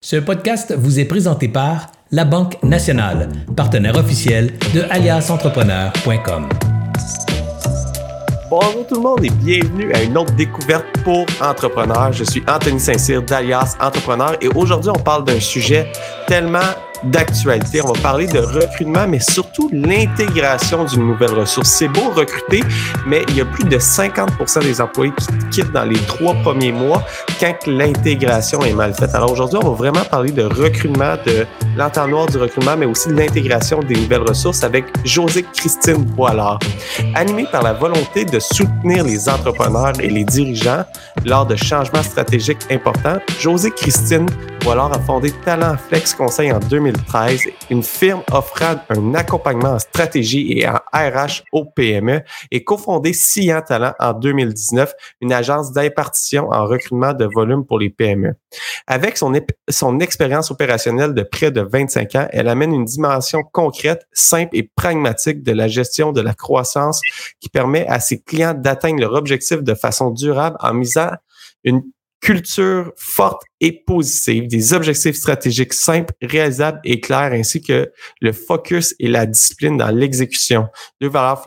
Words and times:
Ce 0.00 0.14
podcast 0.14 0.72
vous 0.78 1.00
est 1.00 1.04
présenté 1.06 1.48
par 1.48 1.88
La 2.12 2.24
Banque 2.24 2.62
Nationale, 2.62 3.30
partenaire 3.56 3.96
officiel 3.96 4.56
de 4.72 4.82
aliasentrepreneur.com. 4.90 6.48
Bonjour 8.48 8.86
tout 8.86 8.94
le 8.94 9.00
monde 9.00 9.24
et 9.24 9.30
bienvenue 9.30 9.92
à 9.92 10.04
une 10.04 10.16
autre 10.16 10.32
découverte 10.36 10.86
pour 11.02 11.26
entrepreneurs. 11.40 12.12
Je 12.12 12.22
suis 12.22 12.44
Anthony 12.46 12.78
Saint-Cyr 12.78 13.22
d'Alias 13.22 13.76
Entrepreneur 13.80 14.36
et 14.40 14.46
aujourd'hui 14.46 14.90
on 14.94 15.00
parle 15.00 15.24
d'un 15.24 15.40
sujet 15.40 15.90
tellement 16.28 16.60
d'actualité. 17.04 17.80
On 17.82 17.92
va 17.92 18.00
parler 18.00 18.26
de 18.26 18.38
recrutement, 18.38 19.06
mais 19.06 19.20
surtout 19.20 19.68
l'intégration 19.72 20.84
d'une 20.84 21.06
nouvelle 21.06 21.32
ressource. 21.32 21.68
C'est 21.68 21.88
beau 21.88 22.10
recruter, 22.10 22.62
mais 23.06 23.24
il 23.28 23.36
y 23.36 23.40
a 23.40 23.44
plus 23.44 23.64
de 23.64 23.78
50 23.78 24.30
des 24.62 24.80
employés 24.80 25.12
qui 25.18 25.26
quittent 25.50 25.72
dans 25.72 25.84
les 25.84 25.98
trois 26.00 26.34
premiers 26.34 26.72
mois 26.72 27.02
quand 27.40 27.66
l'intégration 27.66 28.62
est 28.62 28.72
mal 28.72 28.94
faite. 28.94 29.14
Alors 29.14 29.32
aujourd'hui, 29.32 29.58
on 29.62 29.70
va 29.70 29.76
vraiment 29.76 30.04
parler 30.04 30.32
de 30.32 30.42
recrutement, 30.42 31.16
de 31.26 31.46
l'entonnoir 31.76 32.26
du 32.26 32.38
recrutement, 32.38 32.76
mais 32.76 32.86
aussi 32.86 33.08
de 33.08 33.14
l'intégration 33.14 33.80
des 33.80 33.94
nouvelles 33.94 34.22
ressources 34.22 34.62
avec 34.64 34.84
José 35.04 35.44
Christine 35.54 36.04
Boilard. 36.04 36.58
Animée 37.14 37.46
par 37.50 37.62
la 37.62 37.72
volonté 37.72 38.24
de 38.24 38.38
soutenir 38.38 39.04
les 39.04 39.28
entrepreneurs 39.28 39.92
et 40.00 40.08
les 40.08 40.24
dirigeants 40.24 40.84
lors 41.24 41.46
de 41.46 41.56
changements 41.56 42.02
stratégiques 42.02 42.66
importants, 42.70 43.18
José 43.38 43.70
Christine 43.70 44.26
Boilard 44.62 44.92
a 44.92 45.00
fondé 45.00 45.30
Talent 45.44 45.76
Flex 45.76 46.14
Conseil 46.14 46.52
en 46.52 46.58
2000 46.58 46.88
2013, 46.92 47.40
une 47.70 47.82
firme 47.82 48.22
offrant 48.32 48.76
un 48.88 49.14
accompagnement 49.14 49.70
en 49.70 49.78
stratégie 49.78 50.52
et 50.52 50.68
en 50.68 50.78
RH 50.92 51.42
au 51.52 51.64
PME 51.64 52.22
et 52.50 52.64
cofondé 52.64 53.12
Scian 53.12 53.62
Talent 53.62 53.94
en 53.98 54.12
2019, 54.12 54.92
une 55.20 55.32
agence 55.32 55.72
d'impartition 55.72 56.48
en 56.50 56.66
recrutement 56.66 57.12
de 57.12 57.24
volume 57.24 57.64
pour 57.64 57.78
les 57.78 57.90
PME. 57.90 58.34
Avec 58.86 59.16
son, 59.16 59.32
son 59.68 60.00
expérience 60.00 60.50
opérationnelle 60.50 61.14
de 61.14 61.22
près 61.22 61.50
de 61.50 61.60
25 61.60 62.14
ans, 62.14 62.28
elle 62.30 62.48
amène 62.48 62.72
une 62.72 62.84
dimension 62.84 63.42
concrète, 63.42 64.06
simple 64.12 64.56
et 64.56 64.70
pragmatique 64.74 65.42
de 65.42 65.52
la 65.52 65.68
gestion 65.68 66.12
de 66.12 66.20
la 66.20 66.34
croissance 66.34 67.00
qui 67.40 67.48
permet 67.48 67.86
à 67.86 68.00
ses 68.00 68.20
clients 68.20 68.54
d'atteindre 68.54 69.00
leur 69.00 69.14
objectif 69.14 69.62
de 69.62 69.74
façon 69.74 70.10
durable 70.10 70.56
en 70.60 70.74
misant 70.74 71.10
une 71.64 71.82
culture 72.20 72.92
forte 72.96 73.42
et 73.60 73.82
positive, 73.86 74.48
des 74.48 74.72
objectifs 74.72 75.16
stratégiques 75.16 75.72
simples, 75.72 76.14
réalisables 76.22 76.80
et 76.84 77.00
clairs, 77.00 77.32
ainsi 77.32 77.60
que 77.60 77.90
le 78.20 78.32
focus 78.32 78.94
et 78.98 79.08
la 79.08 79.26
discipline 79.26 79.76
dans 79.76 79.94
l'exécution. 79.94 80.68
Deux 81.00 81.08
valeurs 81.08 81.42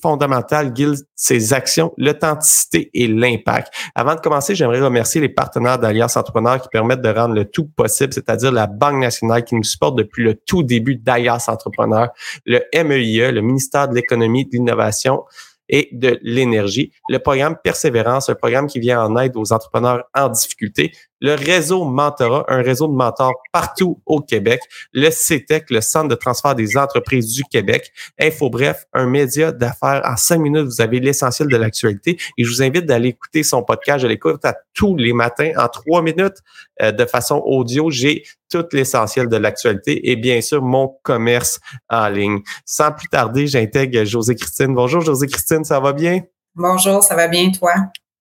fondamentales 0.00 0.72
guident 0.72 1.04
ses 1.16 1.52
actions, 1.52 1.92
l'authenticité 1.96 2.90
et 2.94 3.08
l'impact. 3.08 3.72
Avant 3.94 4.14
de 4.14 4.20
commencer, 4.20 4.54
j'aimerais 4.54 4.80
remercier 4.80 5.20
les 5.20 5.28
partenaires 5.28 5.78
d'Alliance 5.78 6.16
Entrepreneur 6.16 6.60
qui 6.62 6.68
permettent 6.68 7.02
de 7.02 7.08
rendre 7.08 7.34
le 7.34 7.44
tout 7.44 7.66
possible, 7.66 8.12
c'est-à-dire 8.12 8.52
la 8.52 8.68
Banque 8.68 9.00
nationale 9.00 9.44
qui 9.44 9.56
nous 9.56 9.64
supporte 9.64 9.96
depuis 9.96 10.22
le 10.22 10.34
tout 10.34 10.62
début 10.62 10.96
d'Alliance 10.96 11.48
Entrepreneur, 11.48 12.08
le 12.46 12.60
MEIE, 12.72 13.32
le 13.32 13.40
ministère 13.40 13.88
de 13.88 13.94
l'Économie 13.96 14.42
et 14.42 14.44
de 14.44 14.50
l'Innovation, 14.52 15.24
et 15.68 15.88
de 15.92 16.18
l'énergie. 16.22 16.92
Le 17.08 17.18
programme 17.18 17.56
Persévérance, 17.62 18.28
un 18.28 18.34
programme 18.34 18.66
qui 18.66 18.80
vient 18.80 19.02
en 19.02 19.16
aide 19.16 19.36
aux 19.36 19.52
entrepreneurs 19.52 20.04
en 20.14 20.28
difficulté 20.28 20.92
le 21.20 21.34
réseau 21.34 21.84
Mentorat, 21.84 22.44
un 22.48 22.62
réseau 22.62 22.86
de 22.86 22.92
mentors 22.92 23.34
partout 23.52 24.00
au 24.06 24.20
Québec, 24.20 24.60
le 24.92 25.10
CETEC, 25.10 25.70
le 25.70 25.80
Centre 25.80 26.08
de 26.08 26.14
transfert 26.14 26.54
des 26.54 26.76
entreprises 26.76 27.32
du 27.32 27.42
Québec, 27.44 27.92
Info 28.20 28.50
Bref, 28.50 28.84
un 28.92 29.06
média 29.06 29.52
d'affaires. 29.52 30.02
En 30.04 30.16
cinq 30.16 30.38
minutes, 30.38 30.66
vous 30.66 30.80
avez 30.80 31.00
l'essentiel 31.00 31.48
de 31.48 31.56
l'actualité 31.56 32.18
et 32.36 32.44
je 32.44 32.48
vous 32.48 32.62
invite 32.62 32.86
d'aller 32.86 33.10
écouter 33.10 33.42
son 33.42 33.62
podcast. 33.62 34.00
Je 34.00 34.06
l'écoute 34.06 34.44
à 34.44 34.56
tous 34.74 34.96
les 34.96 35.12
matins 35.12 35.52
en 35.56 35.68
trois 35.68 36.02
minutes 36.02 36.38
euh, 36.82 36.92
de 36.92 37.04
façon 37.04 37.42
audio. 37.44 37.90
J'ai 37.90 38.22
tout 38.50 38.64
l'essentiel 38.72 39.28
de 39.28 39.36
l'actualité 39.36 40.10
et 40.10 40.16
bien 40.16 40.40
sûr 40.40 40.62
mon 40.62 40.98
commerce 41.02 41.60
en 41.88 42.08
ligne. 42.08 42.40
Sans 42.64 42.92
plus 42.92 43.08
tarder, 43.08 43.46
j'intègre 43.46 44.04
José 44.04 44.34
Christine. 44.34 44.74
Bonjour 44.74 45.00
José 45.00 45.26
Christine, 45.26 45.64
ça 45.64 45.80
va 45.80 45.92
bien? 45.92 46.22
Bonjour, 46.54 47.02
ça 47.02 47.14
va 47.14 47.28
bien 47.28 47.50
toi? 47.50 47.72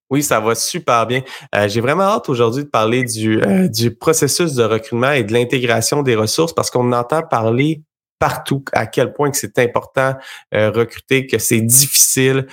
Oui, 0.10 0.24
ça 0.24 0.40
va 0.40 0.56
super 0.56 1.06
bien. 1.06 1.22
Euh, 1.54 1.68
j'ai 1.68 1.82
vraiment 1.82 2.04
hâte 2.04 2.30
aujourd'hui 2.30 2.64
de 2.64 2.70
parler 2.70 3.04
du, 3.04 3.42
euh, 3.42 3.68
du 3.68 3.94
processus 3.94 4.54
de 4.54 4.64
recrutement 4.64 5.12
et 5.12 5.24
de 5.24 5.34
l'intégration 5.34 6.02
des 6.02 6.16
ressources 6.16 6.54
parce 6.54 6.72
qu'on 6.72 6.94
entend 6.94 7.24
parler 7.24 7.84
partout 8.20 8.64
à 8.72 8.88
quel 8.88 9.14
point 9.14 9.30
que 9.30 9.38
c'est 9.38 9.60
important 9.60 10.16
euh, 10.54 10.72
recruter, 10.72 11.28
que 11.28 11.38
c'est 11.38 11.62
difficile. 11.62 12.48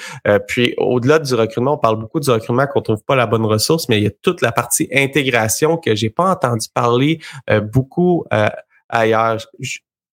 puis 0.48 0.74
au-delà 0.78 1.20
du 1.20 1.34
recrutement, 1.34 1.74
on 1.74 1.78
parle 1.78 1.98
beaucoup 1.98 2.20
du 2.20 2.28
recrutement 2.28 2.66
qu'on 2.66 2.82
trouve 2.82 3.02
pas 3.06 3.16
la 3.16 3.26
bonne 3.26 3.46
ressource, 3.46 3.88
mais 3.88 3.98
il 3.98 4.04
y 4.04 4.08
a 4.08 4.12
toute 4.20 4.42
la 4.42 4.52
partie 4.52 4.88
intégration 4.92 5.76
que 5.78 5.94
j'ai 5.94 6.10
pas 6.10 6.30
entendu 6.30 6.66
parler 6.74 7.20
beaucoup 7.72 8.24
ailleurs. 8.88 9.46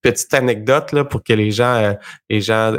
Petite 0.02 0.34
anecdote 0.34 0.94
là 0.94 1.03
pour 1.03 1.22
que 1.22 1.34
les 1.34 1.52
gens 1.52 1.96
les 2.29 2.41
gens 2.41 2.73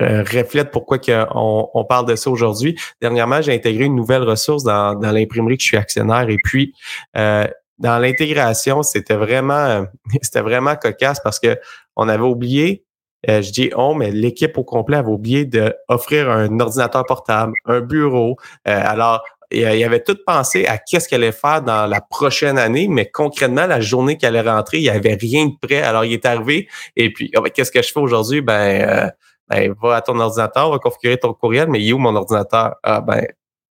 euh, 0.00 0.22
reflète 0.22 0.70
pourquoi 0.70 0.98
on, 1.34 1.68
on, 1.74 1.84
parle 1.84 2.06
de 2.06 2.16
ça 2.16 2.30
aujourd'hui. 2.30 2.78
Dernièrement, 3.00 3.42
j'ai 3.42 3.54
intégré 3.54 3.84
une 3.84 3.96
nouvelle 3.96 4.22
ressource 4.22 4.62
dans, 4.64 4.94
dans 4.94 5.10
l'imprimerie 5.10 5.56
que 5.56 5.62
je 5.62 5.68
suis 5.68 5.76
actionnaire 5.76 6.28
et 6.28 6.36
puis 6.42 6.74
euh, 7.16 7.46
dans 7.78 7.98
l'intégration, 7.98 8.82
c'était 8.82 9.16
vraiment 9.16 9.86
c'était 10.22 10.42
vraiment 10.42 10.76
cocasse 10.76 11.20
parce 11.20 11.38
que 11.38 11.58
on 11.96 12.08
avait 12.08 12.24
oublié 12.24 12.84
euh, 13.28 13.42
je 13.42 13.52
dis 13.52 13.70
on, 13.76 13.94
mais 13.94 14.10
l'équipe 14.10 14.56
au 14.56 14.64
complet 14.64 14.96
avait 14.96 15.10
oublié 15.10 15.44
d'offrir 15.44 16.30
un 16.30 16.58
ordinateur 16.58 17.04
portable, 17.04 17.52
un 17.66 17.80
bureau. 17.82 18.36
alors, 18.64 19.22
il 19.50 19.60
y 19.60 19.84
avait 19.84 20.02
tout 20.02 20.16
pensé 20.24 20.64
à 20.66 20.78
qu'est-ce 20.78 21.08
qu'elle 21.08 21.24
allait 21.24 21.32
faire 21.32 21.60
dans 21.60 21.86
la 21.86 22.00
prochaine 22.00 22.56
année, 22.56 22.86
mais 22.88 23.10
concrètement, 23.10 23.66
la 23.66 23.80
journée 23.80 24.16
qu'elle 24.16 24.36
allait 24.36 24.48
rentrer, 24.48 24.78
il 24.78 24.84
n'y 24.84 24.90
avait 24.90 25.18
rien 25.20 25.46
de 25.46 25.54
prêt. 25.60 25.82
Alors, 25.82 26.04
il 26.04 26.12
est 26.12 26.24
arrivé 26.24 26.68
et 26.96 27.12
puis, 27.12 27.32
oh, 27.36 27.42
ben, 27.42 27.50
qu'est-ce 27.50 27.72
que 27.72 27.82
je 27.82 27.92
fais 27.92 28.00
aujourd'hui? 28.00 28.40
Ben, 28.42 29.10
ben, 29.50 29.74
va 29.82 29.96
à 29.96 30.00
ton 30.00 30.18
ordinateur, 30.18 30.70
va 30.70 30.78
configurer 30.78 31.18
ton 31.18 31.34
courriel, 31.34 31.68
mais 31.68 31.80
il 31.80 31.90
est 31.90 31.92
où 31.92 31.98
mon 31.98 32.14
ordinateur? 32.14 32.76
Ah, 32.82 33.00
ben, 33.00 33.26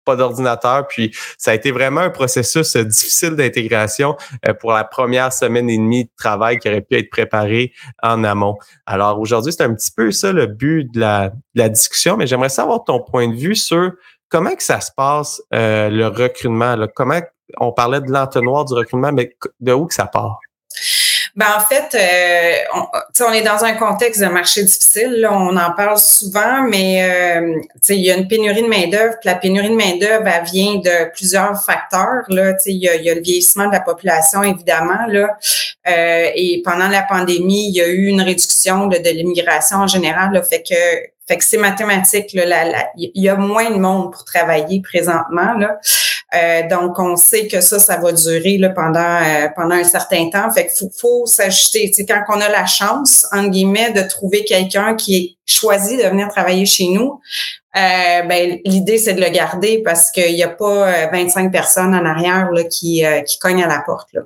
pas 0.08 0.16
d'ordinateur. 0.16 0.88
Puis 0.88 1.14
ça 1.36 1.50
a 1.50 1.54
été 1.54 1.70
vraiment 1.70 2.00
un 2.00 2.10
processus 2.10 2.74
euh, 2.76 2.84
difficile 2.84 3.36
d'intégration 3.36 4.16
euh, 4.48 4.54
pour 4.54 4.72
la 4.72 4.84
première 4.84 5.32
semaine 5.32 5.68
et 5.68 5.76
demie 5.76 6.04
de 6.04 6.10
travail 6.16 6.58
qui 6.58 6.68
aurait 6.68 6.80
pu 6.80 6.96
être 6.96 7.10
préparé 7.10 7.72
en 8.02 8.24
amont. 8.24 8.56
Alors 8.86 9.20
aujourd'hui, 9.20 9.52
c'est 9.52 9.62
un 9.62 9.74
petit 9.74 9.92
peu 9.94 10.10
ça 10.10 10.32
le 10.32 10.46
but 10.46 10.90
de 10.94 11.00
la, 11.00 11.28
de 11.28 11.36
la 11.54 11.68
discussion, 11.68 12.16
mais 12.16 12.26
j'aimerais 12.26 12.48
savoir 12.48 12.84
ton 12.84 13.02
point 13.02 13.28
de 13.28 13.36
vue 13.36 13.54
sur 13.54 13.92
comment 14.30 14.54
que 14.54 14.62
ça 14.62 14.80
se 14.80 14.90
passe, 14.96 15.42
euh, 15.54 15.90
le 15.90 16.06
recrutement. 16.06 16.74
Là, 16.74 16.88
comment 16.88 17.20
on 17.58 17.72
parlait 17.72 18.00
de 18.00 18.10
l'entonnoir 18.10 18.64
du 18.64 18.72
recrutement, 18.72 19.12
mais 19.12 19.36
de 19.60 19.72
où 19.72 19.86
que 19.86 19.94
ça 19.94 20.06
part? 20.06 20.38
Ben 21.38 21.46
en 21.56 21.60
fait, 21.60 21.94
euh, 21.94 22.64
on, 22.74 23.24
on, 23.28 23.32
est 23.32 23.42
dans 23.42 23.64
un 23.64 23.74
contexte 23.74 24.20
de 24.20 24.26
marché 24.26 24.64
difficile. 24.64 25.20
Là, 25.20 25.32
on 25.32 25.56
en 25.56 25.70
parle 25.70 25.96
souvent, 25.96 26.62
mais 26.68 27.40
euh, 27.40 27.60
il 27.90 28.00
y 28.00 28.10
a 28.10 28.16
une 28.16 28.26
pénurie 28.26 28.62
de 28.62 28.66
main 28.66 28.88
d'œuvre. 28.88 29.14
La 29.22 29.36
pénurie 29.36 29.70
de 29.70 29.76
main 29.76 29.96
d'œuvre, 30.00 30.26
elle 30.26 30.44
vient 30.46 30.74
de 30.78 31.08
plusieurs 31.14 31.62
facteurs. 31.62 32.24
Là, 32.26 32.54
il 32.66 32.78
y 32.78 32.88
a, 32.88 32.96
y 32.96 33.08
a 33.08 33.14
le 33.14 33.20
vieillissement 33.20 33.68
de 33.68 33.72
la 33.72 33.80
population 33.80 34.42
évidemment. 34.42 35.06
Là, 35.06 35.38
euh, 35.86 36.30
et 36.34 36.60
pendant 36.64 36.88
la 36.88 37.02
pandémie, 37.02 37.68
il 37.68 37.76
y 37.76 37.82
a 37.82 37.86
eu 37.86 38.06
une 38.06 38.20
réduction 38.20 38.88
de, 38.88 38.98
de 38.98 39.10
l'immigration 39.10 39.76
en 39.76 39.86
général. 39.86 40.32
Là, 40.32 40.42
fait 40.42 40.64
que 40.68 40.74
fait 41.28 41.36
que 41.36 41.44
c'est 41.44 41.58
mathématique. 41.58 42.32
Il 42.32 43.10
y 43.14 43.28
a 43.28 43.36
moins 43.36 43.70
de 43.70 43.76
monde 43.76 44.12
pour 44.12 44.24
travailler 44.24 44.80
présentement. 44.80 45.52
Là. 45.52 45.78
Euh, 46.34 46.68
donc, 46.68 46.98
on 46.98 47.16
sait 47.16 47.46
que 47.46 47.60
ça, 47.60 47.78
ça 47.78 47.96
va 47.96 48.12
durer 48.12 48.58
là, 48.58 48.68
pendant 48.70 49.00
euh, 49.00 49.48
pendant 49.56 49.74
un 49.74 49.84
certain 49.84 50.28
temps. 50.28 50.50
Fait 50.50 50.66
qu'il 50.66 50.76
faut, 50.76 50.90
faut 50.98 51.26
s'ajuster. 51.26 51.90
Quand 52.06 52.22
on 52.28 52.40
a 52.40 52.48
la 52.48 52.66
chance, 52.66 53.26
entre 53.32 53.50
guillemets, 53.50 53.92
de 53.92 54.02
trouver 54.02 54.44
quelqu'un 54.44 54.94
qui 54.94 55.16
est 55.16 55.36
choisi 55.46 55.96
de 55.96 56.02
venir 56.02 56.28
travailler 56.28 56.66
chez 56.66 56.88
nous, 56.88 57.20
euh, 57.76 58.22
ben, 58.22 58.58
l'idée, 58.64 58.98
c'est 58.98 59.14
de 59.14 59.20
le 59.20 59.30
garder 59.30 59.82
parce 59.82 60.10
qu'il 60.10 60.34
n'y 60.34 60.42
a 60.42 60.48
pas 60.48 61.08
25 61.10 61.50
personnes 61.50 61.94
en 61.94 62.04
arrière 62.04 62.50
là, 62.50 62.64
qui, 62.64 63.04
qui 63.26 63.38
cognent 63.38 63.62
à 63.62 63.68
la 63.68 63.82
porte. 63.86 64.08
Là. 64.12 64.22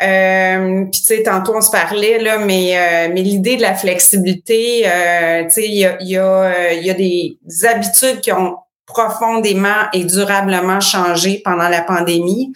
Euh, 0.00 0.84
puis 0.92 1.00
tu 1.00 1.06
sais, 1.06 1.22
tantôt 1.24 1.56
on 1.56 1.60
se 1.60 1.70
parlait 1.70 2.18
là, 2.18 2.38
mais 2.38 3.08
mais 3.12 3.22
l'idée 3.22 3.56
de 3.56 3.62
la 3.62 3.74
flexibilité, 3.74 4.84
euh, 4.86 5.42
tu 5.44 5.50
sais, 5.50 5.66
il 5.66 5.74
y 5.74 5.84
a 5.84 6.72
y 6.72 6.84
y 6.84 6.90
a 6.90 6.94
des 6.94 7.38
habitudes 7.64 8.20
qui 8.20 8.30
ont 8.30 8.58
profondément 8.88 9.86
et 9.92 10.04
durablement 10.04 10.80
changé 10.80 11.40
pendant 11.44 11.68
la 11.68 11.82
pandémie. 11.82 12.52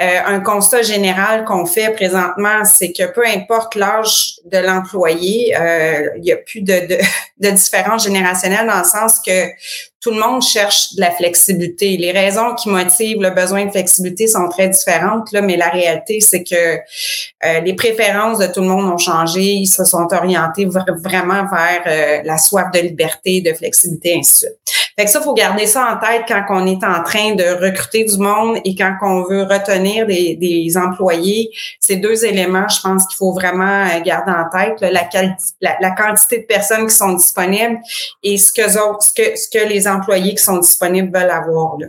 Euh, 0.00 0.18
un 0.26 0.40
constat 0.40 0.82
général 0.82 1.44
qu'on 1.44 1.64
fait 1.64 1.90
présentement, 1.94 2.64
c'est 2.64 2.92
que 2.92 3.04
peu 3.12 3.26
importe 3.26 3.76
l'âge 3.76 4.34
de 4.44 4.58
l'employé, 4.58 5.56
euh, 5.58 6.08
il 6.16 6.22
n'y 6.22 6.32
a 6.32 6.36
plus 6.36 6.62
de, 6.62 6.86
de, 6.86 6.98
de 7.38 7.50
différence 7.50 8.04
générationnelle 8.04 8.66
dans 8.66 8.78
le 8.78 8.84
sens 8.84 9.20
que 9.24 9.48
tout 10.06 10.12
le 10.12 10.20
monde 10.20 10.40
cherche 10.40 10.94
de 10.94 11.00
la 11.00 11.10
flexibilité. 11.10 11.96
Les 11.96 12.12
raisons 12.12 12.54
qui 12.54 12.68
motivent 12.68 13.20
le 13.20 13.30
besoin 13.30 13.64
de 13.64 13.72
flexibilité 13.72 14.28
sont 14.28 14.48
très 14.48 14.68
différentes, 14.68 15.32
là, 15.32 15.42
mais 15.42 15.56
la 15.56 15.68
réalité, 15.68 16.20
c'est 16.20 16.44
que 16.44 16.76
euh, 17.44 17.60
les 17.60 17.74
préférences 17.74 18.38
de 18.38 18.46
tout 18.46 18.60
le 18.60 18.68
monde 18.68 18.84
ont 18.84 18.98
changé. 18.98 19.42
Ils 19.42 19.66
se 19.66 19.84
sont 19.84 20.06
orientés 20.12 20.66
vraiment 20.66 21.44
vers 21.50 21.82
euh, 21.88 22.22
la 22.24 22.38
soif 22.38 22.70
de 22.72 22.78
liberté, 22.78 23.40
de 23.40 23.52
flexibilité, 23.52 24.14
ainsi 24.16 24.44
de 24.44 24.48
suite. 24.48 24.85
Fait 24.98 25.04
que 25.04 25.10
ça, 25.10 25.20
faut 25.20 25.34
garder 25.34 25.66
ça 25.66 25.92
en 25.92 26.06
tête 26.06 26.22
quand 26.26 26.42
on 26.48 26.66
est 26.66 26.82
en 26.82 27.02
train 27.02 27.34
de 27.34 27.62
recruter 27.62 28.04
du 28.04 28.16
monde 28.16 28.58
et 28.64 28.74
quand 28.74 28.96
on 29.02 29.24
veut 29.24 29.42
retenir 29.42 30.06
des, 30.06 30.36
des 30.36 30.76
employés. 30.78 31.50
Ces 31.80 31.96
deux 31.96 32.24
éléments, 32.24 32.66
je 32.68 32.80
pense 32.80 33.06
qu'il 33.06 33.18
faut 33.18 33.34
vraiment 33.34 33.84
euh, 33.84 34.00
garder 34.00 34.32
en 34.32 34.48
tête 34.48 34.80
la, 34.80 35.06
la, 35.60 35.76
la, 35.80 35.90
quantité 35.90 36.38
de 36.38 36.46
personnes 36.46 36.86
qui 36.86 36.94
sont 36.94 37.12
disponibles 37.12 37.78
et 38.22 38.38
ce 38.38 38.50
que, 38.54 38.70
ce 38.70 39.12
que, 39.14 39.36
ce 39.36 39.48
que 39.50 39.68
les 39.68 39.86
employés 39.86 40.34
qui 40.34 40.42
sont 40.42 40.58
disponibles 40.58 41.16
veulent 41.16 41.30
avoir. 41.30 41.76
Là. 41.78 41.88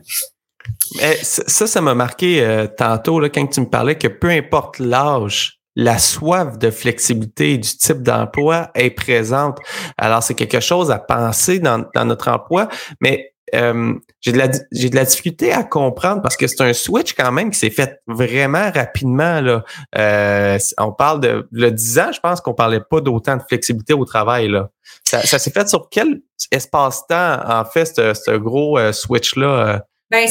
ça, 1.24 1.66
ça 1.66 1.80
m'a 1.80 1.96
marqué 1.96 2.42
euh, 2.42 2.68
tantôt 2.68 3.22
là, 3.22 3.30
quand 3.30 3.48
tu 3.48 3.62
me 3.62 3.70
parlais 3.70 3.96
que 3.96 4.10
peu 4.10 4.30
importe 4.30 4.80
l'âge, 4.80 5.57
la 5.78 6.00
soif 6.00 6.58
de 6.58 6.72
flexibilité 6.72 7.60
du 7.60 7.70
type 7.78 8.02
d'emploi 8.02 8.72
est 8.74 8.90
présente. 8.90 9.60
Alors, 9.96 10.24
c'est 10.24 10.34
quelque 10.34 10.60
chose 10.60 10.90
à 10.90 10.98
penser 10.98 11.60
dans, 11.60 11.86
dans 11.94 12.04
notre 12.04 12.30
emploi, 12.30 12.68
mais 13.00 13.36
euh, 13.54 13.94
j'ai 14.20 14.34
de 14.34 14.40
la 14.40 14.50
j'ai 14.74 14.90
de 14.90 14.96
la 14.96 15.06
difficulté 15.06 15.54
à 15.54 15.64
comprendre 15.64 16.22
parce 16.22 16.36
que 16.36 16.48
c'est 16.48 16.60
un 16.62 16.74
switch 16.74 17.14
quand 17.14 17.32
même 17.32 17.50
qui 17.52 17.58
s'est 17.58 17.70
fait 17.70 18.02
vraiment 18.08 18.72
rapidement 18.72 19.40
là. 19.40 19.64
Euh, 19.98 20.58
on 20.78 20.92
parle 20.92 21.22
de 21.22 21.48
le 21.52 21.72
10 21.72 22.00
ans, 22.00 22.12
je 22.12 22.20
pense 22.20 22.42
qu'on 22.42 22.54
parlait 22.54 22.82
pas 22.82 23.00
d'autant 23.00 23.38
de 23.38 23.44
flexibilité 23.48 23.94
au 23.94 24.04
travail 24.04 24.50
là. 24.50 24.70
Ça, 25.06 25.22
ça 25.22 25.40
s'est 25.40 25.52
fait 25.52 25.70
sur 25.70 25.88
quel 25.90 26.20
espace-temps 26.52 27.40
en 27.48 27.64
fait 27.64 27.86
ce, 27.86 28.14
ce 28.14 28.32
gros 28.32 28.78
euh, 28.78 28.92
switch 28.92 29.38
là 29.38 29.86
ben, 30.10 30.28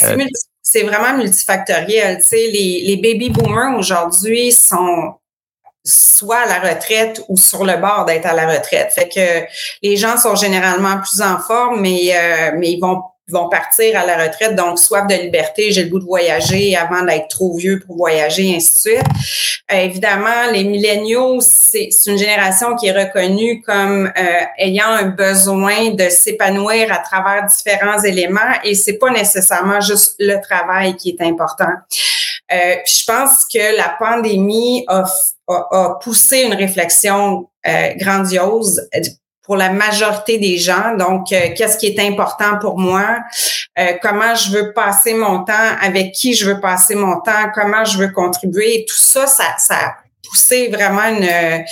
c'est, 0.62 0.82
vraiment 0.82 1.16
multifactoriel. 1.16 2.18
Tu 2.18 2.28
sais, 2.28 2.50
les, 2.50 2.82
les 2.84 2.96
baby 2.96 3.30
boomers 3.30 3.78
aujourd'hui 3.78 4.52
sont 4.52 5.14
soit 5.86 6.38
à 6.38 6.46
la 6.46 6.70
retraite 6.70 7.22
ou 7.28 7.36
sur 7.36 7.64
le 7.64 7.76
bord 7.76 8.04
d'être 8.06 8.26
à 8.26 8.34
la 8.34 8.46
retraite. 8.46 8.92
Fait 8.92 9.08
que 9.08 9.46
les 9.82 9.96
gens 9.96 10.18
sont 10.18 10.34
généralement 10.34 10.98
plus 10.98 11.22
en 11.22 11.38
forme, 11.38 11.80
mais, 11.80 12.10
euh, 12.14 12.52
mais 12.58 12.72
ils 12.72 12.80
vont 12.80 13.02
vont 13.28 13.48
partir 13.48 13.98
à 13.98 14.06
la 14.06 14.24
retraite, 14.24 14.54
donc 14.54 14.78
soif 14.78 15.06
de 15.08 15.14
liberté, 15.14 15.72
j'ai 15.72 15.84
le 15.84 15.90
goût 15.90 15.98
de 15.98 16.04
voyager 16.04 16.76
avant 16.76 17.02
d'être 17.02 17.26
trop 17.28 17.56
vieux 17.56 17.80
pour 17.84 17.96
voyager, 17.96 18.54
ainsi 18.54 18.74
de 18.74 18.94
suite. 18.94 19.06
Euh, 19.72 19.78
évidemment, 19.78 20.50
les 20.52 20.62
milléniaux, 20.62 21.40
c'est 21.40 21.88
une 22.06 22.16
génération 22.16 22.76
qui 22.76 22.86
est 22.86 22.92
reconnue 22.92 23.62
comme 23.62 24.06
euh, 24.06 24.40
ayant 24.58 24.90
un 24.90 25.06
besoin 25.06 25.90
de 25.90 26.08
s'épanouir 26.08 26.92
à 26.92 26.98
travers 26.98 27.46
différents 27.46 28.00
éléments 28.00 28.40
et 28.62 28.76
c'est 28.76 28.98
pas 28.98 29.10
nécessairement 29.10 29.80
juste 29.80 30.14
le 30.20 30.40
travail 30.40 30.94
qui 30.94 31.10
est 31.10 31.20
important. 31.20 31.72
Euh, 32.52 32.76
je 32.86 33.04
pense 33.04 33.44
que 33.52 33.76
la 33.76 33.96
pandémie 33.98 34.84
a, 34.86 35.04
a, 35.48 35.98
poussé 36.02 36.42
une 36.42 36.54
réflexion 36.54 37.48
euh, 37.66 37.94
grandiose 37.96 38.88
pour 39.42 39.56
la 39.56 39.70
majorité 39.70 40.38
des 40.38 40.58
gens. 40.58 40.96
Donc, 40.96 41.32
euh, 41.32 41.54
qu'est-ce 41.56 41.78
qui 41.78 41.86
est 41.86 42.00
important 42.00 42.58
pour 42.60 42.78
moi? 42.78 43.18
Euh, 43.78 43.92
comment 44.02 44.34
je 44.34 44.50
veux 44.50 44.72
passer 44.72 45.14
mon 45.14 45.44
temps? 45.44 45.52
Avec 45.80 46.12
qui 46.12 46.34
je 46.34 46.50
veux 46.50 46.60
passer 46.60 46.96
mon 46.96 47.20
temps? 47.20 47.50
Comment 47.54 47.84
je 47.84 47.98
veux 47.98 48.08
contribuer? 48.08 48.84
Tout 48.88 48.98
ça, 48.98 49.26
ça, 49.26 49.54
ça 49.58 49.94
pousser 50.28 50.68
vraiment 50.68 51.04
une, 51.04 51.64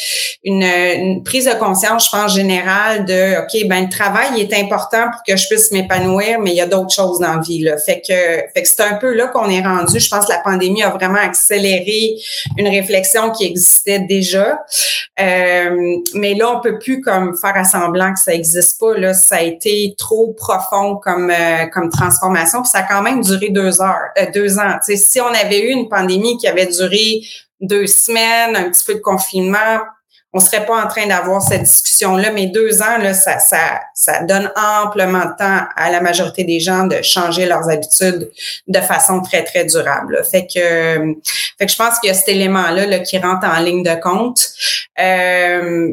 une, 0.44 0.62
une, 0.62 1.22
prise 1.22 1.46
de 1.46 1.54
conscience, 1.54 2.06
je 2.06 2.10
pense, 2.10 2.34
générale 2.34 3.04
de 3.04 3.40
OK, 3.42 3.68
ben 3.68 3.84
le 3.84 3.90
travail 3.90 4.40
est 4.40 4.52
important 4.54 5.04
pour 5.10 5.22
que 5.26 5.36
je 5.36 5.46
puisse 5.48 5.70
m'épanouir, 5.72 6.40
mais 6.40 6.50
il 6.50 6.56
y 6.56 6.60
a 6.60 6.66
d'autres 6.66 6.94
choses 6.94 7.18
dans 7.18 7.34
la 7.34 7.40
vie. 7.40 7.60
Là. 7.60 7.76
Fait 7.78 8.00
que, 8.00 8.14
fait 8.14 8.62
que 8.62 8.68
c'est 8.68 8.82
un 8.82 8.94
peu 8.94 9.14
là 9.14 9.28
qu'on 9.28 9.48
est 9.48 9.62
rendu. 9.62 9.98
Je 9.98 10.08
pense 10.08 10.26
que 10.26 10.32
la 10.32 10.40
pandémie 10.40 10.82
a 10.82 10.90
vraiment 10.90 11.18
accéléré 11.18 12.16
une 12.56 12.68
réflexion 12.68 13.30
qui 13.30 13.44
existait 13.44 14.00
déjà. 14.00 14.58
Euh, 15.20 15.96
mais 16.14 16.34
là, 16.34 16.56
on 16.56 16.60
peut 16.60 16.78
plus 16.78 17.00
comme 17.00 17.36
faire 17.36 17.56
à 17.56 17.64
semblant 17.64 18.12
que 18.12 18.20
ça 18.20 18.34
existe 18.34 18.80
pas. 18.80 18.96
Là. 18.96 19.14
Ça 19.14 19.36
a 19.36 19.42
été 19.42 19.94
trop 19.96 20.32
profond 20.32 20.96
comme, 20.96 21.30
euh, 21.30 21.66
comme 21.72 21.88
transformation. 21.90 22.62
Puis 22.62 22.70
ça 22.70 22.78
a 22.78 22.82
quand 22.82 23.02
même 23.02 23.22
duré 23.22 23.50
deux 23.50 23.80
heures, 23.80 24.10
euh, 24.18 24.26
deux 24.32 24.58
ans. 24.58 24.78
si 24.82 25.20
on 25.20 25.28
avait 25.28 25.60
eu 25.60 25.70
une 25.70 25.88
pandémie 25.88 26.36
qui 26.38 26.48
avait 26.48 26.66
duré 26.66 27.22
deux 27.66 27.86
semaines, 27.86 28.56
un 28.56 28.70
petit 28.70 28.84
peu 28.84 28.94
de 28.94 29.00
confinement, 29.00 29.80
on 30.36 30.40
serait 30.40 30.66
pas 30.66 30.84
en 30.84 30.88
train 30.88 31.06
d'avoir 31.06 31.40
cette 31.40 31.62
discussion-là, 31.62 32.32
mais 32.32 32.46
deux 32.46 32.82
ans, 32.82 32.98
là, 32.98 33.14
ça, 33.14 33.38
ça, 33.38 33.80
ça 33.94 34.24
donne 34.24 34.50
amplement 34.56 35.26
de 35.26 35.36
temps 35.38 35.60
à 35.76 35.90
la 35.92 36.00
majorité 36.00 36.42
des 36.42 36.58
gens 36.58 36.88
de 36.88 37.00
changer 37.02 37.46
leurs 37.46 37.70
habitudes 37.70 38.28
de 38.66 38.80
façon 38.80 39.22
très, 39.22 39.44
très 39.44 39.64
durable. 39.64 40.20
Fait 40.28 40.44
que, 40.44 41.14
fait 41.56 41.66
que 41.66 41.72
je 41.72 41.76
pense 41.76 42.00
qu'il 42.00 42.08
y 42.08 42.10
a 42.10 42.14
cet 42.14 42.28
élément-là 42.28 42.86
là, 42.86 42.98
qui 42.98 43.16
rentre 43.18 43.46
en 43.46 43.60
ligne 43.60 43.84
de 43.84 43.94
compte. 43.94 44.48
Euh, 44.98 45.92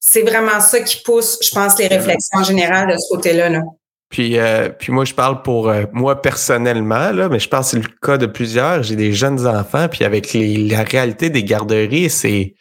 c'est 0.00 0.22
vraiment 0.22 0.60
ça 0.60 0.80
qui 0.80 1.02
pousse, 1.02 1.38
je 1.42 1.50
pense, 1.50 1.78
les 1.78 1.86
réflexions 1.86 2.42
générales 2.42 2.94
de 2.94 2.96
ce 2.96 3.14
côté-là. 3.14 3.50
Là. 3.50 3.60
Puis, 4.08 4.38
euh, 4.38 4.70
puis 4.70 4.90
moi, 4.90 5.04
je 5.04 5.14
parle 5.14 5.42
pour 5.42 5.68
euh, 5.68 5.84
moi 5.92 6.22
personnellement, 6.22 7.10
là, 7.12 7.28
mais 7.28 7.38
je 7.38 7.48
pense 7.48 7.66
que 7.66 7.70
c'est 7.72 7.86
le 7.86 7.94
cas 8.00 8.16
de 8.16 8.26
plusieurs. 8.26 8.82
J'ai 8.82 8.96
des 8.96 9.12
jeunes 9.12 9.46
enfants, 9.46 9.86
puis 9.88 10.04
avec 10.04 10.32
les, 10.32 10.68
la 10.68 10.82
réalité 10.82 11.28
des 11.28 11.44
garderies, 11.44 12.08
c'est 12.08 12.54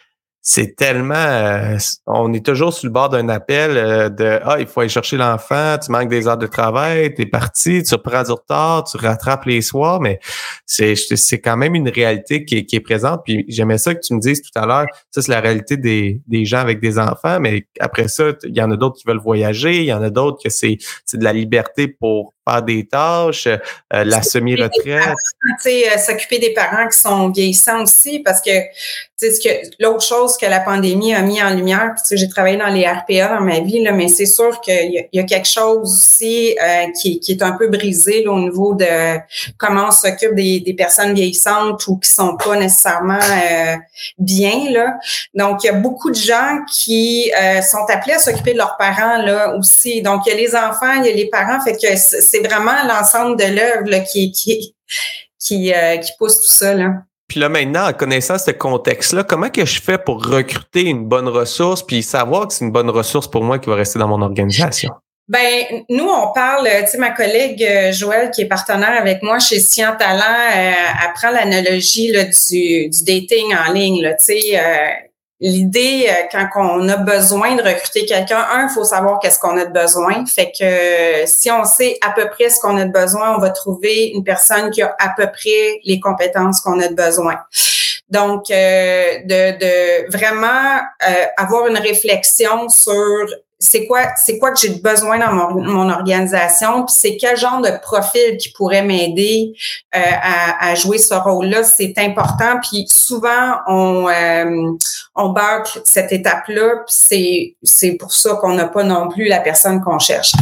c'est 0.49 0.77
tellement 0.77 1.13
euh, 1.13 1.77
on 2.05 2.31
est 2.33 2.45
toujours 2.45 2.71
sur 2.71 2.87
le 2.87 2.93
bord 2.93 3.09
d'un 3.09 3.27
appel 3.27 3.71
euh, 3.75 4.07
de 4.07 4.39
ah 4.45 4.55
il 4.61 4.65
faut 4.65 4.79
aller 4.79 4.87
chercher 4.87 5.17
l'enfant 5.17 5.77
tu 5.77 5.91
manques 5.91 6.07
des 6.07 6.25
heures 6.25 6.37
de 6.37 6.47
travail 6.47 7.13
tu 7.13 7.23
es 7.23 7.25
parti 7.25 7.83
tu 7.83 7.93
reprends 7.93 8.23
du 8.23 8.31
retard 8.31 8.85
tu 8.85 8.95
rattrapes 8.95 9.43
les 9.43 9.61
soirs 9.61 9.99
mais 9.99 10.21
c'est 10.65 11.41
quand 11.43 11.57
même 11.57 11.75
une 11.75 11.89
réalité 11.89 12.45
qui 12.45 12.59
est, 12.59 12.65
qui 12.65 12.77
est 12.77 12.81
présente. 12.81 13.23
Puis 13.25 13.43
j'aimais 13.49 13.77
ça 13.77 13.93
que 13.93 13.99
tu 13.99 14.13
me 14.13 14.21
dises 14.21 14.41
tout 14.41 14.57
à 14.57 14.65
l'heure 14.65 14.85
ça 15.11 15.21
c'est 15.21 15.33
la 15.33 15.41
réalité 15.41 15.75
des, 15.75 16.21
des 16.27 16.45
gens 16.45 16.59
avec 16.59 16.79
des 16.79 16.97
enfants 16.97 17.41
mais 17.41 17.67
après 17.81 18.07
ça 18.07 18.31
il 18.45 18.55
y 18.55 18.61
en 18.61 18.71
a 18.71 18.77
d'autres 18.77 18.95
qui 18.95 19.03
veulent 19.05 19.19
voyager 19.19 19.79
il 19.79 19.85
y 19.85 19.93
en 19.93 20.01
a 20.01 20.09
d'autres 20.09 20.41
que 20.41 20.49
c'est 20.49 20.77
de 21.13 21.23
la 21.25 21.33
liberté 21.33 21.89
pour 21.89 22.35
faire 22.47 22.61
des 22.61 22.85
tâches, 22.85 23.47
euh, 23.47 23.57
la 24.03 24.21
semi-retraite. 24.21 25.15
Euh, 25.65 25.97
s'occuper 25.97 26.39
des 26.39 26.53
parents 26.53 26.87
qui 26.87 26.97
sont 26.97 27.29
vieillissants 27.29 27.83
aussi, 27.83 28.19
parce 28.19 28.41
que, 28.41 28.51
que 29.19 29.83
l'autre 29.83 30.03
chose 30.03 30.37
que 30.37 30.45
la 30.45 30.59
pandémie 30.59 31.13
a 31.13 31.21
mis 31.21 31.41
en 31.41 31.49
lumière, 31.49 31.95
j'ai 32.11 32.29
travaillé 32.29 32.57
dans 32.57 32.67
les 32.67 32.85
RPA 32.85 33.35
dans 33.35 33.41
ma 33.41 33.59
vie, 33.59 33.83
là, 33.83 33.91
mais 33.91 34.07
c'est 34.07 34.25
sûr 34.25 34.61
qu'il 34.61 35.07
y, 35.11 35.19
a 35.19 35.23
quelque 35.23 35.47
chose 35.47 35.79
aussi 35.81 36.55
euh, 36.61 36.85
qui, 37.01 37.19
qui, 37.19 37.31
est 37.33 37.41
un 37.41 37.53
peu 37.53 37.67
brisé 37.67 38.23
là, 38.23 38.31
au 38.31 38.39
niveau 38.39 38.73
de 38.75 39.17
comment 39.57 39.87
on 39.87 39.91
s'occupe 39.91 40.35
des, 40.35 40.59
des, 40.59 40.73
personnes 40.73 41.13
vieillissantes 41.13 41.87
ou 41.87 41.97
qui 41.97 42.09
sont 42.09 42.37
pas 42.37 42.55
nécessairement 42.57 43.19
bien. 44.19 44.69
Là. 44.69 44.95
Donc, 45.33 45.63
il 45.63 45.67
y 45.67 45.69
a 45.69 45.73
beaucoup 45.73 46.11
de 46.11 46.15
gens 46.15 46.59
qui 46.69 47.31
sont 47.63 47.85
appelés 47.89 48.13
à 48.13 48.19
s'occuper 48.19 48.53
de 48.53 48.57
leurs 48.57 48.77
parents 48.77 49.17
là 49.17 49.55
aussi. 49.55 50.01
Donc, 50.01 50.21
il 50.25 50.29
y 50.29 50.33
a 50.33 50.37
les 50.37 50.55
enfants, 50.55 50.93
il 51.01 51.05
y 51.05 51.09
a 51.09 51.15
les 51.15 51.29
parents, 51.29 51.59
fait 51.61 51.73
que 51.73 51.95
c'est 51.95 52.36
c'est 52.37 52.47
vraiment 52.47 52.83
l'ensemble 52.87 53.37
de 53.37 53.45
l'œuvre 53.45 54.03
qui, 54.11 54.31
qui, 54.31 54.75
qui, 55.39 55.73
euh, 55.73 55.97
qui 55.97 56.11
pousse 56.17 56.39
tout 56.39 56.53
ça. 56.53 56.73
Là. 56.73 56.93
Puis 57.27 57.39
là, 57.39 57.49
maintenant, 57.49 57.89
en 57.89 57.93
connaissant 57.93 58.37
ce 58.37 58.51
contexte-là, 58.51 59.23
comment 59.23 59.49
que 59.49 59.65
je 59.65 59.81
fais 59.81 59.97
pour 59.97 60.25
recruter 60.25 60.83
une 60.83 61.05
bonne 61.05 61.27
ressource 61.27 61.83
puis 61.83 62.01
savoir 62.01 62.47
que 62.47 62.53
c'est 62.53 62.65
une 62.65 62.71
bonne 62.71 62.89
ressource 62.89 63.29
pour 63.29 63.43
moi 63.43 63.59
qui 63.59 63.69
va 63.69 63.75
rester 63.75 63.99
dans 63.99 64.07
mon 64.07 64.21
organisation? 64.21 64.91
Ben, 65.27 65.83
nous, 65.89 66.07
on 66.07 66.31
parle, 66.31 66.69
tu 66.85 66.91
sais, 66.91 66.97
ma 66.97 67.09
collègue 67.09 67.61
euh, 67.61 67.91
Joël, 67.91 68.31
qui 68.31 68.43
est 68.43 68.45
partenaire 68.45 68.97
avec 68.97 69.21
moi 69.21 69.39
chez 69.39 69.59
Science 69.59 69.97
Talent, 69.99 70.23
euh, 70.23 70.71
apprend 71.05 71.31
l'analogie 71.31 72.13
du, 72.13 72.87
du 72.87 73.03
dating 73.03 73.53
en 73.53 73.73
ligne. 73.73 74.15
Tu 74.25 74.39
sais, 74.39 75.06
L'idée, 75.39 76.07
euh, 76.09 76.23
quand 76.31 76.47
on 76.55 76.89
a 76.89 76.97
besoin 76.97 77.55
de 77.55 77.61
recruter 77.61 78.07
quelqu'un, 78.07 78.43
un, 78.51 78.67
il 78.67 78.69
faut 78.69 78.83
savoir 78.83 79.19
qu'est-ce 79.19 79.37
qu'on 79.37 79.55
a 79.57 79.65
de 79.65 79.71
besoin. 79.71 80.25
Fait 80.25 80.51
que 80.51 80.63
euh, 80.63 81.25
si 81.27 81.51
on 81.51 81.63
sait 81.63 81.99
à 82.01 82.11
peu 82.11 82.27
près 82.29 82.49
ce 82.49 82.59
qu'on 82.59 82.75
a 82.77 82.85
de 82.85 82.91
besoin, 82.91 83.35
on 83.35 83.39
va 83.39 83.51
trouver 83.51 84.07
une 84.15 84.23
personne 84.23 84.71
qui 84.71 84.81
a 84.81 84.95
à 84.97 85.09
peu 85.15 85.27
près 85.27 85.79
les 85.83 85.99
compétences 85.99 86.59
qu'on 86.61 86.79
a 86.79 86.87
de 86.87 86.95
besoin. 86.95 87.35
Donc, 88.09 88.49
euh, 88.49 89.19
de, 89.25 89.59
de, 89.59 90.11
vraiment 90.11 90.81
avoir 91.37 91.67
une 91.67 91.77
réflexion 91.77 92.69
sur 92.69 93.27
c'est 93.59 93.87
quoi 93.87 94.01
c'est 94.23 94.37
quoi 94.37 94.51
que 94.51 94.59
j'ai 94.59 94.69
besoin 94.69 95.17
dans 95.17 95.33
mon, 95.33 95.89
organisation 95.89 96.85
puis 96.85 96.95
c'est 96.97 97.17
quel 97.17 97.37
genre 97.37 97.61
de 97.61 97.71
profil 97.81 98.37
qui 98.37 98.51
pourrait 98.51 98.83
m'aider 98.83 99.53
euh, 99.95 99.99
à, 99.99 100.75
jouer 100.75 100.97
ce 100.97 101.13
rôle-là. 101.13 101.63
C'est 101.63 101.93
important 101.97 102.59
puis 102.61 102.85
souvent 102.87 103.55
on 103.67 104.07
euh, 104.09 104.71
on 105.15 105.29
bâcle 105.29 105.81
cette 105.85 106.11
étape-là 106.11 106.83
c'est 106.87 107.55
c'est 107.63 107.93
pour 107.93 108.13
ça 108.13 108.35
qu'on 108.35 108.53
n'a 108.53 108.67
pas 108.67 108.83
non 108.83 109.09
plus 109.09 109.27
la 109.27 109.39
personne 109.39 109.81
qu'on 109.81 109.99
cherche 109.99 110.33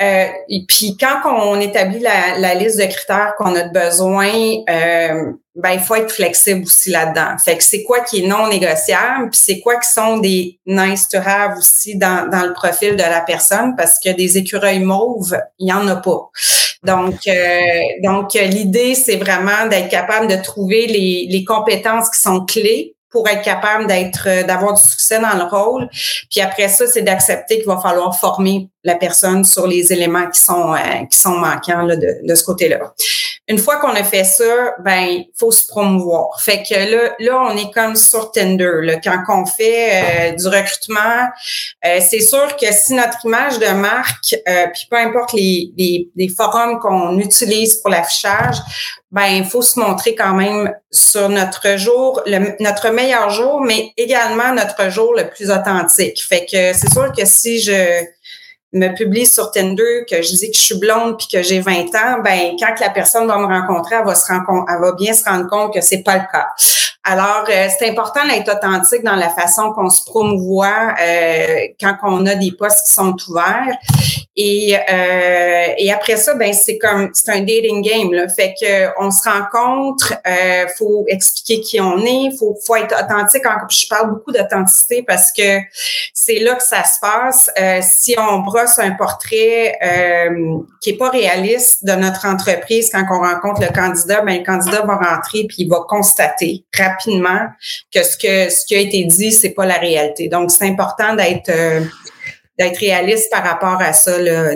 euh, 0.00 0.26
et 0.48 0.64
puis 0.68 0.96
quand 0.96 1.20
on 1.24 1.60
établit 1.60 1.98
la, 1.98 2.38
la 2.38 2.54
liste 2.54 2.78
de 2.78 2.84
critères 2.84 3.34
qu'on 3.36 3.54
a 3.54 3.62
de 3.62 3.72
besoin 3.72 4.32
euh, 4.70 5.32
ben 5.58 5.70
il 5.72 5.80
faut 5.80 5.96
être 5.96 6.12
flexible 6.12 6.62
aussi 6.62 6.90
là-dedans. 6.90 7.36
Fait 7.44 7.58
que 7.58 7.64
c'est 7.64 7.82
quoi 7.82 8.00
qui 8.00 8.22
est 8.22 8.26
non 8.26 8.48
négociable, 8.48 9.30
puis 9.30 9.40
c'est 9.42 9.60
quoi 9.60 9.76
qui 9.80 9.90
sont 9.90 10.18
des 10.18 10.58
nice 10.66 11.08
to 11.08 11.18
have 11.18 11.58
aussi 11.58 11.96
dans, 11.96 12.30
dans 12.30 12.44
le 12.44 12.52
profil 12.52 12.92
de 12.92 13.02
la 13.02 13.20
personne, 13.22 13.74
parce 13.76 13.98
que 13.98 14.10
des 14.10 14.38
écureuils 14.38 14.78
mauves, 14.78 15.36
il 15.58 15.68
y 15.68 15.72
en 15.72 15.86
a 15.88 15.96
pas. 15.96 16.30
Donc, 16.84 17.16
euh, 17.26 17.80
donc 18.04 18.34
l'idée 18.34 18.94
c'est 18.94 19.16
vraiment 19.16 19.66
d'être 19.68 19.88
capable 19.88 20.28
de 20.28 20.36
trouver 20.36 20.86
les, 20.86 21.26
les 21.28 21.44
compétences 21.44 22.08
qui 22.08 22.20
sont 22.20 22.44
clés 22.44 22.94
pour 23.10 23.26
être 23.28 23.42
capable 23.42 23.86
d'être, 23.86 24.28
euh, 24.28 24.42
d'avoir 24.42 24.74
du 24.74 24.82
succès 24.82 25.18
dans 25.18 25.34
le 25.34 25.44
rôle. 25.44 25.88
Puis 26.30 26.40
après 26.40 26.68
ça, 26.68 26.86
c'est 26.86 27.02
d'accepter 27.02 27.56
qu'il 27.56 27.66
va 27.66 27.78
falloir 27.78 28.18
former 28.18 28.68
la 28.84 28.96
personne 28.96 29.44
sur 29.44 29.66
les 29.66 29.92
éléments 29.92 30.28
qui 30.30 30.40
sont 30.40 30.74
euh, 30.74 31.04
qui 31.10 31.18
sont 31.18 31.36
manquants 31.36 31.86
de, 31.86 32.34
ce 32.34 32.44
côté-là. 32.44 32.94
Une 33.48 33.58
fois 33.58 33.76
qu'on 33.76 33.90
a 33.90 34.04
fait 34.04 34.24
ça, 34.24 34.74
ben 34.84 35.24
faut 35.36 35.50
se 35.50 35.66
promouvoir. 35.66 36.40
Fait 36.40 36.62
que 36.62 36.74
là, 36.74 37.14
là 37.18 37.40
on 37.50 37.56
est 37.56 37.70
comme 37.72 37.96
sur 37.96 38.30
Tinder. 38.30 38.80
Là, 38.82 38.96
quand 39.02 39.18
on 39.28 39.46
fait 39.46 40.30
euh, 40.30 40.32
du 40.32 40.46
recrutement, 40.46 41.28
c'est 41.82 42.20
sûr 42.20 42.56
que 42.56 42.72
si 42.72 42.94
notre 42.94 43.24
image 43.24 43.58
de 43.58 43.72
marque, 43.72 44.36
puis 44.72 44.86
peu 44.90 44.96
importe 44.96 45.32
les, 45.32 45.72
les, 45.76 46.08
les 46.14 46.28
forums 46.28 46.78
qu'on 46.78 47.18
utilise 47.18 47.76
pour 47.76 47.90
l'affichage, 47.90 48.56
ben 49.10 49.26
il 49.26 49.44
faut 49.44 49.62
se 49.62 49.80
montrer 49.80 50.14
quand 50.14 50.34
même 50.34 50.72
sur 50.90 51.28
notre 51.28 51.78
jour, 51.78 52.22
le, 52.26 52.62
notre 52.62 52.90
meilleur 52.90 53.30
jour, 53.30 53.60
mais 53.62 53.92
également 53.96 54.52
notre 54.52 54.90
jour 54.90 55.14
le 55.14 55.28
plus 55.28 55.50
authentique. 55.50 56.22
Fait 56.28 56.44
que 56.44 56.72
c'est 56.74 56.92
sûr 56.92 57.10
que 57.12 57.24
si 57.24 57.60
je 57.60 58.04
me 58.74 58.94
publie 58.94 59.26
sur 59.26 59.50
Tinder, 59.50 60.04
que 60.08 60.20
je 60.20 60.36
dis 60.36 60.50
que 60.50 60.56
je 60.56 60.62
suis 60.62 60.78
blonde 60.78 61.16
puis 61.16 61.26
que 61.32 61.42
j'ai 61.42 61.60
20 61.60 61.94
ans, 61.94 62.20
ben 62.22 62.54
quand 62.60 62.78
la 62.80 62.90
personne 62.90 63.26
va 63.26 63.38
me 63.38 63.46
rencontrer, 63.46 63.96
elle 63.96 64.04
va 64.04 64.14
se 64.14 64.30
elle 64.30 64.80
va 64.80 64.92
bien 64.92 65.14
se 65.14 65.24
rendre 65.24 65.48
compte 65.48 65.72
que 65.72 65.80
c'est 65.80 66.02
pas 66.02 66.16
le 66.16 66.24
cas. 66.30 66.48
Alors, 67.10 67.46
euh, 67.48 67.68
c'est 67.78 67.88
important 67.88 68.20
d'être 68.28 68.54
authentique 68.54 69.02
dans 69.02 69.16
la 69.16 69.30
façon 69.30 69.72
qu'on 69.72 69.88
se 69.88 70.04
promouvoit 70.04 70.94
euh, 71.00 71.68
quand 71.80 71.96
on 72.02 72.26
a 72.26 72.34
des 72.34 72.52
postes 72.52 72.86
qui 72.86 72.92
sont 72.92 73.16
ouverts. 73.30 73.78
Et, 74.40 74.76
euh, 74.76 75.66
et 75.78 75.90
après 75.90 76.16
ça, 76.16 76.34
ben 76.34 76.52
c'est 76.52 76.78
comme 76.78 77.10
c'est 77.12 77.32
un 77.32 77.40
dating 77.40 77.82
game. 77.82 78.12
Là. 78.12 78.28
Fait 78.28 78.54
que 78.60 78.88
on 79.02 79.10
se 79.10 79.28
rencontre, 79.28 80.14
euh, 80.26 80.66
faut 80.76 81.06
expliquer 81.08 81.60
qui 81.60 81.80
on 81.80 81.98
est, 82.04 82.30
faut 82.38 82.56
faut 82.64 82.76
être 82.76 82.94
authentique. 82.94 83.42
Je 83.70 83.88
parle 83.88 84.10
beaucoup 84.10 84.30
d'authenticité 84.30 85.02
parce 85.02 85.32
que 85.32 85.58
c'est 86.12 86.38
là 86.40 86.54
que 86.54 86.62
ça 86.62 86.84
se 86.84 87.00
passe. 87.00 87.50
Euh, 87.58 87.80
si 87.82 88.14
on 88.16 88.40
brosse 88.40 88.78
un 88.78 88.92
portrait 88.92 89.76
euh, 89.82 90.58
qui 90.82 90.90
est 90.90 90.96
pas 90.98 91.10
réaliste 91.10 91.84
de 91.84 91.92
notre 91.92 92.26
entreprise 92.26 92.90
quand 92.92 93.04
on 93.10 93.20
rencontre 93.20 93.62
le 93.62 93.74
candidat, 93.74 94.20
ben 94.20 94.38
le 94.38 94.44
candidat 94.44 94.82
va 94.82 94.96
rentrer 94.98 95.46
puis 95.48 95.56
il 95.60 95.68
va 95.68 95.80
constater 95.88 96.64
rapidement 96.76 96.97
que 97.04 98.02
ce 98.02 98.16
que 98.16 98.50
ce 98.50 98.66
qui 98.66 98.74
a 98.76 98.80
été 98.80 99.04
dit 99.04 99.32
c'est 99.32 99.50
pas 99.50 99.66
la 99.66 99.78
réalité. 99.78 100.28
Donc 100.28 100.50
c'est 100.50 100.66
important 100.66 101.14
d'être 101.14 101.48
euh, 101.50 101.80
d'être 102.58 102.78
réaliste 102.78 103.30
par 103.30 103.44
rapport 103.44 103.80
à 103.80 103.92
ça. 103.92 104.20
Là. 104.20 104.54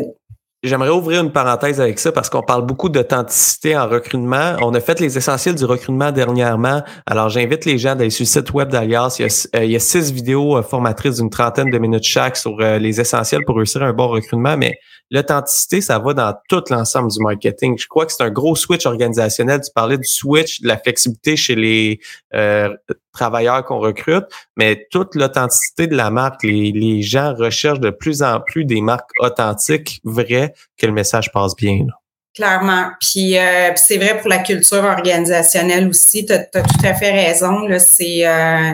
J'aimerais 0.64 0.90
ouvrir 0.90 1.25
une 1.25 1.32
parenthèse 1.32 1.80
avec 1.80 1.99
ça 1.99 2.12
parce 2.12 2.30
qu'on 2.30 2.42
parle 2.42 2.64
beaucoup 2.64 2.88
d'authenticité 2.88 3.76
en 3.76 3.88
recrutement. 3.88 4.54
On 4.61 4.72
a 4.75 4.80
fait 4.80 5.00
les 5.00 5.18
essentiels 5.18 5.56
du 5.56 5.64
recrutement 5.64 6.12
dernièrement. 6.12 6.82
Alors, 7.04 7.30
j'invite 7.30 7.64
les 7.64 7.78
gens 7.78 7.96
d'aller 7.96 8.11
sur 8.11 8.22
le 8.22 8.28
site 8.28 8.52
web 8.52 8.68
d'Alias. 8.68 9.16
Il, 9.18 9.26
euh, 9.58 9.64
y 9.64 9.75
a 9.75 9.80
six 9.80 10.12
vidéos 10.12 10.56
euh, 10.56 10.62
formatrices 10.62 11.16
d'une 11.16 11.30
trentaine 11.30 11.68
de 11.68 11.78
minutes 11.78 12.04
chaque 12.04 12.37
sur 12.37 12.56
euh, 12.61 12.78
les 12.78 13.00
essentiels 13.00 13.40
pour 13.44 13.56
réussir 13.56 13.82
un 13.82 13.92
bon 13.92 14.06
recrutement. 14.06 14.56
Mais 14.56 14.78
l'authenticité, 15.12 15.81
ça 15.81 15.99
va 15.99 16.14
dans 16.14 16.35
tout 16.49 16.64
l'ensemble 16.71 17.11
du 17.12 17.23
marketing. 17.23 17.78
Je 17.78 17.87
crois 17.87 18.07
que 18.07 18.12
c'est 18.12 18.23
un 18.23 18.31
gros 18.31 18.57
switch 18.57 18.87
organisationnel. 18.87 19.61
Tu 19.61 19.71
parlais 19.73 19.99
du 19.99 20.09
switch, 20.09 20.62
de 20.62 20.69
la 20.69 20.78
flexibilité 20.78 21.37
chez 21.37 21.54
les 21.54 22.00
euh, 22.35 22.75
travailleurs 23.12 23.64
qu'on 23.64 23.78
recrute, 23.78 24.25
mais 24.57 24.87
toute 24.90 25.14
l'authenticité 25.14 25.87
de 25.87 25.95
la 25.95 26.11
marque, 26.11 26.42
les, 26.42 26.73
les, 26.73 27.02
gens 27.02 27.35
recherchent 27.35 27.81
de 27.81 27.90
plus 27.90 28.23
en 28.23 28.40
plus 28.40 28.64
des 28.64 28.81
marques 28.81 29.11
authentiques, 29.19 30.00
vraies, 30.02 30.54
que 30.78 30.87
le 30.87 30.92
message 30.92 31.31
passe 31.31 31.54
bien. 31.54 31.85
Là. 31.87 31.92
Clairement. 32.35 32.87
Puis 32.99 33.37
euh, 33.37 33.73
c'est 33.76 33.99
vrai 33.99 34.19
pour 34.19 34.31
la 34.31 34.38
culture 34.38 34.83
organisationnelle 34.85 35.88
aussi. 35.88 36.25
Tu 36.25 36.33
as, 36.33 36.38
tout 36.38 36.87
à 36.87 36.95
fait 36.95 37.11
raison. 37.11 37.66
C'est 37.78 38.26
euh, 38.26 38.73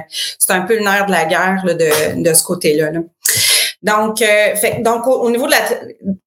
un 0.49 0.61
peu 0.61 0.76
le 0.76 0.85
nerf 0.85 1.07
de 1.07 1.11
la 1.11 1.25
guerre 1.25 1.62
là, 1.64 1.75
de, 1.75 2.23
de 2.23 2.33
ce 2.33 2.45
côté-là. 2.45 2.92
Là. 2.92 3.00
Donc, 3.82 4.23
euh, 4.23 4.54
donc 4.80 5.06
au, 5.06 5.30
niveau 5.30 5.47
de 5.47 5.52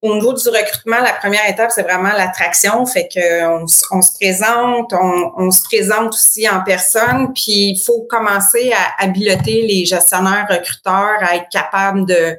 au 0.00 0.14
niveau 0.14 0.32
du 0.32 0.48
recrutement, 0.48 0.98
la 1.00 1.12
première 1.12 1.46
étape, 1.50 1.70
c'est 1.70 1.82
vraiment 1.82 2.12
l'attraction. 2.16 2.86
Fait 2.86 3.08
que 3.14 3.44
on, 3.44 3.66
on 3.90 4.02
se 4.02 4.12
présente, 4.14 4.92
on, 4.94 5.32
on, 5.36 5.50
se 5.50 5.62
présente 5.64 6.14
aussi 6.14 6.48
en 6.48 6.62
personne, 6.64 7.32
puis 7.34 7.72
il 7.72 7.82
faut 7.84 8.06
commencer 8.08 8.72
à 8.72 9.04
habiliter 9.04 9.66
les 9.66 9.84
gestionnaires 9.84 10.46
recruteurs 10.48 11.18
à 11.20 11.36
être 11.36 11.48
capables 11.50 12.06
de 12.06 12.38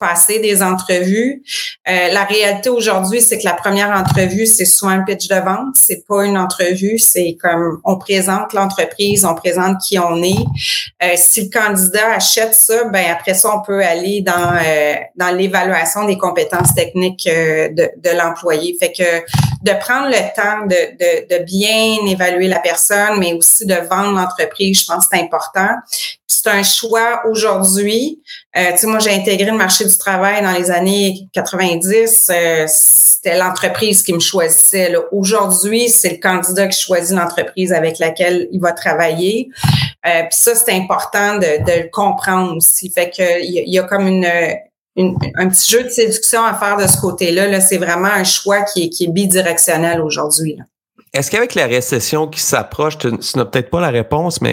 passer 0.00 0.38
des 0.38 0.62
entrevues. 0.62 1.42
Euh, 1.88 2.08
la 2.10 2.24
réalité 2.24 2.70
aujourd'hui, 2.70 3.20
c'est 3.20 3.38
que 3.38 3.44
la 3.44 3.52
première 3.52 3.90
entrevue, 3.90 4.46
c'est 4.46 4.64
souvent 4.64 4.92
un 4.92 5.02
pitch 5.02 5.28
de 5.28 5.36
vente. 5.36 5.76
C'est 5.76 6.04
pas 6.08 6.24
une 6.24 6.38
entrevue, 6.38 6.98
c'est 6.98 7.36
comme 7.40 7.80
on 7.84 7.98
présente 7.98 8.54
l'entreprise, 8.54 9.26
on 9.26 9.34
présente 9.34 9.76
qui 9.86 9.98
on 9.98 10.22
est. 10.22 10.44
Euh, 11.02 11.14
si 11.16 11.44
le 11.44 11.50
candidat 11.50 12.14
achète 12.14 12.54
ça, 12.54 12.84
ben 12.84 13.04
après 13.12 13.34
ça, 13.34 13.54
on 13.54 13.62
peut 13.62 13.84
aller 13.84 14.22
dans 14.22 14.54
euh, 14.54 14.94
dans 15.16 15.36
l'évaluation 15.36 16.06
des 16.06 16.16
compétences 16.16 16.74
techniques 16.74 17.26
euh, 17.26 17.68
de, 17.68 17.90
de 17.98 18.16
l'employé. 18.16 18.76
Fait 18.80 18.92
que 18.92 19.20
de 19.62 19.78
prendre 19.78 20.08
le 20.08 20.34
temps 20.34 20.66
de, 20.66 20.96
de, 20.96 21.38
de 21.38 21.44
bien 21.44 22.06
évaluer 22.06 22.48
la 22.48 22.60
personne, 22.60 23.18
mais 23.18 23.34
aussi 23.34 23.66
de 23.66 23.74
vendre 23.74 24.18
l'entreprise, 24.18 24.80
je 24.80 24.86
pense 24.86 25.08
que 25.08 25.16
c'est 25.16 25.22
important 25.22 25.76
c'est 26.42 26.50
un 26.50 26.62
choix 26.62 27.22
aujourd'hui. 27.28 28.22
Euh, 28.56 28.72
tu 28.72 28.78
sais, 28.78 28.86
moi, 28.86 28.98
j'ai 28.98 29.10
intégré 29.10 29.50
le 29.50 29.56
marché 29.56 29.84
du 29.84 29.96
travail 29.96 30.42
dans 30.42 30.52
les 30.52 30.70
années 30.70 31.28
90. 31.34 32.30
Euh, 32.30 32.64
c'était 32.66 33.36
l'entreprise 33.36 34.02
qui 34.02 34.14
me 34.14 34.20
choisissait. 34.20 34.94
Aujourd'hui, 35.12 35.90
c'est 35.90 36.10
le 36.10 36.16
candidat 36.16 36.68
qui 36.68 36.80
choisit 36.80 37.16
l'entreprise 37.16 37.72
avec 37.72 37.98
laquelle 37.98 38.48
il 38.52 38.60
va 38.60 38.72
travailler. 38.72 39.50
Euh, 40.06 40.22
Puis 40.22 40.38
ça, 40.38 40.54
c'est 40.54 40.72
important 40.72 41.34
de, 41.34 41.64
de, 41.64 41.82
le 41.82 41.90
comprendre 41.90 42.56
aussi. 42.56 42.90
Fait 42.90 43.10
que 43.10 43.44
il 43.44 43.70
y, 43.70 43.78
a 43.78 43.82
comme 43.82 44.06
une, 44.06 44.26
une, 44.96 45.18
un 45.36 45.48
petit 45.48 45.70
jeu 45.70 45.84
de 45.84 45.90
séduction 45.90 46.42
à 46.42 46.54
faire 46.54 46.78
de 46.78 46.86
ce 46.86 46.98
côté-là. 46.98 47.48
-là, 47.48 47.60
c'est 47.60 47.78
vraiment 47.78 48.08
un 48.08 48.24
choix 48.24 48.62
qui 48.62 48.84
est, 48.84 48.88
qui 48.88 49.04
est 49.04 49.12
bidirectionnel 49.12 50.00
aujourd'hui. 50.00 50.56
Est-ce 51.12 51.28
qu'avec 51.32 51.56
la 51.56 51.66
récession 51.66 52.28
qui 52.28 52.40
s'approche, 52.40 52.96
tu 52.98 53.08
n'as 53.08 53.44
peut-être 53.44 53.68
pas 53.68 53.80
la 53.80 53.90
réponse, 53.90 54.40
mais 54.40 54.52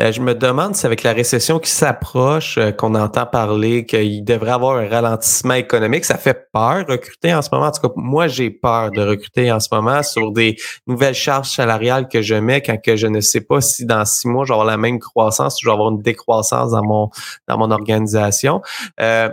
euh, 0.00 0.10
je 0.10 0.22
me 0.22 0.34
demande 0.34 0.74
si 0.74 0.86
avec 0.86 1.02
la 1.02 1.12
récession 1.12 1.58
qui 1.58 1.70
s'approche, 1.70 2.56
euh, 2.56 2.72
qu'on 2.72 2.94
entend 2.94 3.26
parler 3.26 3.84
qu'il 3.84 4.24
devrait 4.24 4.52
avoir 4.52 4.78
un 4.78 4.88
ralentissement 4.88 5.52
économique, 5.52 6.06
ça 6.06 6.16
fait 6.16 6.48
peur 6.50 6.86
recruter 6.88 7.34
en 7.34 7.42
ce 7.42 7.50
moment? 7.52 7.66
En 7.66 7.72
tout 7.72 7.86
cas, 7.86 7.92
moi, 7.96 8.26
j'ai 8.26 8.48
peur 8.48 8.90
de 8.90 9.02
recruter 9.02 9.52
en 9.52 9.60
ce 9.60 9.68
moment 9.70 10.02
sur 10.02 10.32
des 10.32 10.56
nouvelles 10.86 11.14
charges 11.14 11.50
salariales 11.50 12.08
que 12.08 12.22
je 12.22 12.36
mets 12.36 12.62
quand 12.62 12.80
que 12.80 12.96
je 12.96 13.06
ne 13.06 13.20
sais 13.20 13.42
pas 13.42 13.60
si 13.60 13.84
dans 13.84 14.06
six 14.06 14.28
mois, 14.28 14.46
je 14.46 14.48
vais 14.48 14.54
avoir 14.54 14.66
la 14.66 14.78
même 14.78 14.98
croissance 14.98 15.56
ou 15.56 15.58
je 15.64 15.68
vais 15.68 15.74
avoir 15.74 15.90
une 15.90 16.00
décroissance 16.00 16.70
dans 16.70 16.84
mon, 16.84 17.10
dans 17.48 17.58
mon 17.58 17.70
organisation. 17.70 18.62
Euh, 18.98 19.28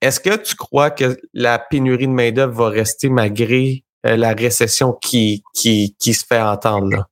est-ce 0.00 0.18
que 0.18 0.34
tu 0.34 0.56
crois 0.56 0.90
que 0.90 1.16
la 1.32 1.60
pénurie 1.60 2.08
de 2.08 2.12
main-d'œuvre 2.12 2.64
va 2.64 2.68
rester 2.70 3.08
malgré 3.08 3.84
la 4.04 4.32
récession 4.32 4.92
qui, 4.92 5.42
qui, 5.54 5.94
qui 5.98 6.14
se 6.14 6.24
fait 6.26 6.40
entendre? 6.40 7.08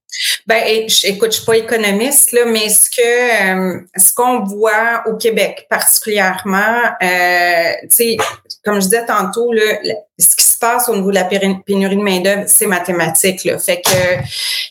Ben, 0.47 0.62
écoute, 0.66 1.33
je 1.33 1.37
suis 1.37 1.47
pas 1.47 1.57
économiste 1.57 2.33
là, 2.33 2.45
mais 2.47 2.69
ce 2.69 2.88
euh, 3.00 3.81
ce 3.97 4.14
qu'on 4.14 4.45
voit 4.45 5.02
au 5.07 5.16
Québec 5.16 5.66
particulièrement, 5.69 6.81
euh, 7.02 7.73
comme 8.64 8.76
je 8.76 8.87
disais 8.87 9.05
tantôt, 9.05 9.52
ce 10.19 10.37
qui 10.37 10.45
se 10.45 10.59
passe 10.59 10.88
au 10.88 10.97
niveau 10.97 11.11
de 11.11 11.16
la 11.16 11.25
pénurie 11.25 11.97
de 11.97 12.02
main 12.02 12.21
d'œuvre, 12.21 12.45
c'est 12.47 12.66
mathématique. 12.66 13.49
Fait 13.59 13.83
que 13.83 14.23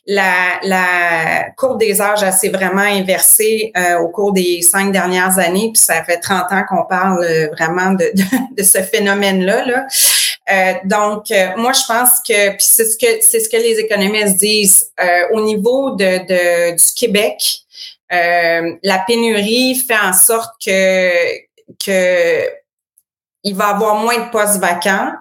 la, 0.08 1.46
courbe 1.58 1.80
des 1.80 2.02
âges 2.02 2.28
s'est 2.32 2.50
vraiment 2.50 2.82
inversée 2.82 3.72
euh, 3.78 4.00
au 4.00 4.10
cours 4.10 4.34
des 4.34 4.62
cinq 4.62 4.92
dernières 4.92 5.38
années, 5.38 5.72
puis 5.74 5.82
ça 5.82 6.04
fait 6.04 6.18
30 6.20 6.52
ans 6.52 6.64
qu'on 6.68 6.86
parle 6.86 7.24
vraiment 7.52 7.92
de 7.92 8.64
ce 8.64 8.82
phénomène-là. 8.82 9.66
Là. 9.66 9.86
Euh, 10.52 10.74
donc, 10.84 11.32
euh, 11.32 11.52
moi, 11.58 11.72
je 11.74 11.82
pense 11.88 12.20
que 12.28 12.56
c'est 12.60 12.86
ce 12.86 12.98
que 12.98 13.22
c'est 13.22 13.40
ce 13.40 13.50
que 13.50 13.58
les 13.58 13.80
économistes 13.80 14.38
disent 14.38 14.92
euh, 15.00 15.28
au 15.34 15.42
niveau 15.42 15.92
de, 15.92 16.20
de 16.28 16.76
du 16.76 16.94
Québec. 16.96 17.62
la 18.12 19.00
pénurie 19.08 19.76
fait 19.76 19.98
en 19.98 20.14
sorte 20.14 20.54
que 20.64 21.10
que 21.84 22.48
il 23.44 23.56
va 23.56 23.68
avoir 23.70 23.96
moins 23.96 24.18
de 24.18 24.30
postes 24.32 24.60
vacants. 24.60 25.12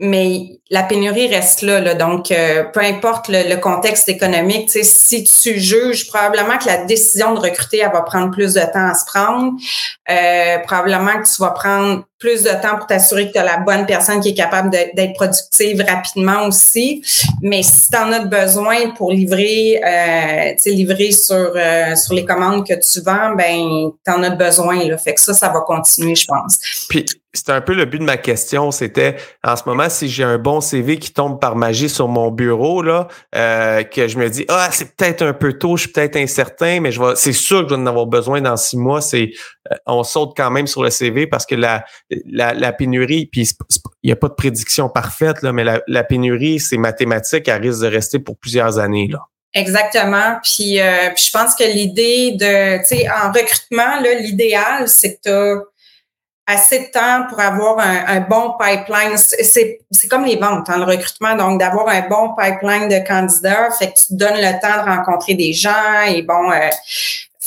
mais 0.00 0.60
la 0.70 0.84
pénurie 0.84 1.26
reste 1.28 1.62
là, 1.62 1.80
là 1.80 1.94
donc 1.94 2.28
peu 2.28 2.80
importe 2.80 3.28
le, 3.28 3.56
contexte 3.56 4.08
économique, 4.08 4.70
si 4.70 5.24
tu 5.24 5.58
juges 5.58 6.08
probablement 6.08 6.58
que 6.58 6.66
la 6.66 6.84
décision 6.84 7.34
de 7.34 7.40
recruter 7.40 7.78
elle 7.78 7.92
va 7.92 8.02
prendre 8.02 8.30
plus 8.30 8.54
de 8.54 8.60
temps 8.60 8.88
à 8.90 8.94
se 8.94 9.04
prendre, 9.06 9.52
probablement 10.66 11.20
que 11.20 11.26
tu 11.26 11.42
vas 11.42 11.50
prendre 11.50 12.04
plus 12.18 12.42
de 12.42 12.50
temps 12.50 12.76
pour 12.76 12.86
t'assurer 12.86 13.28
que 13.28 13.32
tu 13.32 13.38
as 13.38 13.44
la 13.44 13.58
bonne 13.58 13.86
personne 13.86 14.20
qui 14.20 14.30
est 14.30 14.34
capable 14.34 14.70
d'être 14.70 15.14
productive 15.14 15.82
rapidement 15.86 16.46
aussi. 16.46 17.02
Mais 17.42 17.62
si 17.62 17.88
tu 17.90 17.96
en 17.96 18.10
as 18.12 18.24
besoin 18.24 18.90
pour 18.96 19.12
livrer, 19.12 19.80
euh, 19.84 20.54
livrer 20.66 21.12
sur, 21.12 21.52
euh, 21.54 21.94
sur 21.94 22.14
les 22.14 22.24
commandes 22.24 22.66
que 22.66 22.74
tu 22.74 23.00
vends, 23.00 23.34
ben 23.36 23.90
tu 24.04 24.12
en 24.12 24.22
as 24.22 24.30
besoin. 24.30 24.84
Là. 24.84 24.98
Fait 24.98 25.14
que 25.14 25.20
ça, 25.20 25.32
ça 25.32 25.48
va 25.48 25.60
continuer, 25.60 26.14
je 26.14 26.26
pense. 26.26 26.58
Puis 26.88 27.06
c'était 27.34 27.52
un 27.52 27.60
peu 27.60 27.74
le 27.74 27.84
but 27.84 27.98
de 27.98 28.04
ma 28.04 28.16
question. 28.16 28.70
C'était 28.70 29.16
en 29.44 29.54
ce 29.54 29.62
moment, 29.66 29.88
si 29.88 30.08
j'ai 30.08 30.24
un 30.24 30.38
bon 30.38 30.60
CV 30.60 30.98
qui 30.98 31.12
tombe 31.12 31.38
par 31.38 31.56
magie 31.56 31.88
sur 31.88 32.08
mon 32.08 32.30
bureau, 32.30 32.82
là, 32.82 33.06
euh, 33.34 33.82
que 33.84 34.08
je 34.08 34.18
me 34.18 34.28
dis 34.28 34.44
Ah, 34.48 34.68
c'est 34.72 34.96
peut-être 34.96 35.22
un 35.22 35.34
peu 35.34 35.52
tôt, 35.52 35.76
je 35.76 35.82
suis 35.82 35.92
peut-être 35.92 36.16
incertain, 36.16 36.80
mais 36.80 36.90
je 36.90 37.00
vais, 37.00 37.14
c'est 37.16 37.32
sûr 37.32 37.62
que 37.62 37.70
je 37.70 37.74
vais 37.74 37.80
en 37.80 37.86
avoir 37.86 38.06
besoin 38.06 38.40
dans 38.40 38.56
six 38.56 38.76
mois. 38.76 39.00
C'est 39.00 39.30
euh, 39.70 39.76
on 39.86 40.02
saute 40.02 40.32
quand 40.36 40.50
même 40.50 40.66
sur 40.66 40.82
le 40.82 40.90
CV 40.90 41.26
parce 41.26 41.44
que 41.44 41.54
la, 41.54 41.84
la, 42.26 42.72
pénurie, 42.72 43.26
puis 43.26 43.48
il 44.02 44.06
n'y 44.06 44.12
a 44.12 44.16
pas 44.16 44.28
de 44.28 44.34
prédiction 44.34 44.88
parfaite, 44.88 45.42
mais 45.42 45.64
la, 45.86 46.04
pénurie, 46.04 46.60
c'est 46.60 46.78
mathématique, 46.78 47.48
elle 47.48 47.62
risque 47.62 47.82
de 47.82 47.86
rester 47.86 48.18
pour 48.18 48.36
plusieurs 48.36 48.78
années. 48.78 49.08
Là. 49.10 49.26
Exactement. 49.54 50.38
Puis, 50.42 50.80
euh, 50.80 51.10
je 51.16 51.30
pense 51.30 51.54
que 51.54 51.64
l'idée 51.64 52.32
de, 52.32 52.78
tu 52.78 52.96
sais, 52.96 53.08
en 53.10 53.32
recrutement, 53.32 54.00
l'idéal, 54.20 54.88
c'est 54.88 55.16
que 55.16 55.20
tu 55.24 55.30
as 55.30 55.62
assez 56.46 56.78
de 56.80 56.90
temps 56.90 57.26
pour 57.28 57.40
avoir 57.40 57.78
un, 57.78 58.20
bon 58.20 58.54
pipeline. 58.58 59.16
C'est 59.16 60.08
comme 60.08 60.24
les 60.24 60.36
ventes, 60.36 60.68
hein, 60.68 60.78
le 60.78 60.84
recrutement, 60.84 61.34
donc 61.34 61.60
d'avoir 61.60 61.88
un 61.88 62.08
bon 62.08 62.34
pipeline 62.34 62.88
de 62.88 63.06
candidats, 63.06 63.70
fait 63.78 63.92
que 63.92 63.98
tu 63.98 64.06
te 64.06 64.14
donnes 64.14 64.36
le 64.36 64.60
temps 64.60 64.82
de 64.82 64.90
rencontrer 64.90 65.34
des 65.34 65.52
gens 65.52 66.02
et 66.06 66.22
bon, 66.22 66.50
euh, 66.50 66.68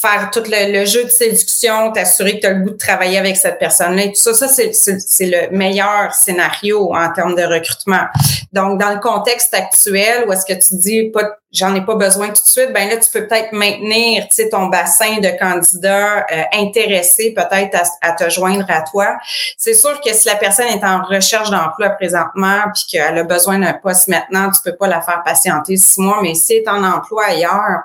faire 0.01 0.31
tout 0.31 0.43
le, 0.47 0.85
jeu 0.85 1.03
de 1.03 1.09
séduction, 1.09 1.91
t'assurer 1.91 2.37
que 2.37 2.41
tu 2.41 2.47
as 2.47 2.53
le 2.53 2.63
goût 2.63 2.71
de 2.71 2.77
travailler 2.77 3.19
avec 3.19 3.37
cette 3.37 3.59
personne-là 3.59 4.03
et 4.03 4.11
tout 4.11 4.21
ça. 4.21 4.33
Ça, 4.33 4.47
c'est 4.47 5.25
le 5.25 5.55
meilleur 5.55 6.13
scénario 6.13 6.93
en 6.95 7.11
termes 7.13 7.35
de 7.35 7.43
recrutement. 7.43 8.05
Donc, 8.51 8.79
dans 8.79 8.89
le 8.89 8.99
contexte 8.99 9.53
actuel 9.53 10.25
où 10.27 10.33
est-ce 10.33 10.45
que 10.45 10.59
tu 10.59 10.75
dis 10.75 11.09
pas 11.11 11.37
j'en 11.51 11.75
ai 11.75 11.81
pas 11.81 11.95
besoin 11.95 12.27
tout 12.27 12.41
de 12.41 12.47
suite, 12.47 12.71
ben 12.73 12.87
là, 12.89 12.97
tu 12.97 13.11
peux 13.11 13.27
peut-être 13.27 13.51
maintenir 13.51 14.25
ton 14.49 14.67
bassin 14.67 15.19
de 15.19 15.37
candidats 15.37 16.25
euh, 16.31 16.43
intéressés 16.53 17.33
peut-être 17.33 17.77
à, 18.01 18.11
te 18.13 18.29
joindre 18.29 18.65
à 18.69 18.81
toi. 18.81 19.17
C'est 19.57 19.73
sûr 19.73 19.99
que 20.01 20.13
si 20.13 20.27
la 20.27 20.35
personne 20.35 20.67
est 20.67 20.83
en 20.83 21.03
recherche 21.03 21.49
d'emploi 21.49 21.89
présentement 21.89 22.61
puis 22.73 22.83
qu'elle 22.91 23.17
a 23.17 23.23
besoin 23.23 23.59
d'un 23.59 23.73
poste 23.73 24.07
maintenant, 24.07 24.49
tu 24.49 24.61
peux 24.63 24.77
pas 24.77 24.87
la 24.87 25.01
faire 25.01 25.21
patienter 25.23 25.77
six 25.77 25.99
mois, 25.99 26.19
mais 26.21 26.33
si 26.35 26.53
elle 26.53 26.63
est 26.63 26.69
en 26.69 26.83
emploi 26.83 27.25
ailleurs, 27.25 27.81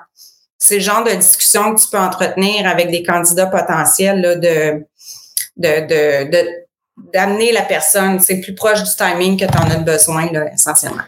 c'est 0.57 0.75
le 0.75 0.81
genre 0.81 1.03
de 1.03 1.11
discussion 1.11 1.75
que 1.75 1.81
tu 1.81 1.89
peux 1.89 1.99
entretenir 1.99 2.67
avec 2.67 2.89
des 2.89 3.03
candidats 3.03 3.47
potentiels 3.47 4.39
de, 4.39 4.83
d'amener 7.13 7.51
la 7.51 7.61
personne, 7.61 8.19
c'est 8.19 8.41
plus 8.41 8.55
proche 8.55 8.83
du 8.83 8.89
timing 8.95 9.39
que 9.39 9.45
tu 9.45 9.57
en 9.57 9.69
as 9.69 9.77
besoin, 9.77 10.27
essentiellement. 10.53 11.03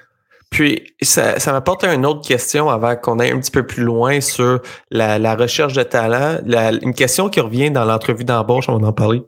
Puis, 0.50 0.96
ça, 1.02 1.40
ça 1.40 1.52
m'apporte 1.52 1.84
une 1.84 2.06
autre 2.06 2.28
question 2.28 2.70
avant 2.70 2.96
qu'on 2.96 3.20
aille 3.20 3.32
un 3.32 3.40
petit 3.40 3.52
peu 3.52 3.66
plus 3.66 3.84
loin 3.84 4.20
sur 4.20 4.62
la, 4.90 5.36
recherche 5.36 5.74
de 5.74 5.84
talent. 5.84 6.40
une 6.82 6.94
question 6.94 7.30
qui 7.30 7.40
revient 7.40 7.70
dans 7.70 7.86
l'entrevue 7.86 8.24
d'embauche, 8.24 8.68
on 8.68 8.84
en 8.84 8.94
parler. 8.94 9.22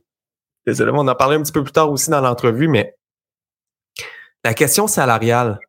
Désolé, 0.66 0.92
on 0.94 1.08
en 1.08 1.16
parler 1.16 1.38
un 1.38 1.44
petit 1.44 1.52
peu 1.52 1.64
plus 1.64 1.72
tard 1.72 1.92
aussi 1.92 2.10
dans 2.10 2.22
l'entrevue, 2.22 2.68
mais 2.68 2.96
la 4.44 4.54
question 4.54 4.88
salariale. 4.88 5.60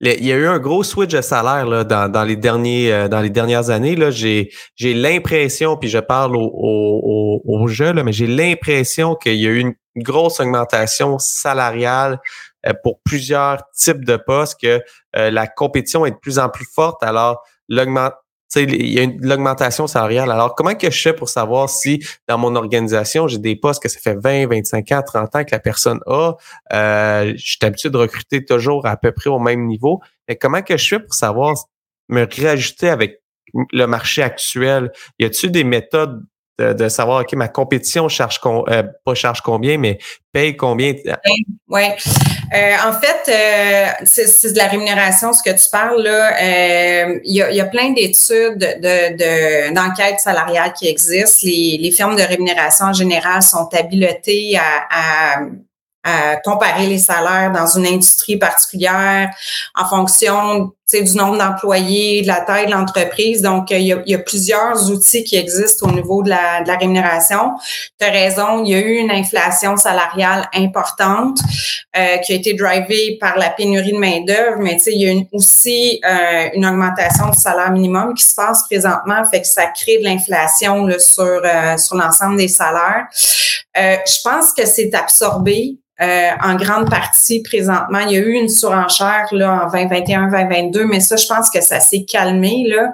Il 0.00 0.24
y 0.24 0.32
a 0.32 0.36
eu 0.36 0.46
un 0.46 0.60
gros 0.60 0.84
switch 0.84 1.10
de 1.10 1.20
salaire 1.20 1.66
là, 1.66 1.82
dans, 1.82 2.10
dans 2.10 2.22
les 2.22 2.36
derniers 2.36 2.92
euh, 2.92 3.08
dans 3.08 3.20
les 3.20 3.30
dernières 3.30 3.70
années. 3.70 3.96
J'ai 4.10 4.94
l'impression, 4.94 5.76
puis 5.76 5.88
je 5.88 5.98
parle 5.98 6.36
au, 6.36 6.50
au, 6.52 7.42
au, 7.44 7.66
jeu, 7.66 7.92
mais 7.92 8.12
j'ai 8.12 8.28
l'impression 8.28 9.16
qu'il 9.16 9.34
y 9.34 9.46
a 9.46 9.50
eu 9.50 9.58
une 9.58 9.74
grosse 9.96 10.38
augmentation 10.38 11.18
salariale 11.18 12.20
euh, 12.66 12.74
pour 12.84 13.00
plusieurs 13.02 13.62
types 13.76 14.04
de 14.04 14.16
postes, 14.16 14.60
que 14.62 14.80
euh, 15.16 15.30
la 15.30 15.48
compétition 15.48 16.06
est 16.06 16.12
de 16.12 16.16
plus 16.16 16.38
en 16.38 16.48
plus 16.48 16.66
forte. 16.72 17.02
Alors, 17.02 17.42
l'augment 17.68 18.10
il 18.56 18.92
y 18.92 18.98
a 18.98 19.02
une 19.02 19.18
l'augmentation 19.20 19.86
salariale. 19.86 20.30
Alors, 20.30 20.54
comment 20.54 20.74
que 20.74 20.90
je 20.90 21.00
fais 21.00 21.12
pour 21.12 21.28
savoir 21.28 21.68
si 21.68 22.04
dans 22.26 22.38
mon 22.38 22.54
organisation, 22.56 23.28
j'ai 23.28 23.38
des 23.38 23.56
postes 23.56 23.82
que 23.82 23.88
ça 23.88 24.00
fait 24.00 24.14
20, 24.14 24.48
25 24.48 24.92
ans, 24.92 25.02
30 25.04 25.36
ans 25.36 25.44
que 25.44 25.50
la 25.52 25.58
personne 25.58 26.00
a? 26.06 26.32
Euh, 26.72 27.32
je 27.36 27.42
suis 27.42 27.58
habitué 27.62 27.90
de 27.90 27.96
recruter 27.96 28.44
toujours 28.44 28.86
à 28.86 28.96
peu 28.96 29.12
près 29.12 29.30
au 29.30 29.38
même 29.38 29.66
niveau. 29.66 30.00
Mais 30.28 30.36
comment 30.36 30.62
que 30.62 30.76
je 30.76 30.88
fais 30.88 31.00
pour 31.00 31.14
savoir 31.14 31.54
me 32.08 32.26
réajuster 32.30 32.88
avec 32.88 33.22
le 33.72 33.86
marché 33.86 34.22
actuel? 34.22 34.92
Y 35.18 35.24
a-t-il 35.24 35.52
des 35.52 35.64
méthodes 35.64 36.22
de, 36.58 36.88
savoir, 36.88 37.22
OK, 37.22 37.32
ma 37.34 37.48
compétition 37.48 38.08
charge 38.08 38.40
euh, 38.46 38.82
pas 39.04 39.14
charge 39.14 39.40
combien, 39.40 39.78
mais 39.78 39.98
paye 40.32 40.56
combien? 40.56 40.94
Oui. 41.68 41.82
Euh, 42.54 42.74
en 42.86 42.92
fait, 43.00 43.30
euh, 43.30 44.04
c'est 44.04 44.52
de 44.52 44.58
la 44.58 44.66
rémunération, 44.66 45.32
ce 45.32 45.42
que 45.42 45.54
tu 45.54 45.70
parles 45.70 46.02
là. 46.02 47.20
Il 47.24 47.34
y, 47.34 47.42
a, 47.42 47.50
y, 47.50 47.60
a, 47.60 47.64
plein 47.66 47.90
d'études 47.90 48.58
de, 48.58 49.72
d'enquêtes 49.74 50.20
salariales 50.20 50.72
qui 50.72 50.88
existent. 50.88 51.40
Les, 51.42 51.78
les 51.80 51.90
firmes 51.90 52.16
de 52.16 52.22
rémunération 52.22 52.86
en 52.86 52.92
général 52.92 53.42
sont 53.42 53.68
habilotées 53.72 54.56
à, 54.56 55.36
à 55.36 55.40
à 56.04 56.36
comparer 56.36 56.86
les 56.86 56.98
salaires 56.98 57.52
dans 57.52 57.66
une 57.66 57.86
industrie 57.86 58.36
particulière 58.36 59.30
en 59.74 59.86
fonction 59.88 60.72
du 60.92 61.16
nombre 61.16 61.38
d'employés, 61.38 62.22
de 62.22 62.26
la 62.26 62.40
taille 62.40 62.66
de 62.66 62.72
l'entreprise. 62.72 63.42
Donc, 63.42 63.70
il 63.70 63.82
y, 63.82 64.14
a, 64.14 64.18
plusieurs 64.18 64.90
outils 64.90 65.24
qui 65.24 65.36
existent 65.36 65.88
au 65.88 65.92
niveau 65.92 66.22
de 66.22 66.30
la, 66.30 66.62
de 66.62 66.68
la 66.68 66.76
rémunération. 66.76 67.52
Tu 67.98 68.06
as 68.06 68.10
raison, 68.10 68.64
il 68.64 68.70
y 68.70 68.74
a 68.74 68.78
eu 68.78 68.96
une 68.96 69.10
inflation 69.10 69.76
salariale 69.76 70.48
importante 70.54 71.38
euh, 71.96 72.16
qui 72.18 72.32
a 72.32 72.36
été 72.36 72.54
drivée 72.54 73.18
par 73.20 73.38
la 73.38 73.50
pénurie 73.50 73.92
de 73.92 73.98
main-d'œuvre, 73.98 74.58
mais 74.60 74.76
il 74.86 75.02
y 75.02 75.08
a 75.08 75.22
aussi 75.32 76.00
euh, 76.04 76.48
une 76.54 76.66
augmentation 76.66 77.28
du 77.30 77.38
salaire 77.38 77.70
minimum 77.70 78.14
qui 78.14 78.24
se 78.24 78.34
passe 78.34 78.64
présentement, 78.66 79.24
fait 79.30 79.42
que 79.42 79.46
ça 79.46 79.66
crée 79.66 79.98
de 79.98 80.04
l'inflation 80.04 80.88
sur, 80.98 81.24
euh, 81.44 81.76
sur 81.76 81.96
l'ensemble 81.96 82.36
des 82.36 82.48
salaires. 82.48 83.06
je 83.74 84.22
pense 84.22 84.52
que 84.52 84.66
c'est 84.66 84.94
absorbé 84.94 85.78
euh, 86.00 86.30
en 86.44 86.54
grande 86.54 86.88
partie 86.88 87.42
présentement. 87.42 87.98
Il 87.98 88.12
y 88.12 88.16
a 88.16 88.20
eu 88.20 88.30
une 88.30 88.48
surenchère 88.48 89.26
là, 89.32 89.64
en 89.64 89.68
2021, 89.68 90.28
2022, 90.78 90.84
mais 90.86 91.00
ça, 91.00 91.16
je 91.16 91.26
pense 91.26 91.50
que 91.50 91.60
ça 91.60 91.80
s'est 91.80 92.04
calmé. 92.04 92.64
Là. 92.66 92.92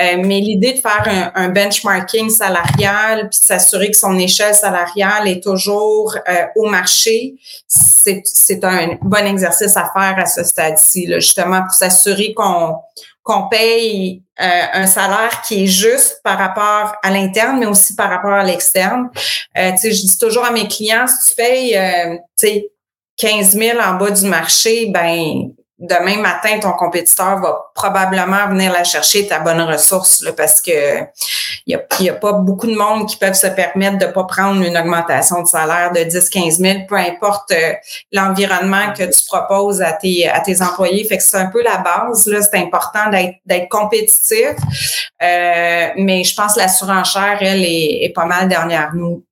Euh, 0.00 0.22
mais 0.24 0.40
l'idée 0.40 0.72
de 0.74 0.80
faire 0.80 1.32
un, 1.34 1.48
benchmarking 1.48 2.30
salarial 2.30 3.28
puis 3.28 3.38
s'assurer 3.40 3.90
que 3.90 3.96
son 3.96 4.18
échelle 4.18 4.54
salariale 4.54 5.28
est 5.28 5.42
toujours 5.42 6.16
euh, 6.28 6.44
au 6.56 6.68
marché, 6.68 7.34
c'est 7.66 8.64
un 8.64 8.96
bon 9.02 9.26
exercice 9.26 9.76
à 9.76 9.90
faire 9.92 10.16
à 10.18 10.26
ce 10.26 10.42
stade-ci, 10.42 11.12
justement, 11.14 11.62
pour 11.62 11.72
s'assurer 11.72 12.34
qu'on 12.34 12.76
qu'on 13.24 13.48
paye 13.48 14.22
euh, 14.40 14.62
un 14.74 14.86
salaire 14.86 15.40
qui 15.48 15.64
est 15.64 15.66
juste 15.66 16.20
par 16.22 16.38
rapport 16.38 16.94
à 17.02 17.10
l'interne, 17.10 17.58
mais 17.58 17.66
aussi 17.66 17.96
par 17.96 18.10
rapport 18.10 18.32
à 18.32 18.44
l'externe. 18.44 19.08
Euh, 19.56 19.72
je 19.82 19.88
dis 19.88 20.18
toujours 20.18 20.44
à 20.44 20.50
mes 20.50 20.68
clients, 20.68 21.06
si 21.06 21.30
tu 21.30 21.36
payes 21.36 21.76
euh, 21.76 22.16
15 23.16 23.56
000 23.56 23.78
en 23.80 23.94
bas 23.94 24.10
du 24.10 24.26
marché, 24.26 24.90
ben 24.92 25.52
demain 25.78 26.18
matin, 26.18 26.58
ton 26.60 26.72
compétiteur 26.72 27.40
va 27.40 27.72
probablement 27.74 28.48
venir 28.48 28.72
la 28.72 28.84
chercher 28.84 29.26
ta 29.26 29.40
bonne 29.40 29.60
ressource 29.60 30.22
là, 30.22 30.32
parce 30.32 30.60
que 30.60 31.00
il 31.66 31.80
n'y 32.00 32.08
a, 32.08 32.14
pas 32.14 32.32
beaucoup 32.32 32.66
de 32.66 32.74
monde 32.74 33.08
qui 33.08 33.16
peuvent 33.16 33.34
se 33.34 33.46
permettre 33.46 33.98
de 33.98 34.06
pas 34.06 34.24
prendre 34.24 34.62
une 34.62 34.76
augmentation 34.76 35.42
de 35.42 35.46
salaire 35.46 35.92
de 35.92 36.00
10-15 36.00 36.56
000, 36.56 36.78
peu 36.86 36.96
importe 36.96 37.52
euh, 37.52 37.72
l'environnement 38.12 38.92
que 38.92 39.04
tu 39.04 39.26
proposes 39.26 39.80
à 39.80 39.92
tes, 39.92 40.28
à 40.28 40.40
tes 40.40 40.60
employés. 40.62 41.04
Fait 41.04 41.16
que 41.16 41.22
c'est 41.22 41.38
un 41.38 41.46
peu 41.46 41.62
la 41.62 41.78
base. 41.78 42.26
Là, 42.26 42.42
c'est 42.42 42.58
important 42.58 43.10
d'être 43.10 43.68
compétitif. 43.68 44.56
Euh, 45.22 45.88
mais 45.96 46.22
je 46.22 46.34
pense 46.34 46.54
que 46.54 46.60
la 46.60 46.68
surenchère, 46.68 47.38
elle, 47.40 47.64
est, 47.64 48.04
est 48.04 48.12
pas 48.14 48.26
mal 48.26 48.48
derrière 48.48 48.90
nous 48.94 49.24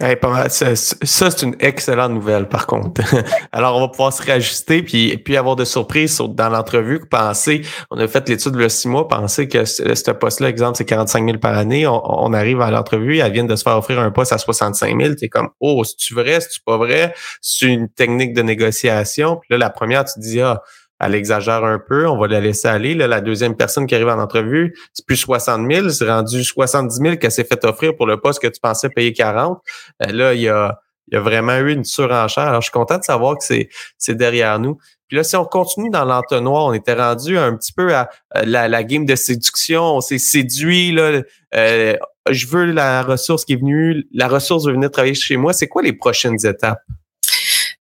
ça, 0.00 0.74
c'est 0.74 1.42
une 1.42 1.54
excellente 1.60 2.12
nouvelle, 2.12 2.48
par 2.48 2.66
contre. 2.66 3.00
Alors, 3.52 3.76
on 3.76 3.80
va 3.80 3.88
pouvoir 3.88 4.12
se 4.12 4.22
réajuster 4.22 4.82
puis, 4.82 5.16
puis 5.18 5.36
avoir 5.36 5.54
de 5.54 5.64
surprises 5.64 6.20
dans 6.30 6.48
l'entrevue. 6.48 7.00
Penser, 7.08 7.62
on 7.90 7.98
a 7.98 8.08
fait 8.08 8.28
l'étude 8.28 8.54
de 8.54 8.68
six 8.68 8.88
mois, 8.88 9.06
penser 9.06 9.46
que 9.46 9.64
ce, 9.64 10.10
poste-là, 10.10 10.48
exemple, 10.48 10.76
c'est 10.76 10.84
45 10.84 11.24
000 11.24 11.38
par 11.38 11.56
année. 11.56 11.86
On, 11.86 12.32
arrive 12.32 12.60
à 12.60 12.72
l'entrevue, 12.72 13.18
elle 13.18 13.32
vient 13.32 13.44
de 13.44 13.54
se 13.54 13.62
faire 13.62 13.76
offrir 13.76 14.00
un 14.00 14.10
poste 14.10 14.32
à 14.32 14.38
65 14.38 15.00
000. 15.00 15.14
T'es 15.14 15.28
comme, 15.28 15.50
oh, 15.60 15.84
c'est-tu 15.84 16.14
vrai, 16.14 16.40
c'est-tu 16.40 16.60
pas 16.66 16.76
vrai? 16.76 17.14
C'est 17.40 17.66
une 17.66 17.88
technique 17.88 18.34
de 18.34 18.42
négociation. 18.42 19.36
Puis 19.36 19.48
là, 19.50 19.58
la 19.58 19.70
première, 19.70 20.04
tu 20.04 20.14
te 20.14 20.20
dis, 20.20 20.40
ah, 20.40 20.60
elle 21.04 21.14
exagère 21.14 21.64
un 21.64 21.78
peu, 21.78 22.08
on 22.08 22.18
va 22.18 22.26
la 22.26 22.40
laisser 22.40 22.68
aller. 22.68 22.94
la 22.94 23.20
deuxième 23.20 23.56
personne 23.56 23.86
qui 23.86 23.94
arrive 23.94 24.08
en 24.08 24.18
entrevue, 24.18 24.74
c'est 24.92 25.04
plus 25.06 25.16
60 25.16 25.70
000, 25.70 25.88
c'est 25.90 26.08
rendu 26.08 26.42
70 26.42 26.96
000 26.96 27.16
qu'elle 27.16 27.30
s'est 27.30 27.44
fait 27.44 27.64
offrir 27.64 27.94
pour 27.96 28.06
le 28.06 28.20
poste 28.20 28.40
que 28.40 28.48
tu 28.48 28.60
pensais 28.60 28.88
payer 28.88 29.12
40. 29.12 29.60
Euh, 30.02 30.12
là, 30.12 30.34
il 30.34 30.40
y 30.40 30.48
a 30.48 30.80
il 31.08 31.14
y 31.14 31.16
a 31.18 31.20
vraiment 31.20 31.56
eu 31.58 31.72
une 31.72 31.84
surenchère. 31.84 32.44
Alors, 32.44 32.60
je 32.60 32.66
suis 32.66 32.72
content 32.72 32.98
de 32.98 33.04
savoir 33.04 33.36
que 33.36 33.44
c'est, 33.44 33.68
c'est 33.98 34.14
derrière 34.14 34.58
nous. 34.58 34.78
Puis 35.06 35.16
là, 35.18 35.24
si 35.24 35.36
on 35.36 35.44
continue 35.44 35.90
dans 35.90 36.04
l'entonnoir, 36.04 36.64
on 36.64 36.72
était 36.72 36.94
rendu 36.94 37.36
un 37.36 37.54
petit 37.56 37.72
peu 37.72 37.94
à, 37.94 38.08
la, 38.34 38.68
la, 38.68 38.84
game 38.84 39.04
de 39.04 39.14
séduction. 39.14 39.96
On 39.96 40.00
s'est 40.00 40.18
séduit. 40.18 40.92
Là, 40.92 41.20
euh, 41.54 41.96
je 42.30 42.46
veux 42.46 42.64
la 42.64 43.02
ressource 43.02 43.44
qui 43.44 43.52
est 43.52 43.56
venue. 43.56 44.06
La 44.12 44.28
ressource 44.28 44.66
veut 44.66 44.72
venir 44.72 44.90
travailler 44.90 45.14
chez 45.14 45.36
moi. 45.36 45.52
C'est 45.52 45.68
quoi 45.68 45.82
les 45.82 45.92
prochaines 45.92 46.44
étapes? 46.46 46.80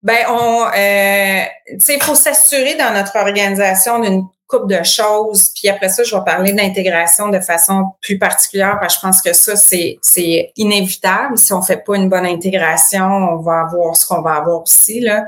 Ben, 0.02 0.18
on, 0.28 0.64
euh, 0.64 1.44
tu 1.68 1.80
sais, 1.80 1.98
faut 2.00 2.14
s'assurer 2.14 2.74
dans 2.76 2.92
notre 2.94 3.16
organisation 3.16 3.98
d'une 4.00 4.24
coupe 4.50 4.68
de 4.68 4.82
choses. 4.82 5.50
Puis 5.54 5.68
après 5.68 5.88
ça, 5.88 6.02
je 6.02 6.14
vais 6.14 6.24
parler 6.24 6.52
d'intégration 6.52 7.28
de 7.28 7.40
façon 7.40 7.84
plus 8.02 8.18
particulière 8.18 8.78
parce 8.80 8.96
que 8.96 9.00
je 9.00 9.06
pense 9.06 9.22
que 9.22 9.32
ça, 9.32 9.56
c'est, 9.56 9.98
c'est 10.02 10.52
inévitable. 10.56 11.38
Si 11.38 11.52
on 11.52 11.62
fait 11.62 11.82
pas 11.84 11.96
une 11.96 12.08
bonne 12.08 12.26
intégration, 12.26 13.06
on 13.06 13.36
va 13.42 13.60
avoir 13.60 13.96
ce 13.96 14.06
qu'on 14.06 14.20
va 14.22 14.34
avoir 14.34 14.62
aussi. 14.62 15.00
Là. 15.00 15.24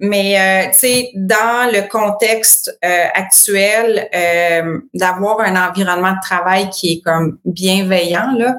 Mais, 0.00 0.40
euh, 0.40 0.70
tu 0.72 0.78
sais, 0.78 1.10
dans 1.14 1.70
le 1.70 1.86
contexte 1.88 2.76
euh, 2.84 3.04
actuel, 3.14 4.08
euh, 4.14 4.78
d'avoir 4.94 5.40
un 5.40 5.68
environnement 5.68 6.12
de 6.12 6.20
travail 6.22 6.70
qui 6.70 6.94
est 6.94 7.00
comme 7.04 7.38
bienveillant, 7.44 8.32
là, 8.36 8.56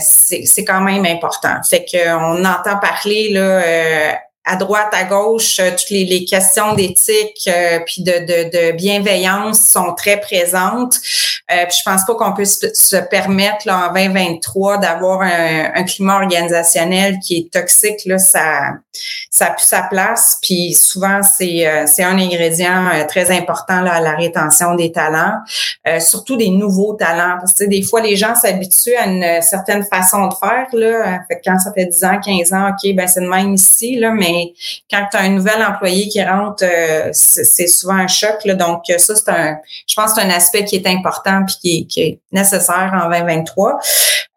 c'est, 0.00 0.44
c'est 0.44 0.64
quand 0.64 0.80
même 0.80 1.06
important. 1.06 1.60
Fait 1.68 1.84
qu'on 1.84 2.44
entend 2.44 2.78
parler, 2.80 3.30
là, 3.30 4.18
à 4.44 4.56
droite, 4.56 4.92
à 4.92 5.04
gauche, 5.04 5.58
euh, 5.58 5.70
toutes 5.70 5.88
les, 5.90 6.04
les 6.04 6.24
questions 6.26 6.74
d'éthique 6.74 7.48
euh, 7.48 7.78
puis 7.86 8.02
de, 8.02 8.12
de, 8.12 8.50
de, 8.50 8.72
bienveillance 8.72 9.66
sont 9.68 9.94
très 9.94 10.20
présentes. 10.20 10.96
Euh, 11.50 11.64
puis 11.66 11.76
je 11.78 11.90
pense 11.90 12.04
pas 12.04 12.14
qu'on 12.14 12.34
peut 12.34 12.44
se, 12.44 12.96
permettre 13.08 13.66
là, 13.66 13.88
en 13.88 13.94
2023 13.94 14.78
d'avoir 14.78 15.22
un, 15.22 15.70
un, 15.74 15.82
climat 15.84 16.16
organisationnel 16.16 17.18
qui 17.20 17.38
est 17.38 17.52
toxique. 17.52 18.00
Là, 18.04 18.18
ça, 18.18 18.74
ça 19.30 19.46
plus 19.46 19.64
sa 19.64 19.82
place. 19.82 20.38
Puis 20.42 20.74
souvent, 20.74 21.20
c'est, 21.22 21.66
euh, 21.66 21.84
c'est 21.86 22.02
un 22.02 22.18
ingrédient 22.18 23.06
très 23.08 23.30
important 23.30 23.80
là, 23.80 23.94
à 23.94 24.00
la 24.00 24.14
rétention 24.14 24.74
des 24.74 24.92
talents, 24.92 25.38
surtout 26.00 26.36
des 26.36 26.50
nouveaux 26.50 26.94
talents. 26.94 27.36
Parce 27.38 27.54
que 27.54 27.64
des 27.64 27.82
fois, 27.82 28.00
les 28.00 28.16
gens 28.16 28.34
s'habituent 28.34 28.96
à 28.96 29.06
une 29.06 29.42
certaine 29.42 29.84
façon 29.84 30.28
de 30.28 30.34
faire. 30.34 30.66
Là. 30.72 31.20
Fait 31.28 31.40
quand 31.44 31.58
ça 31.58 31.72
fait 31.72 31.86
10 31.86 32.04
ans, 32.04 32.20
15 32.24 32.52
ans, 32.52 32.70
OK, 32.70 32.94
ben 32.94 33.06
c'est 33.06 33.20
le 33.20 33.28
même 33.28 33.54
ici, 33.54 33.96
là, 33.96 34.10
mais 34.10 34.33
quand 34.90 35.06
tu 35.10 35.16
as 35.16 35.20
un 35.20 35.30
nouvel 35.30 35.62
employé 35.62 36.08
qui 36.08 36.22
rentre, 36.22 36.64
euh, 36.64 37.10
c'est 37.12 37.66
souvent 37.66 37.94
un 37.94 38.06
choc. 38.06 38.44
Là, 38.44 38.54
donc, 38.54 38.84
ça, 38.98 39.14
c'est 39.14 39.28
un, 39.28 39.56
je 39.86 39.94
pense 39.94 40.12
que 40.12 40.20
c'est 40.20 40.26
un 40.26 40.30
aspect 40.30 40.64
qui 40.64 40.76
est 40.76 40.86
important 40.86 41.42
puis 41.46 41.86
qui 41.86 42.00
est, 42.00 42.20
nécessaire 42.32 42.90
en 42.92 43.08
2023. 43.08 43.78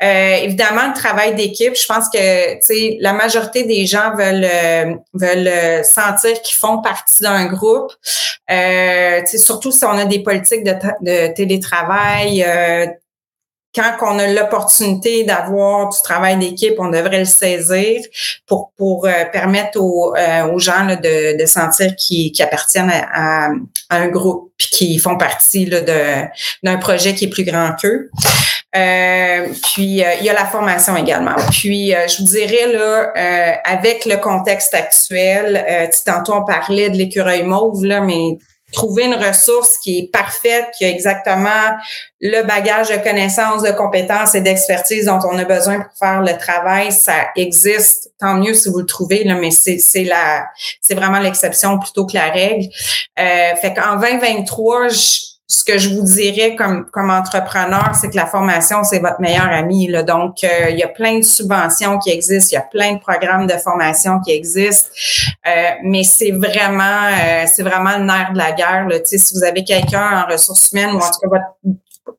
Euh, 0.04 0.36
évidemment, 0.44 0.88
le 0.88 0.94
travail 0.94 1.34
d'équipe, 1.34 1.76
je 1.76 1.86
pense 1.88 2.10
que 2.10 3.02
la 3.02 3.14
majorité 3.14 3.64
des 3.64 3.88
gens 3.88 4.16
veulent, 4.16 4.46
euh, 4.46 4.94
veulent 5.14 5.84
sentir 5.84 6.40
qu'ils 6.42 6.58
font 6.58 6.82
partie 6.82 7.24
d'un 7.24 7.46
groupe. 7.46 7.92
Euh, 8.52 9.22
surtout 9.26 9.72
si 9.72 9.84
on 9.86 9.98
a 9.98 10.06
des 10.06 10.20
politiques 10.20 10.64
de, 10.64 10.74
de 11.02 11.34
télétravail, 11.34 12.46
quand 13.78 13.94
on 14.02 14.18
a 14.18 14.28
l'opportunité 14.28 15.24
d'avoir 15.24 15.90
du 15.90 15.98
travail 16.04 16.38
d'équipe, 16.38 16.74
on 16.80 16.90
devrait 16.90 17.20
le 17.20 17.26
saisir 17.26 18.02
pour 18.48 18.72
pour 18.76 19.06
euh, 19.06 19.12
permettre 19.32 19.80
aux, 19.80 20.16
euh, 20.16 20.52
aux 20.52 20.58
gens 20.58 20.84
là, 20.84 20.96
de, 20.96 21.40
de 21.40 21.46
sentir 21.46 21.96
qu'ils 21.96 22.34
appartiennent 22.42 22.92
à, 22.92 23.50
un 23.90 24.08
groupe 24.08 24.52
puis 24.58 24.70
qu'ils 24.70 25.00
font 25.00 25.18
partie 25.18 25.66
d'un 25.68 26.78
projet 26.78 27.14
qui 27.14 27.26
est 27.26 27.30
plus 27.30 27.44
grand 27.44 27.74
qu'eux. 27.80 28.10
Euh, 28.76 29.48
puis 29.64 30.02
il 30.20 30.24
y 30.24 30.30
a 30.30 30.34
la 30.34 30.46
formation 30.46 30.98
également. 30.98 31.36
Puis 31.52 31.92
je 31.92 32.18
vous 32.18 32.30
dirais 32.30 32.74
là, 32.74 33.60
avec 33.64 34.06
le 34.06 34.18
contexte 34.18 34.74
actuel, 34.74 35.90
tantôt 36.06 36.34
on 36.34 36.44
parlait 36.44 36.90
de 36.90 36.98
l'écureuil 36.98 37.44
mauve 37.44 37.86
là, 37.86 38.02
mais 38.02 38.38
trouver 38.74 39.06
une 39.06 39.16
ressource 39.16 39.78
qui 39.78 40.00
est 40.00 40.12
parfaite, 40.12 40.66
qui 40.78 40.84
a 40.84 40.90
exactement 40.90 41.78
le 42.20 42.44
bagage 42.44 42.90
de 42.90 42.98
connaissances, 42.98 43.64
de 43.64 43.72
compétences 43.72 44.36
et 44.36 44.42
d'expertise 44.42 45.06
dont 45.06 45.20
on 45.24 45.38
a 45.38 45.46
besoin 45.46 45.82
pour 45.82 45.98
faire 45.98 46.22
le 46.22 46.38
travail, 46.38 46.92
ça 46.92 47.30
existe. 47.36 48.12
Tant 48.20 48.36
mieux 48.36 48.54
si 48.54 48.70
vous 48.70 48.80
le 48.80 48.86
trouvez, 48.86 49.24
là, 49.24 49.36
mais 49.36 49.52
c'est, 49.52 50.04
la, 50.04 50.48
c'est 50.82 50.96
vraiment 50.96 51.20
l'exception 51.20 51.80
plutôt 51.80 52.06
que 52.06 52.16
la 52.16 52.30
règle. 52.30 52.68
Euh, 53.20 53.56
fait 53.62 53.74
qu'en 53.74 53.98
2023, 53.98 54.90
je, 54.90 55.27
ce 55.50 55.64
que 55.64 55.78
je 55.78 55.90
vous 55.90 56.02
dirais 56.02 56.56
comme, 56.56 56.86
comme 56.92 57.10
entrepreneur, 57.10 57.96
c'est 58.00 58.10
que 58.10 58.18
la 58.18 58.26
formation, 58.26 58.84
c'est 58.84 59.00
votre 59.00 59.22
meilleur 59.22 59.50
ami. 59.50 59.88
Là. 59.88 60.04
Donc, 60.04 60.44
euh, 60.44 60.70
il 60.70 60.78
y 60.78 60.84
a 60.84 60.90
plein 60.90 61.20
de 61.20 61.24
subventions 61.24 62.00
qui 62.00 62.10
existent, 62.10 62.50
il 62.52 62.56
y 62.56 62.58
a 62.58 62.68
plein 62.70 62.96
de 62.96 63.00
programmes 63.00 63.48
de 63.48 63.54
formation 63.54 64.20
qui 64.20 64.32
existent, 64.32 64.90
euh, 65.48 65.70
mais 65.84 66.04
c'est 66.04 66.32
vraiment, 66.32 67.06
euh, 67.06 67.46
c'est 67.48 67.64
vraiment 67.64 67.98
le 67.98 68.04
nerf 68.04 68.34
de 68.34 68.38
la 68.38 68.52
guerre. 68.52 68.88
Là. 68.90 68.98
si 69.06 69.34
vous 69.34 69.44
avez 69.44 69.64
quelqu'un 69.64 70.26
en 70.26 70.32
ressources 70.32 70.72
humaines 70.74 70.92
ou 70.92 70.98
en 70.98 71.00
tout 71.00 71.20
cas 71.22 71.30
votre 71.30 71.78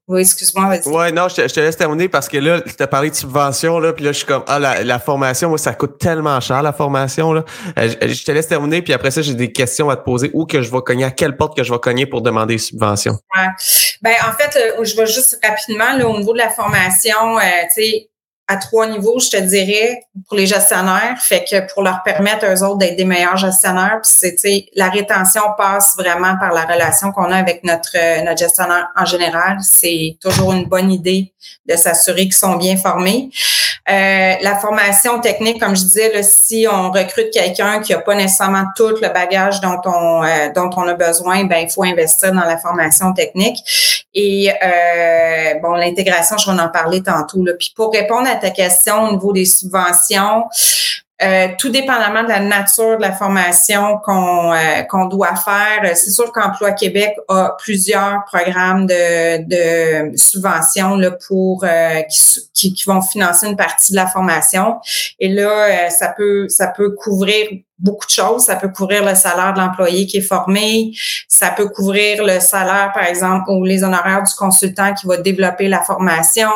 oui, 0.08 0.22
excuse-moi, 0.22 0.68
vas-y. 0.68 0.88
Ouais, 0.88 1.12
non, 1.12 1.28
je 1.28 1.36
te, 1.36 1.48
je 1.48 1.54
te, 1.54 1.60
laisse 1.60 1.76
terminer 1.76 2.08
parce 2.08 2.28
que 2.28 2.38
là, 2.38 2.60
tu 2.60 2.82
as 2.82 2.86
parlé 2.86 3.10
de 3.10 3.14
subvention, 3.14 3.78
là, 3.78 3.92
puis 3.92 4.04
là, 4.04 4.12
je 4.12 4.18
suis 4.18 4.26
comme, 4.26 4.42
ah, 4.46 4.58
la, 4.58 4.84
la 4.84 4.98
formation, 4.98 5.48
moi, 5.48 5.58
ça 5.58 5.74
coûte 5.74 5.98
tellement 5.98 6.40
cher, 6.40 6.62
la 6.62 6.72
formation, 6.72 7.32
là. 7.32 7.44
Euh, 7.78 7.88
je, 8.00 8.24
te 8.24 8.32
laisse 8.32 8.48
terminer, 8.48 8.82
puis 8.82 8.92
après 8.92 9.10
ça, 9.10 9.22
j'ai 9.22 9.34
des 9.34 9.52
questions 9.52 9.90
à 9.90 9.96
te 9.96 10.04
poser. 10.04 10.30
Où 10.34 10.46
que 10.46 10.62
je 10.62 10.70
vais 10.70 10.80
cogner, 10.80 11.04
à 11.04 11.10
quelle 11.10 11.36
porte 11.36 11.56
que 11.56 11.62
je 11.62 11.72
vais 11.72 11.78
cogner 11.78 12.06
pour 12.06 12.22
demander 12.22 12.58
subvention? 12.58 13.18
Ouais. 13.36 13.48
Ben, 14.02 14.14
en 14.28 14.32
fait, 14.32 14.56
euh, 14.56 14.84
je 14.84 14.96
vais 14.96 15.06
juste 15.06 15.38
rapidement, 15.44 15.92
là, 15.96 16.08
au 16.08 16.18
niveau 16.18 16.32
de 16.32 16.38
la 16.38 16.50
formation, 16.50 17.38
euh, 17.38 17.42
tu 17.74 17.82
sais, 17.82 18.10
à 18.48 18.56
trois 18.56 18.86
niveaux, 18.86 19.20
je 19.20 19.28
te 19.28 19.36
dirais, 19.36 20.00
pour 20.26 20.36
les 20.36 20.46
gestionnaires, 20.46 21.16
fait 21.20 21.44
que 21.48 21.72
pour 21.72 21.82
leur 21.82 22.02
permettre 22.02 22.46
eux 22.46 22.62
autres 22.64 22.78
d'être 22.78 22.96
des 22.96 23.04
meilleurs 23.04 23.36
gestionnaires, 23.36 24.00
puis 24.02 24.30
c'est, 24.38 24.66
la 24.74 24.88
rétention 24.88 25.42
passe 25.58 25.94
vraiment 25.98 26.36
par 26.38 26.52
la 26.52 26.62
relation 26.62 27.12
qu'on 27.12 27.30
a 27.30 27.36
avec 27.36 27.62
notre 27.62 27.96
euh, 27.96 28.22
notre 28.22 28.38
gestionnaire 28.38 28.88
en 28.96 29.04
général. 29.04 29.58
C'est 29.60 30.16
toujours 30.20 30.54
une 30.54 30.64
bonne 30.64 30.90
idée 30.90 31.34
de 31.66 31.76
s'assurer 31.76 32.22
qu'ils 32.22 32.34
sont 32.34 32.56
bien 32.56 32.76
formés. 32.76 33.30
Euh, 33.90 34.34
la 34.42 34.58
formation 34.58 35.18
technique, 35.20 35.60
comme 35.60 35.74
je 35.74 35.82
disais, 35.82 36.22
si 36.22 36.66
on 36.70 36.90
recrute 36.90 37.30
quelqu'un 37.32 37.80
qui 37.80 37.92
n'a 37.92 38.00
pas 38.00 38.14
nécessairement 38.14 38.64
tout 38.76 38.94
le 39.00 39.08
bagage 39.08 39.60
dont 39.60 39.80
on 39.86 40.24
euh, 40.24 40.50
dont 40.54 40.68
on 40.76 40.86
a 40.86 40.94
besoin, 40.94 41.44
ben 41.44 41.58
il 41.60 41.70
faut 41.70 41.84
investir 41.84 42.32
dans 42.32 42.44
la 42.44 42.58
formation 42.58 43.14
technique. 43.14 43.58
Et 44.12 44.50
euh, 44.50 45.54
bon, 45.62 45.72
l'intégration, 45.72 46.36
je 46.36 46.50
vais 46.50 46.60
en 46.60 46.68
parler 46.68 47.02
tantôt. 47.02 47.42
Là. 47.44 47.52
Puis 47.58 47.72
pour 47.74 47.92
répondre 47.92 48.28
à 48.28 48.36
ta 48.36 48.50
question 48.50 49.04
au 49.04 49.12
niveau 49.12 49.32
des 49.32 49.46
subventions, 49.46 50.44
euh, 51.20 51.48
tout 51.58 51.68
dépendamment 51.70 52.22
de 52.22 52.28
la 52.28 52.38
nature 52.38 52.96
de 52.96 53.02
la 53.02 53.12
formation 53.12 53.98
qu'on 54.04 54.52
euh, 54.52 54.82
qu'on 54.88 55.06
doit 55.06 55.34
faire, 55.34 55.96
c'est 55.96 56.10
sûr 56.10 56.30
qu'Emploi 56.32 56.70
Québec 56.72 57.16
a 57.28 57.56
plusieurs 57.58 58.24
programmes 58.24 58.86
de, 58.86 59.42
de 59.42 60.16
subventions 60.16 60.96
là, 60.96 61.10
pour 61.26 61.64
euh, 61.64 62.02
qui, 62.54 62.72
qui, 62.72 62.84
vont 62.86 63.02
financer 63.02 63.48
une 63.48 63.56
partie 63.56 63.90
de 63.90 63.96
la 63.96 64.06
formation. 64.06 64.76
Et 65.18 65.28
là, 65.28 65.90
ça 65.90 66.14
peut 66.16 66.48
ça 66.48 66.68
peut 66.68 66.90
couvrir 66.90 67.48
beaucoup 67.78 68.06
de 68.06 68.10
choses. 68.10 68.44
Ça 68.44 68.56
peut 68.56 68.68
couvrir 68.68 69.04
le 69.04 69.14
salaire 69.14 69.54
de 69.54 69.60
l'employé 69.60 70.06
qui 70.06 70.18
est 70.18 70.22
formé, 70.22 70.92
ça 71.28 71.50
peut 71.50 71.68
couvrir 71.68 72.24
le 72.24 72.40
salaire, 72.40 72.90
par 72.92 73.04
exemple, 73.04 73.50
ou 73.50 73.64
les 73.64 73.84
honoraires 73.84 74.22
du 74.22 74.34
consultant 74.34 74.94
qui 74.94 75.06
va 75.06 75.16
développer 75.16 75.68
la 75.68 75.82
formation, 75.82 76.50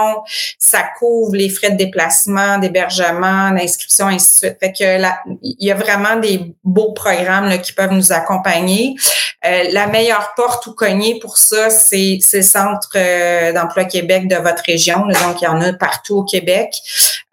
ça 0.58 0.82
couvre 0.98 1.36
les 1.36 1.48
frais 1.48 1.70
de 1.70 1.76
déplacement, 1.76 2.58
d'hébergement, 2.58 3.50
d'inscription, 3.50 4.06
ainsi 4.06 4.32
de 4.32 4.36
suite. 4.46 4.56
Fait 4.60 4.72
que 4.72 5.00
là, 5.00 5.18
il 5.42 5.66
y 5.66 5.70
a 5.70 5.74
vraiment 5.74 6.16
des 6.16 6.54
beaux 6.64 6.92
programmes 6.92 7.48
là, 7.48 7.58
qui 7.58 7.72
peuvent 7.72 7.92
nous 7.92 8.12
accompagner. 8.12 8.96
Euh, 9.44 9.64
la 9.72 9.88
meilleure 9.88 10.34
porte 10.36 10.66
ou 10.66 10.72
cogner 10.72 11.18
pour 11.18 11.36
ça, 11.36 11.68
c'est 11.70 12.18
le 12.32 12.42
Centre 12.42 12.90
euh, 12.94 13.52
d'emploi 13.52 13.84
Québec 13.84 14.28
de 14.28 14.36
votre 14.36 14.62
région. 14.64 15.06
donc, 15.06 15.40
il 15.40 15.44
y 15.44 15.48
en 15.48 15.60
a 15.60 15.72
partout 15.72 16.18
au 16.18 16.24
Québec. 16.24 16.74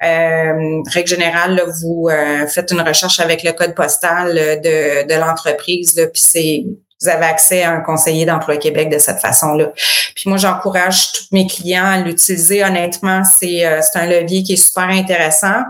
Euh, 0.02 0.82
règle 0.94 1.10
générale, 1.10 1.62
vous 1.82 2.08
euh, 2.10 2.48
faites 2.48 2.72
une 2.72 2.82
recherche 2.82 3.20
avec 3.20 3.44
le 3.44 3.52
code 3.52 3.76
postal 3.76 4.34
de, 4.34 5.08
de 5.08 5.20
l'entreprise, 5.20 5.96
puis 6.14 6.22
c'est 6.24 6.66
vous 7.02 7.08
avez 7.08 7.26
accès 7.26 7.64
à 7.64 7.72
un 7.72 7.80
conseiller 7.80 8.26
d'emploi 8.26 8.58
Québec 8.58 8.90
de 8.90 8.98
cette 8.98 9.20
façon-là. 9.20 9.72
Puis 10.16 10.24
moi, 10.28 10.38
j'encourage 10.38 11.14
tous 11.14 11.28
mes 11.32 11.48
clients 11.48 11.86
à 11.86 11.98
l'utiliser. 12.00 12.64
Honnêtement, 12.64 13.24
c'est 13.24 13.66
euh, 13.66 13.80
un 13.96 14.06
levier 14.06 14.44
qui 14.44 14.54
est 14.54 14.58
super 14.58 14.90
intéressant. 14.90 15.64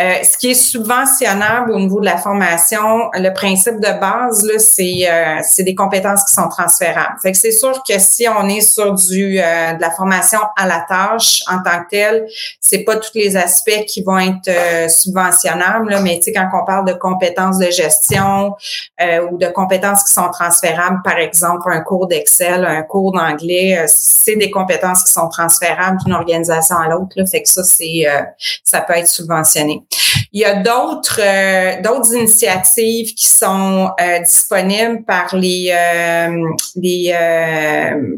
Euh, 0.00 0.22
ce 0.22 0.38
qui 0.38 0.50
est 0.50 0.54
subventionnable 0.54 1.72
au 1.72 1.78
niveau 1.78 2.00
de 2.00 2.04
la 2.04 2.16
formation, 2.16 3.10
le 3.14 3.30
principe 3.32 3.80
de 3.80 4.00
base, 4.00 4.48
c'est 4.58 5.08
euh, 5.10 5.40
c'est 5.42 5.64
des 5.64 5.74
compétences 5.74 6.24
qui 6.24 6.34
sont 6.34 6.48
transférables. 6.48 7.16
Fait 7.22 7.32
que 7.32 7.38
c'est 7.38 7.52
sûr 7.52 7.82
que 7.88 7.98
si 7.98 8.26
on 8.28 8.48
est 8.48 8.60
sur 8.60 8.94
du 8.94 9.40
euh, 9.40 9.72
de 9.74 9.80
la 9.80 9.90
formation 9.90 10.40
à 10.56 10.66
la 10.66 10.84
tâche 10.88 11.42
en 11.48 11.62
tant 11.62 11.82
que 11.84 11.90
telle, 11.90 12.26
c'est 12.60 12.84
pas 12.84 12.96
tous 12.96 13.10
les 13.14 13.36
aspects 13.36 13.84
qui 13.86 14.02
vont 14.02 14.18
être 14.18 14.90
subventionnables, 14.90 15.90
là, 15.90 16.00
mais 16.00 16.20
quand 16.34 16.48
on 16.52 16.64
parle 16.64 16.86
de 16.86 16.92
compétences 16.92 17.58
de 17.58 17.70
gestion 17.70 18.54
ou 19.30 19.38
de 19.38 19.48
compétences 19.48 20.04
qui 20.04 20.12
sont 20.12 20.28
transférables, 20.30 21.00
par 21.02 21.18
exemple, 21.18 21.70
un 21.72 21.80
cours 21.80 22.06
d'Excel, 22.06 22.64
un 22.64 22.82
cours 22.82 23.12
d'anglais, 23.12 23.78
euh, 23.78 23.84
c'est 23.88 24.36
des 24.36 24.50
compétences 24.50 25.04
qui 25.04 25.12
sont 25.12 25.28
transférables 25.28 25.98
d'une 26.04 26.14
organisation 26.14 26.76
à 26.76 26.88
l'autre. 26.88 27.14
Fait 27.30 27.42
que 27.42 27.48
ça, 27.48 27.64
c'est 27.64 28.04
euh, 28.06 28.22
ça 28.64 28.80
peut 28.80 28.94
être 28.94 29.08
subventionné. 29.08 29.82
Il 30.32 30.40
y 30.40 30.44
a 30.44 30.56
d'autres 30.56 31.20
euh, 31.22 31.80
d'autres 31.80 32.14
initiatives 32.14 33.14
qui 33.14 33.28
sont 33.28 33.90
euh, 34.00 34.18
disponibles 34.20 35.04
par 35.04 35.34
les 35.34 35.74
les 36.76 37.14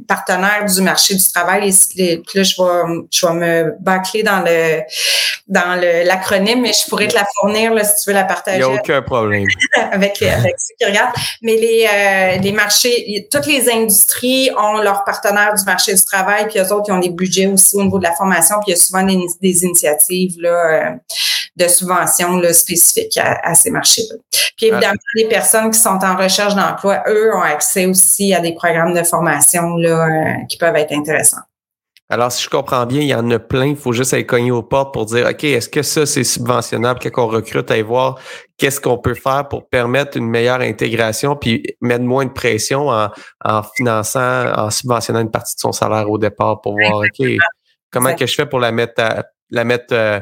partenaires 0.08 0.64
du 0.66 0.82
marché 0.82 1.14
du 1.14 1.24
travail. 1.24 1.68
Et, 1.96 2.22
là, 2.34 2.42
je 2.42 2.62
vais 2.62 3.06
je 3.10 3.26
vais 3.26 3.32
me 3.34 3.74
bâcler 3.80 4.22
dans 4.22 4.40
le 4.40 4.80
dans 5.46 5.80
l'acronyme, 6.04 6.62
mais 6.62 6.72
je 6.72 6.88
pourrais 6.88 7.08
te 7.08 7.14
la 7.14 7.26
fournir 7.40 7.74
là, 7.74 7.82
si 7.84 8.04
tu 8.04 8.10
veux 8.10 8.14
la 8.14 8.24
partager. 8.24 8.58
Il 8.58 8.66
n'y 8.66 8.76
a 8.76 8.80
aucun 8.80 9.02
problème. 9.02 9.46
avec, 9.92 10.22
avec 10.22 10.54
ceux 10.58 10.74
qui 10.78 10.84
regardent. 10.84 11.14
Mais 11.42 11.56
les, 11.56 12.38
les 12.40 12.52
marchés, 12.52 13.26
toutes 13.32 13.46
les 13.46 13.68
industries 13.68 14.50
ont 14.56 14.78
leurs 14.78 15.04
partenaires 15.04 15.54
du 15.54 15.64
marché 15.64 15.94
du 15.94 16.04
travail, 16.04 16.46
puis 16.48 16.60
eux 16.60 16.72
autres, 16.72 16.84
ils 16.88 16.92
ont 16.92 17.00
des 17.00 17.10
budgets 17.10 17.46
aussi 17.46 17.76
au 17.76 17.82
niveau 17.82 17.98
de 17.98 18.04
la 18.04 18.12
formation, 18.12 18.56
puis 18.56 18.68
il 18.68 18.70
y 18.70 18.74
a 18.74 18.80
souvent 18.80 19.02
des, 19.02 19.18
des 19.40 19.64
initiatives 19.64 20.34
là, 20.40 20.96
de 21.60 21.68
subventions 21.68 22.36
là, 22.36 22.52
spécifiques 22.52 23.18
à, 23.18 23.54
ces 23.54 23.70
marchés-là. 23.70 24.16
Puis 24.56 24.66
évidemment, 24.66 24.94
les 25.14 25.28
personnes 25.28 25.70
qui 25.70 25.78
sont 25.78 25.98
en 26.02 26.16
recherche 26.16 26.54
d'emploi, 26.54 27.02
eux, 27.08 27.34
ont 27.34 27.42
accès 27.42 27.86
aussi 27.86 28.34
à 28.34 28.40
des 28.40 28.54
programmes 28.54 28.94
de 28.94 29.02
formation 29.02 29.76
là, 29.76 30.06
euh, 30.06 30.44
qui 30.48 30.56
peuvent 30.56 30.76
être 30.76 30.92
intéressants. 30.92 31.42
Alors, 32.12 32.32
si 32.32 32.42
je 32.42 32.50
comprends 32.50 32.86
bien, 32.86 33.02
il 33.02 33.06
y 33.06 33.14
en 33.14 33.30
a 33.30 33.38
plein. 33.38 33.66
Il 33.66 33.76
faut 33.76 33.92
juste 33.92 34.12
aller 34.12 34.26
cogner 34.26 34.50
aux 34.50 34.64
portes 34.64 34.92
pour 34.92 35.06
dire, 35.06 35.28
OK, 35.28 35.44
est-ce 35.44 35.68
que 35.68 35.82
ça, 35.82 36.06
c'est 36.06 36.24
subventionnable? 36.24 36.98
Quand 36.98 37.24
on 37.24 37.28
recrute, 37.28 37.70
aller 37.70 37.84
voir 37.84 38.18
qu'est-ce 38.58 38.80
qu'on 38.80 38.98
peut 38.98 39.14
faire 39.14 39.46
pour 39.48 39.68
permettre 39.68 40.16
une 40.16 40.28
meilleure 40.28 40.60
intégration 40.60 41.36
puis 41.36 41.62
mettre 41.80 42.02
moins 42.02 42.24
de 42.24 42.32
pression 42.32 42.88
en, 42.88 43.10
en 43.44 43.62
finançant, 43.62 44.52
en 44.56 44.70
subventionnant 44.70 45.20
une 45.20 45.30
partie 45.30 45.54
de 45.54 45.60
son 45.60 45.70
salaire 45.70 46.10
au 46.10 46.18
départ 46.18 46.60
pour 46.60 46.72
voir, 46.72 46.98
OK, 46.98 47.26
comment 47.92 48.12
que 48.16 48.26
je 48.26 48.34
fais 48.34 48.46
pour 48.46 48.58
la 48.58 48.72
mettre 48.72 49.00
à, 49.00 49.22
la 49.50 49.64
mettre 49.64 49.92
euh, 49.94 50.20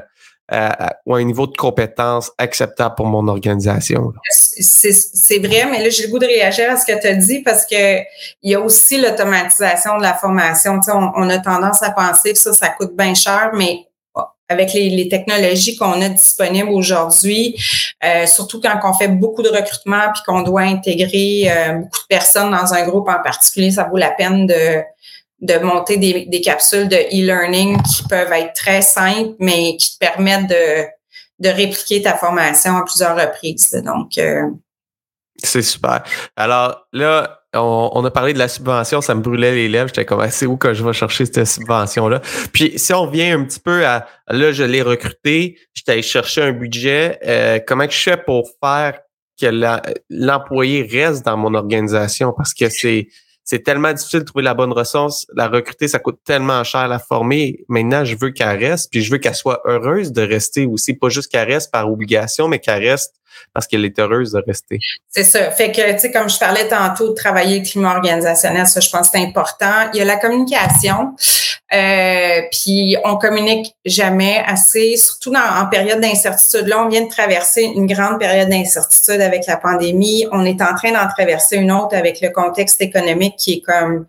ou 1.06 1.14
un 1.14 1.24
niveau 1.24 1.46
de 1.46 1.56
compétence 1.56 2.32
acceptable 2.38 2.94
pour 2.96 3.06
mon 3.06 3.28
organisation. 3.28 4.12
C'est 4.30 5.38
vrai, 5.38 5.66
mais 5.70 5.82
là, 5.82 5.90
j'ai 5.90 6.04
le 6.04 6.11
goût 6.11 6.18
de 6.18 6.26
réagir 6.26 6.70
à 6.70 6.76
ce 6.76 6.87
que 6.87 6.98
tu 6.98 7.06
as 7.06 7.14
dit 7.14 7.42
parce 7.42 7.66
que 7.66 7.98
il 8.42 8.50
y 8.50 8.54
a 8.54 8.61
aussi 8.61 9.00
l'automatisation 9.00 9.98
de 9.98 10.02
la 10.02 10.14
formation. 10.14 10.80
On, 10.88 11.12
on, 11.16 11.28
a 11.28 11.38
tendance 11.38 11.82
à 11.82 11.90
penser 11.90 12.32
que 12.32 12.38
ça, 12.38 12.52
ça 12.52 12.68
coûte 12.68 12.96
bien 12.96 13.14
cher, 13.14 13.50
mais 13.54 13.88
avec 14.48 14.72
les, 14.72 14.88
les 14.88 15.08
technologies 15.08 15.76
qu'on 15.76 16.00
a 16.00 16.08
disponibles 16.08 16.70
aujourd'hui, 16.70 17.54
euh, 18.02 18.26
surtout 18.26 18.61
quand 18.61 18.80
on 18.82 18.94
fait 18.94 19.08
beaucoup 19.08 19.42
de 19.42 19.50
recrutement 19.50 20.11
puis 20.14 20.22
qu'on 20.26 20.42
doit 20.42 20.62
intégrer 20.62 21.50
euh, 21.50 21.72
beaucoup 21.74 22.00
de 22.00 22.06
personnes 22.08 22.50
dans 22.50 22.72
un 22.72 22.87
groupe 22.87 23.08
en 23.08 23.22
particulier, 23.22 23.70
ça 23.70 23.84
vaut 23.84 23.98
la 23.98 24.11
peine 24.11 24.46
de 24.46 24.82
de 25.40 25.59
monter 25.59 25.96
des, 25.96 26.27
des 26.27 26.40
capsules 26.40 26.88
de 26.88 26.96
e-learning 26.96 27.81
qui 27.83 28.03
peuvent 28.09 28.33
être 28.33 28.55
très 28.55 28.83
simples, 28.83 29.37
mais 29.38 29.77
qui 29.77 29.92
te 29.94 29.98
permettent 29.98 30.48
de, 30.48 30.85
de 31.38 31.48
répliquer 31.48 32.03
ta 32.03 32.16
formation 32.16 32.77
à 32.77 32.85
plusieurs 32.85 33.16
reprises. 33.16 33.72
Donc, 33.85 34.18
euh, 34.18 34.42
c'est 35.42 35.62
super. 35.62 36.03
Alors 36.37 36.88
là, 36.92 37.42
on, 37.55 38.05
a 38.05 38.11
parlé 38.11 38.33
de 38.35 38.38
la 38.38 38.48
subvention, 38.48 39.01
ça 39.01 39.14
me 39.14 39.20
brûlait 39.20 39.55
les 39.55 39.68
lèvres. 39.68 39.88
J'étais 39.88 40.05
comme, 40.05 40.20
ah, 40.20 40.31
c'est 40.31 40.46
où 40.46 40.57
que 40.57 40.74
je 40.74 40.85
vais 40.85 40.92
chercher 40.92 41.27
cette 41.27 41.44
subvention-là? 41.44 42.20
Puis 42.53 42.72
si 42.77 42.92
on 42.92 43.07
vient 43.07 43.38
un 43.38 43.44
petit 43.44 43.61
peu 43.61 43.87
à, 43.87 44.07
là, 44.29 44.53
je 44.53 44.64
l'ai 44.64 44.83
recruté, 44.83 45.59
j'étais 45.74 45.92
allé 45.92 46.03
chercher 46.03 46.42
un 46.42 46.53
budget. 46.53 47.18
Euh, 47.24 47.61
comment 47.64 47.88
je 47.88 47.98
fais 47.98 48.16
pour 48.16 48.51
faire 48.62 48.98
que 49.40 49.46
l'employé 50.11 50.88
reste 50.90 51.24
dans 51.24 51.37
mon 51.37 51.55
organisation? 51.55 52.35
Parce 52.37 52.53
que 52.53 52.68
c'est 52.68 53.09
c'est 53.48 53.61
tellement 53.61 53.94
difficile 53.94 54.20
de 54.20 54.24
trouver 54.24 54.44
la 54.44 54.52
bonne 54.52 54.74
ressource. 54.74 55.26
La 55.34 55.48
recruter, 55.48 55.88
ça 55.88 55.98
coûte 55.98 56.18
tellement 56.22 56.62
cher 56.64 56.87
la 56.87 56.98
former. 56.98 57.64
Maintenant, 57.68 58.04
je 58.04 58.14
veux 58.14 58.28
qu'elle 58.28 58.62
reste, 58.62 58.90
puis 58.90 59.00
je 59.00 59.11
veux 59.11 59.16
qu'elle 59.16 59.34
soit 59.34 59.62
heureuse 59.64 60.12
de 60.12 60.20
rester 60.20 60.66
aussi. 60.66 60.92
Pas 60.92 61.08
juste 61.08 61.32
qu'elle 61.32 61.48
reste 61.48 61.72
par 61.72 61.90
obligation, 61.90 62.46
mais 62.46 62.58
qu'elle 62.58 62.87
reste 62.87 63.14
parce 63.54 63.66
qu'elle 63.66 63.87
est 63.87 63.98
heureuse 63.98 64.32
de 64.32 64.42
rester. 64.46 64.78
C'est 65.08 65.24
ça. 65.24 65.50
Fait 65.50 65.72
que, 65.72 65.92
tu 65.92 65.98
sais, 65.98 66.12
comme 66.12 66.28
je 66.28 66.38
parlais 66.38 66.68
tantôt 66.68 67.08
de 67.08 67.14
travailler 67.14 67.61
le 67.61 67.64
climat 67.64 67.96
organisationnel, 67.96 68.66
ça, 68.66 68.80
je 68.80 68.90
pense 68.90 69.08
que 69.08 69.18
c'est 69.18 69.24
important. 69.24 69.90
Il 69.94 69.98
y 69.98 70.02
a 70.02 70.04
la 70.04 70.16
communication. 70.16 71.14
Euh, 71.74 72.40
puis 72.50 72.96
on 73.04 73.16
communique 73.16 73.76
jamais 73.85 74.42
assez, 74.46 74.96
surtout 74.96 75.31
dans, 75.31 75.62
en 75.62 75.66
période 75.66 76.00
d'incertitude. 76.00 76.66
Là, 76.66 76.83
on 76.83 76.88
vient 76.88 77.02
de 77.02 77.11
traverser 77.11 77.62
une 77.62 77.87
grande 77.87 78.18
période 78.18 78.48
d'incertitude 78.48 79.20
avec 79.20 79.46
la 79.46 79.59
pandémie. 79.59 80.26
On 80.33 80.46
est 80.46 80.62
en 80.62 80.74
train 80.74 80.92
d'en 80.92 81.07
traverser 81.09 81.57
une 81.57 81.70
autre 81.70 81.94
avec 81.94 82.22
le 82.22 82.31
contexte 82.31 82.81
économique 82.81 83.37
qui 83.37 83.54
est 83.54 83.61
comme, 83.61 84.07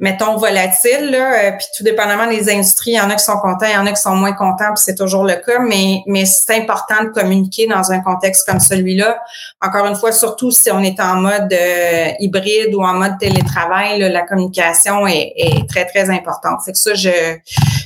mettons, 0.00 0.36
volatile. 0.36 1.10
Là. 1.12 1.44
Euh, 1.44 1.50
puis 1.52 1.66
tout 1.76 1.84
dépendamment 1.84 2.26
des 2.26 2.50
industries, 2.50 2.92
il 2.92 2.96
y 2.96 3.00
en 3.00 3.08
a 3.10 3.14
qui 3.14 3.24
sont 3.24 3.38
contents, 3.38 3.66
il 3.66 3.74
y 3.74 3.78
en 3.78 3.86
a 3.86 3.92
qui 3.92 4.02
sont 4.02 4.16
moins 4.16 4.32
contents, 4.32 4.74
puis 4.74 4.82
c'est 4.84 4.96
toujours 4.96 5.22
le 5.22 5.34
cas. 5.34 5.60
Mais, 5.60 6.02
mais 6.06 6.24
c'est 6.24 6.56
important 6.56 7.04
de 7.04 7.10
communiquer 7.10 7.68
dans 7.68 7.92
un 7.92 8.00
contexte 8.00 8.48
comme 8.48 8.60
celui-là. 8.60 9.20
Encore 9.62 9.86
une 9.86 9.96
fois, 9.96 10.10
surtout 10.10 10.50
si 10.50 10.72
on 10.72 10.80
est 10.80 10.98
en 10.98 11.16
mode 11.16 11.52
euh, 11.52 12.08
hybride 12.18 12.74
ou 12.74 12.82
en 12.82 12.94
mode 12.94 13.16
télétravail, 13.20 14.00
la 14.00 14.22
communication 14.22 15.06
est, 15.06 15.32
est, 15.36 15.68
très, 15.68 15.84
très 15.84 16.10
importante. 16.10 16.60
C'est 16.64 16.72
que 16.72 16.78
ça, 16.78 16.95
je, 16.96 17.36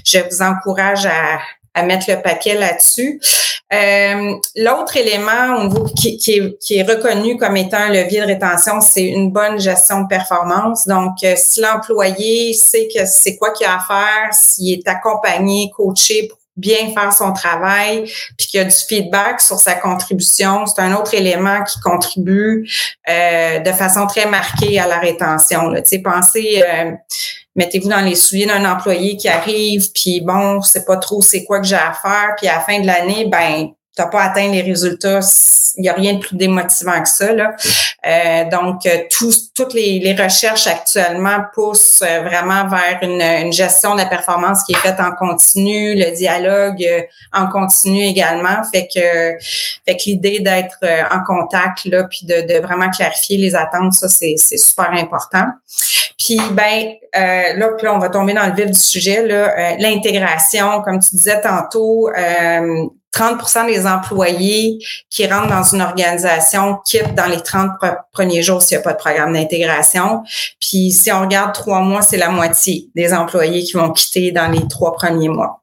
je 0.04 0.18
vous 0.18 0.42
encourage 0.42 1.06
à, 1.06 1.38
à 1.74 1.82
mettre 1.82 2.10
le 2.10 2.20
paquet 2.20 2.54
là-dessus. 2.54 3.20
Euh, 3.72 4.34
L'autre 4.56 4.96
élément 4.96 5.58
au 5.58 5.68
niveau 5.68 5.84
qui, 5.84 6.16
qui, 6.16 6.32
est, 6.32 6.58
qui, 6.58 6.78
est, 6.78 6.82
reconnu 6.82 7.36
comme 7.36 7.56
étant 7.56 7.76
un 7.76 7.90
levier 7.90 8.20
de 8.20 8.26
rétention, 8.26 8.80
c'est 8.80 9.04
une 9.04 9.30
bonne 9.30 9.60
gestion 9.60 10.02
de 10.02 10.08
performance. 10.08 10.86
Donc, 10.88 11.22
euh, 11.22 11.34
si 11.36 11.60
l'employé 11.60 12.52
sait 12.52 12.88
que 12.92 13.04
c'est 13.06 13.36
quoi 13.36 13.52
qu'il 13.52 13.66
a 13.66 13.76
à 13.76 13.80
faire, 13.80 14.34
s'il 14.34 14.80
est 14.80 14.88
accompagné, 14.88 15.70
coaché 15.76 16.26
pour 16.28 16.38
bien 16.56 16.92
faire 16.92 17.12
son 17.12 17.32
travail, 17.32 18.04
puis 18.36 18.46
qu'il 18.46 18.58
y 18.58 18.60
a 18.60 18.64
du 18.64 18.74
feedback 18.74 19.40
sur 19.40 19.58
sa 19.58 19.74
contribution, 19.74 20.66
c'est 20.66 20.80
un 20.82 20.94
autre 20.94 21.14
élément 21.14 21.62
qui 21.64 21.80
contribue 21.80 22.68
euh, 23.08 23.58
de 23.60 23.72
façon 23.72 24.06
très 24.06 24.26
marquée 24.26 24.78
à 24.78 24.86
la 24.86 24.98
rétention. 24.98 25.72
Sais, 25.84 26.00
pensez, 26.00 26.62
euh, 26.66 26.92
mettez-vous 27.56 27.88
dans 27.88 28.04
les 28.04 28.14
souliers 28.14 28.46
d'un 28.46 28.70
employé 28.70 29.16
qui 29.16 29.28
arrive, 29.28 29.90
puis 29.92 30.20
bon, 30.20 30.60
c'est 30.62 30.84
pas 30.84 30.96
trop 30.96 31.22
c'est 31.22 31.44
quoi 31.44 31.60
que 31.60 31.66
j'ai 31.66 31.76
à 31.76 31.92
faire, 31.92 32.34
puis 32.36 32.48
à 32.48 32.56
la 32.56 32.60
fin 32.60 32.80
de 32.80 32.86
l'année, 32.86 33.26
ben 33.26 33.70
tu 34.00 34.06
n'as 34.06 34.10
pas 34.10 34.22
atteint 34.22 34.48
les 34.48 34.62
résultats, 34.62 35.20
il 35.76 35.82
n'y 35.82 35.88
a 35.88 35.92
rien 35.92 36.14
de 36.14 36.18
plus 36.18 36.36
démotivant 36.36 37.00
que 37.02 37.08
ça. 37.08 37.32
Là. 37.32 37.54
Euh, 38.06 38.44
donc, 38.50 38.86
euh, 38.86 38.98
toutes 39.54 39.74
les, 39.74 40.16
recherches 40.18 40.66
actuellement 40.66 41.38
poussent 41.54 42.02
euh, 42.02 42.22
vraiment 42.22 42.66
vers 42.68 42.98
une, 43.02 43.52
gestion 43.52 43.94
de 43.94 44.00
la 44.00 44.06
performance 44.06 44.64
qui 44.64 44.72
est 44.72 44.78
faite 44.78 45.00
en 45.00 45.12
continu, 45.12 45.94
le 45.94 46.14
dialogue 46.14 46.84
en 47.32 47.46
continu 47.48 48.02
également. 48.02 48.62
Fait 48.72 48.88
que, 48.92 49.44
fait 49.86 49.96
que 49.96 50.02
l'idée 50.06 50.40
d'être 50.40 50.78
en 51.10 51.22
contact, 51.24 51.84
là, 51.84 52.04
puis 52.04 52.20
de, 52.24 52.46
de, 52.52 52.60
vraiment 52.60 52.90
clarifier 52.90 53.38
les 53.38 53.54
attentes, 53.54 53.92
ça, 53.94 54.08
c'est 54.08 54.36
super 54.36 54.90
important. 54.92 55.46
Puis, 56.18 56.40
ben, 56.52 56.92
là, 57.14 57.68
puis 57.76 57.86
là, 57.86 57.94
on 57.94 57.98
va 57.98 58.08
tomber 58.08 58.34
dans 58.34 58.46
le 58.46 58.54
vif 58.54 58.66
du 58.66 58.80
sujet, 58.80 59.26
là, 59.26 59.76
l'intégration, 59.78 60.82
comme 60.82 61.00
tu 61.00 61.16
disais 61.16 61.40
tantôt, 61.40 62.08
30% 63.14 63.66
des 63.66 63.86
employés 63.86 64.78
qui 65.08 65.26
rentrent 65.26 65.48
dans 65.48 65.62
une 65.62 65.82
organisation 65.82 66.78
quittent 66.84 67.14
dans 67.14 67.26
les 67.26 67.40
30 67.40 67.72
premiers 68.12 68.42
jours 68.42 68.62
s'il 68.62 68.76
n'y 68.76 68.82
a 68.82 68.84
pas 68.84 68.92
de 68.92 68.98
programme 68.98 69.32
d'intégration. 69.32 70.22
Puis 70.60 70.92
si 70.92 71.10
on 71.10 71.22
regarde 71.22 71.52
trois 71.52 71.80
mois, 71.80 72.02
c'est 72.02 72.16
la 72.16 72.28
moitié 72.28 72.88
des 72.94 73.12
employés 73.12 73.64
qui 73.64 73.72
vont 73.72 73.90
quitter 73.90 74.32
dans 74.32 74.48
les 74.48 74.66
trois 74.68 74.92
premiers 74.92 75.28
mois. 75.28 75.62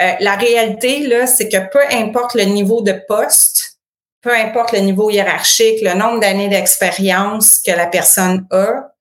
Euh, 0.00 0.12
la 0.20 0.36
réalité, 0.36 1.06
là, 1.06 1.26
c'est 1.26 1.48
que 1.48 1.58
peu 1.70 1.80
importe 1.92 2.34
le 2.34 2.44
niveau 2.44 2.82
de 2.82 2.92
poste, 3.06 3.78
peu 4.20 4.34
importe 4.34 4.72
le 4.72 4.80
niveau 4.80 5.10
hiérarchique, 5.10 5.80
le 5.82 5.94
nombre 5.94 6.20
d'années 6.20 6.48
d'expérience 6.48 7.58
que 7.58 7.72
la 7.72 7.86
personne 7.86 8.46
a, 8.50 8.92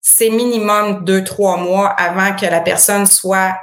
c'est 0.00 0.30
minimum 0.30 1.04
deux, 1.04 1.24
trois 1.24 1.56
mois 1.56 1.88
avant 1.88 2.36
que 2.36 2.46
la 2.46 2.60
personne 2.60 3.06
soit 3.06 3.56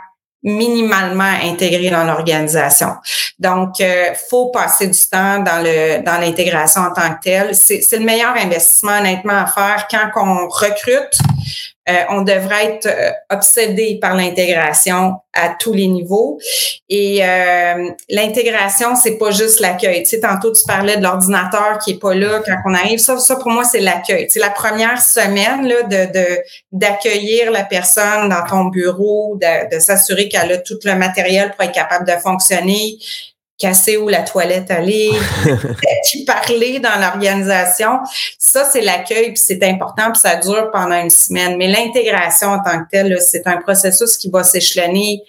minimalement 0.44 1.34
intégré 1.44 1.90
dans 1.90 2.04
l'organisation. 2.04 2.96
Donc, 3.38 3.80
euh, 3.80 4.14
faut 4.30 4.50
passer 4.50 4.88
du 4.88 5.00
temps 5.00 5.40
dans 5.40 5.64
le 5.64 6.04
dans 6.04 6.20
l'intégration 6.20 6.82
en 6.82 6.94
tant 6.94 7.14
que 7.16 7.24
telle. 7.24 7.56
C'est, 7.56 7.82
c'est 7.82 7.98
le 7.98 8.06
meilleur 8.06 8.36
investissement 8.36 8.98
honnêtement 9.00 9.38
à 9.38 9.46
faire 9.46 9.88
quand 9.90 10.26
on 10.26 10.48
recrute. 10.48 11.20
Euh, 11.92 12.04
on 12.10 12.22
devrait 12.22 12.66
être 12.66 12.86
euh, 12.88 13.12
obsédé 13.30 13.98
par 14.00 14.16
l'intégration 14.16 15.16
à 15.34 15.50
tous 15.60 15.74
les 15.74 15.88
niveaux. 15.88 16.40
Et 16.90 17.24
euh, 17.24 17.90
l'intégration, 18.10 18.96
c'est 18.96 19.18
pas 19.18 19.32
juste 19.32 19.60
l'accueil. 19.60 20.04
Tu 20.04 20.10
sais, 20.12 20.20
tantôt 20.20 20.52
tu 20.52 20.64
parlais 20.66 20.98
de 20.98 21.04
l'ordinateur 21.04 21.80
qui 21.84 21.92
est 21.92 22.00
pas 22.00 22.14
là 22.14 22.42
quand 22.46 22.58
on 22.66 22.74
arrive. 22.74 23.00
Ça, 23.00 23.16
pour 23.36 23.52
moi, 23.52 23.64
c'est 23.64 23.80
l'accueil. 23.80 24.28
C'est 24.30 24.40
la 24.40 24.50
première 24.50 25.02
semaine 25.02 25.68
de, 25.68 26.40
d'accueillir 26.72 27.52
la 27.52 27.64
personne 27.64 28.30
dans 28.30 28.44
ton 28.48 28.66
bureau, 28.66 29.38
de 29.40 29.80
s'assurer 29.80 30.28
qu'elle 30.28 30.52
a 30.52 30.58
tout 30.58 30.80
le 30.84 30.96
matériel 30.96 31.52
pour 31.52 31.64
être 31.64 31.74
capable 31.74 32.06
de 32.06 32.14
fonctionner 32.22 32.98
casser 33.62 33.98
où 33.98 34.10
la 34.10 34.24
toilette 34.24 34.72
aller, 34.72 35.12
qui 36.10 36.26
parler 36.26 36.80
dans 36.80 37.00
l'organisation. 37.00 38.00
Ça, 38.40 38.66
c'est 38.66 38.82
l'accueil, 38.82 39.34
puis 39.34 39.42
c'est 39.44 39.64
important, 39.64 40.12
puis 40.12 40.22
ça 40.22 40.36
dure 40.38 40.72
pendant 40.72 41.00
une 41.00 41.10
semaine. 41.10 41.58
Mais 41.58 41.68
l'intégration 41.68 42.50
en 42.50 42.64
tant 42.64 42.80
que 42.80 42.90
telle, 42.92 43.18
c'est 43.22 43.46
un 43.46 43.58
processus 43.58 44.18
qui 44.18 44.30
va 44.30 44.44
s'échelonner 44.44 45.22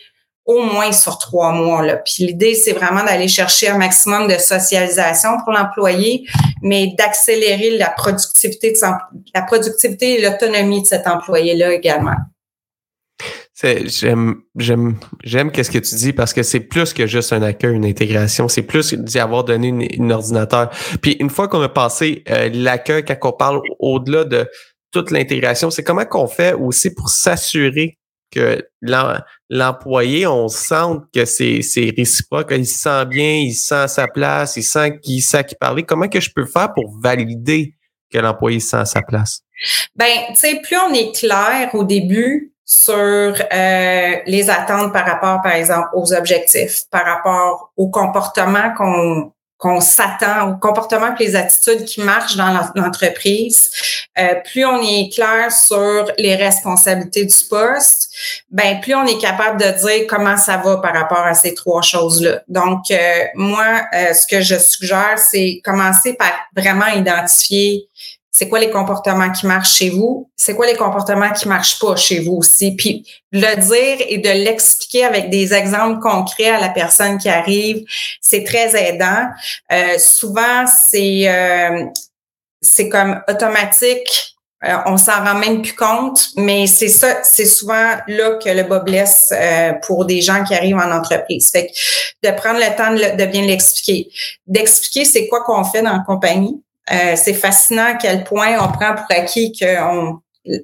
au 0.45 0.63
moins 0.63 0.91
sur 0.93 1.19
trois 1.19 1.53
mois. 1.53 1.83
Là. 1.83 1.97
Puis 1.97 2.25
l'idée, 2.27 2.55
c'est 2.55 2.73
vraiment 2.73 3.05
d'aller 3.05 3.29
chercher 3.29 3.69
un 3.69 3.79
maximum 3.79 4.27
de 4.27 4.39
socialisation 4.39 5.31
pour 5.45 5.53
l'employé, 5.53 6.25
mais 6.63 6.95
d'accélérer 6.99 7.79
la 7.79 7.91
productivité, 7.91 8.73
de 8.73 8.79
la 9.35 9.43
productivité 9.43 10.19
et 10.19 10.23
l'autonomie 10.23 10.83
de 10.83 10.87
cet 10.87 11.07
employé-là 11.07 11.73
également. 11.73 12.17
J'aime, 13.63 14.43
j'aime, 14.57 14.99
j'aime 15.23 15.53
qu'est-ce 15.53 15.71
que 15.71 15.79
tu 15.79 15.95
dis 15.95 16.13
parce 16.13 16.33
que 16.33 16.43
c'est 16.43 16.61
plus 16.61 16.93
que 16.93 17.07
juste 17.07 17.33
un 17.33 17.43
accueil, 17.43 17.77
une 17.77 17.85
intégration. 17.85 18.49
C'est 18.49 18.63
plus 18.63 18.93
d'y 18.95 19.21
avoir 19.21 19.45
donné 19.45 19.69
une, 19.69 20.13
ordinateur. 20.13 20.71
Puis 21.01 21.13
une 21.21 21.31
fois 21.31 21.47
qu'on 21.47 21.63
a 21.63 21.69
passé 21.69 22.25
euh, 22.29 22.51
l'accueil, 22.53 23.05
quand 23.05 23.17
on 23.23 23.33
parle 23.33 23.61
au-delà 23.79 24.25
de 24.25 24.49
toute 24.91 25.11
l'intégration, 25.13 25.71
c'est 25.71 25.85
comment 25.85 26.05
qu'on 26.05 26.27
fait 26.27 26.55
aussi 26.55 26.93
pour 26.93 27.09
s'assurer 27.09 27.99
que 28.33 28.67
l'employé, 29.51 30.27
on 30.27 30.49
sent 30.49 30.97
que 31.15 31.25
c'est, 31.25 31.63
c'est 31.63 31.93
réciproque, 31.97 32.53
il 32.53 32.67
se 32.67 32.79
sent 32.79 33.07
bien, 33.07 33.35
il 33.35 33.53
se 33.53 33.69
sent 33.69 33.89
sa 33.89 34.09
place, 34.09 34.57
il 34.57 34.63
sent 34.63 34.99
qu'il 35.01 35.23
sait 35.23 35.45
qui 35.45 35.55
parler. 35.55 35.85
Comment 35.85 36.09
que 36.09 36.21
je 36.21 36.31
peux 36.35 36.47
faire 36.47 36.73
pour 36.75 36.99
valider 36.99 37.75
que 38.11 38.19
l'employé 38.19 38.59
se 38.59 38.71
sent 38.71 38.87
sa 38.87 39.03
place? 39.03 39.43
Ben, 39.95 40.09
tu 40.31 40.37
sais, 40.37 40.61
plus 40.63 40.77
on 40.79 40.93
est 40.93 41.15
clair 41.15 41.71
au 41.75 41.85
début 41.85 42.53
sur 42.65 42.95
euh, 42.95 44.17
les 44.27 44.51
attentes 44.51 44.93
par 44.93 45.07
rapport, 45.07 45.43
par 45.43 45.53
exemple, 45.53 45.89
aux 45.95 46.13
objectifs, 46.13 46.85
par 46.91 47.05
rapport 47.05 47.73
au 47.77 47.89
comportement 47.89 48.73
qu'on 48.77 49.33
qu'on 49.63 49.81
s'attend 49.81 50.51
au 50.51 50.57
comportement 50.57 51.15
et 51.17 51.25
les 51.25 51.37
attitudes 51.37 51.85
qui 51.85 52.01
marchent 52.01 52.35
dans 52.35 52.51
l'entreprise, 52.75 53.71
euh, 54.19 54.35
plus 54.51 54.65
on 54.65 54.83
est 54.83 55.15
clair 55.15 55.53
sur 55.53 56.11
les 56.19 56.35
responsabilités 56.35 57.25
du 57.25 57.37
poste, 57.49 58.11
ben 58.51 58.81
plus 58.81 58.97
on 58.97 59.07
est 59.07 59.19
capable 59.19 59.61
de 59.61 59.71
dire 59.87 60.07
comment 60.09 60.37
ça 60.37 60.57
va 60.57 60.79
par 60.79 60.93
rapport 60.93 61.25
à 61.25 61.35
ces 61.35 61.55
trois 61.55 61.81
choses-là. 61.81 62.43
Donc 62.49 62.91
euh, 62.91 63.25
moi, 63.37 63.83
euh, 63.95 64.13
ce 64.13 64.27
que 64.27 64.41
je 64.41 64.57
suggère, 64.57 65.17
c'est 65.17 65.61
commencer 65.63 66.15
par 66.15 66.33
vraiment 66.57 66.89
identifier 66.89 67.89
c'est 68.33 68.49
quoi 68.49 68.59
les 68.59 68.71
comportements 68.71 69.31
qui 69.31 69.47
marchent 69.47 69.77
chez 69.77 69.91
vous, 69.91 70.31
c'est 70.37 70.57
quoi 70.57 70.67
les 70.67 70.77
comportements 70.77 71.31
qui 71.33 71.47
marchent 71.47 71.79
pas 71.79 71.97
chez 71.97 72.21
vous 72.21 72.33
aussi, 72.33 72.75
puis 72.75 73.07
le 73.31 73.57
dire 73.57 74.07
et 74.09 74.19
de 74.19 74.31
l'expliquer 74.31 75.05
avec 75.05 75.29
des 75.29 75.53
exemples 75.53 76.01
concrets 76.01 76.49
à 76.49 76.59
la 76.59 76.71
personne 76.71 77.19
qui 77.19 77.29
arrive, 77.29 77.85
c'est 78.23 78.43
très 78.43 78.75
aidant. 78.75 79.29
Euh, 79.71 79.99
souvent, 79.99 80.65
c'est 80.67 81.29
euh, 81.29 81.85
c'est 82.63 82.89
comme 82.89 83.21
automatique. 83.29 84.37
Euh, 84.65 84.77
on 84.87 84.97
s'en 84.97 85.25
rend 85.25 85.35
même 85.35 85.61
plus 85.61 85.75
compte, 85.75 86.29
mais 86.37 86.69
c'est 86.69 86.89
ça, 86.89 87.23
c'est 87.25 87.47
souvent 87.47 87.97
là 88.07 88.39
que 88.43 88.49
le 88.49 88.63
bas 88.63 88.79
blesse 88.79 89.33
euh, 89.33 89.73
pour 89.85 90.05
des 90.05 90.23
gens 90.23 90.45
qui 90.45 90.55
arrivent 90.55 90.77
en 90.77 90.91
entreprise. 90.93 91.51
Fait 91.51 91.67
que 91.67 92.29
de 92.29 92.35
prendre 92.37 92.61
le 92.61 92.77
temps 92.77 92.93
de, 92.93 93.21
de 93.21 93.29
bien 93.29 93.43
l'expliquer, 93.43 94.09
d'expliquer 94.47 95.05
c'est 95.05 95.27
quoi 95.27 95.43
qu'on 95.43 95.65
fait 95.65 95.83
dans 95.83 95.93
la 95.93 96.05
compagnie, 96.07 96.63
euh, 96.91 97.15
c'est 97.17 97.35
fascinant 97.35 97.87
à 97.87 97.95
quel 97.95 98.25
point 98.25 98.57
on 98.61 98.73
prend 98.73 98.95
pour 98.95 99.07
acquis 99.11 99.53
que 99.53 99.67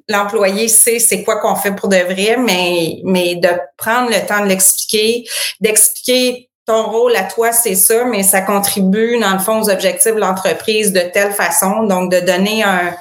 l'employé 0.08 0.66
sait 0.66 0.98
c'est 0.98 1.22
quoi 1.22 1.40
qu'on 1.40 1.54
fait 1.54 1.72
pour 1.72 1.88
de 1.88 1.96
vrai, 1.96 2.36
mais, 2.36 3.00
mais 3.04 3.36
de 3.36 3.50
prendre 3.76 4.10
le 4.10 4.26
temps 4.26 4.42
de 4.42 4.48
l'expliquer, 4.48 5.24
d'expliquer 5.60 6.48
ton 6.66 6.82
rôle 6.84 7.16
à 7.16 7.24
toi, 7.24 7.50
c'est 7.52 7.74
ça, 7.74 8.04
mais 8.04 8.22
ça 8.22 8.42
contribue, 8.42 9.18
dans 9.18 9.32
le 9.32 9.38
fond, 9.38 9.62
aux 9.62 9.70
objectifs 9.70 10.14
de 10.14 10.20
l'entreprise 10.20 10.92
de 10.92 11.00
telle 11.00 11.32
façon. 11.32 11.84
Donc, 11.84 12.12
de 12.12 12.20
donner 12.20 12.62
un, 12.62 12.94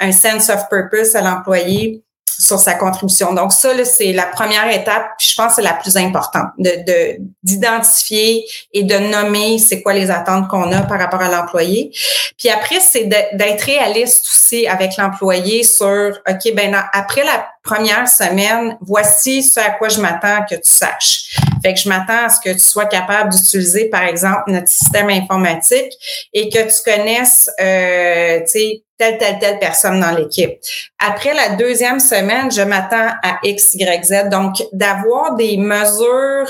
un 0.00 0.10
sense 0.10 0.50
of 0.50 0.68
purpose 0.68 1.14
à 1.14 1.20
l'employé 1.20 2.02
sur 2.42 2.58
sa 2.58 2.74
contribution. 2.74 3.32
Donc 3.34 3.52
ça, 3.52 3.70
c'est 3.84 4.12
la 4.12 4.26
première 4.26 4.68
étape, 4.70 5.06
je 5.20 5.34
pense 5.34 5.48
que 5.48 5.54
c'est 5.56 5.62
la 5.62 5.74
plus 5.74 5.96
importante, 5.96 6.50
de 6.58 7.16
d'identifier 7.42 8.44
et 8.72 8.82
de 8.82 8.96
nommer 8.98 9.58
c'est 9.58 9.82
quoi 9.82 9.92
les 9.92 10.10
attentes 10.10 10.48
qu'on 10.48 10.70
a 10.72 10.82
par 10.82 10.98
rapport 10.98 11.20
à 11.20 11.28
l'employé. 11.28 11.92
Puis 12.38 12.48
après, 12.48 12.80
c'est 12.80 13.04
d'être 13.04 13.62
réaliste 13.62 14.26
aussi 14.26 14.66
avec 14.66 14.96
l'employé 14.96 15.62
sur, 15.62 16.18
OK, 16.28 16.54
ben 16.54 16.74
après 16.92 17.24
la 17.24 17.46
première 17.62 18.08
semaine, 18.08 18.76
voici 18.80 19.42
ce 19.42 19.60
à 19.60 19.70
quoi 19.70 19.88
je 19.88 20.00
m'attends 20.00 20.44
que 20.48 20.56
tu 20.56 20.60
saches. 20.64 21.36
Fait 21.62 21.74
que 21.74 21.80
je 21.80 21.88
m'attends 21.88 22.26
à 22.26 22.28
ce 22.28 22.40
que 22.40 22.52
tu 22.52 22.66
sois 22.66 22.86
capable 22.86 23.30
d'utiliser, 23.30 23.84
par 23.86 24.02
exemple, 24.02 24.44
notre 24.48 24.68
système 24.68 25.10
informatique 25.10 25.92
et 26.32 26.48
que 26.48 26.58
tu 26.58 26.82
connaisses, 26.84 27.48
euh, 27.60 28.40
tu 28.40 28.46
sais, 28.46 28.82
telle, 29.02 29.18
telle, 29.18 29.38
telle 29.38 29.58
personne 29.58 30.00
dans 30.00 30.12
l'équipe. 30.12 30.52
Après 30.98 31.34
la 31.34 31.56
deuxième 31.56 31.98
semaine, 31.98 32.50
je 32.50 32.62
m'attends 32.62 33.08
à 33.22 33.38
X, 33.42 33.74
Y, 33.74 34.04
Z. 34.04 34.28
Donc, 34.30 34.62
d'avoir 34.72 35.34
des 35.34 35.56
mesures 35.56 36.48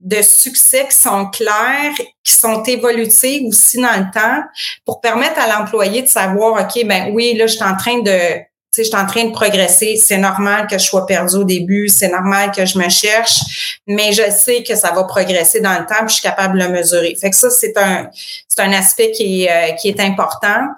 de 0.00 0.20
succès 0.20 0.86
qui 0.88 0.96
sont 0.96 1.26
claires, 1.30 1.94
qui 2.22 2.32
sont 2.32 2.62
évolutives 2.64 3.46
aussi 3.46 3.80
dans 3.80 3.96
le 3.96 4.12
temps 4.12 4.42
pour 4.84 5.00
permettre 5.00 5.40
à 5.40 5.46
l'employé 5.46 6.02
de 6.02 6.08
savoir, 6.08 6.62
OK, 6.62 6.84
ben 6.84 7.10
oui, 7.12 7.34
là, 7.34 7.46
je 7.46 7.54
suis 7.54 7.64
en 7.64 7.76
train 7.76 8.00
de 8.02 8.40
je 8.78 8.88
suis 8.88 8.96
en 8.96 9.06
train 9.06 9.24
de 9.24 9.32
progresser. 9.32 9.96
C'est 9.96 10.18
normal 10.18 10.66
que 10.66 10.78
je 10.78 10.84
sois 10.84 11.06
perdu 11.06 11.36
au 11.36 11.44
début. 11.44 11.88
C'est 11.88 12.08
normal 12.08 12.50
que 12.50 12.64
je 12.64 12.78
me 12.78 12.88
cherche, 12.88 13.80
mais 13.86 14.12
je 14.12 14.30
sais 14.30 14.62
que 14.62 14.74
ça 14.74 14.90
va 14.90 15.04
progresser 15.04 15.60
dans 15.60 15.78
le 15.78 15.86
temps. 15.86 16.00
Puis 16.00 16.08
je 16.08 16.14
suis 16.14 16.22
capable 16.22 16.58
de 16.58 16.64
le 16.64 16.70
mesurer. 16.70 17.14
Fait 17.20 17.30
que 17.30 17.36
ça, 17.36 17.50
c'est 17.50 17.76
un, 17.76 18.08
c'est 18.48 18.62
un 18.62 18.72
aspect 18.72 19.10
qui 19.10 19.44
est, 19.44 19.50
euh, 19.50 19.72
qui 19.74 19.88
est 19.88 20.00
important, 20.00 20.68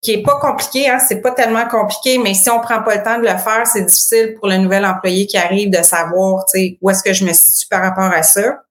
qui 0.00 0.12
est 0.12 0.22
pas 0.22 0.38
compliqué. 0.40 0.88
Hein, 0.88 0.98
c'est 1.06 1.20
pas 1.20 1.32
tellement 1.32 1.66
compliqué, 1.66 2.18
mais 2.18 2.34
si 2.34 2.48
on 2.50 2.60
prend 2.60 2.82
pas 2.82 2.96
le 2.96 3.02
temps 3.02 3.18
de 3.18 3.22
le 3.22 3.38
faire, 3.38 3.66
c'est 3.66 3.82
difficile 3.82 4.34
pour 4.38 4.48
le 4.48 4.58
nouvel 4.58 4.84
employé 4.84 5.26
qui 5.26 5.36
arrive 5.36 5.70
de 5.70 5.82
savoir, 5.82 6.44
tu 6.46 6.58
sais, 6.58 6.78
où 6.80 6.90
est-ce 6.90 7.02
que 7.02 7.12
je 7.12 7.24
me 7.24 7.32
situe 7.32 7.66
par 7.68 7.82
rapport 7.82 8.12
à 8.12 8.22
ça. 8.22 8.62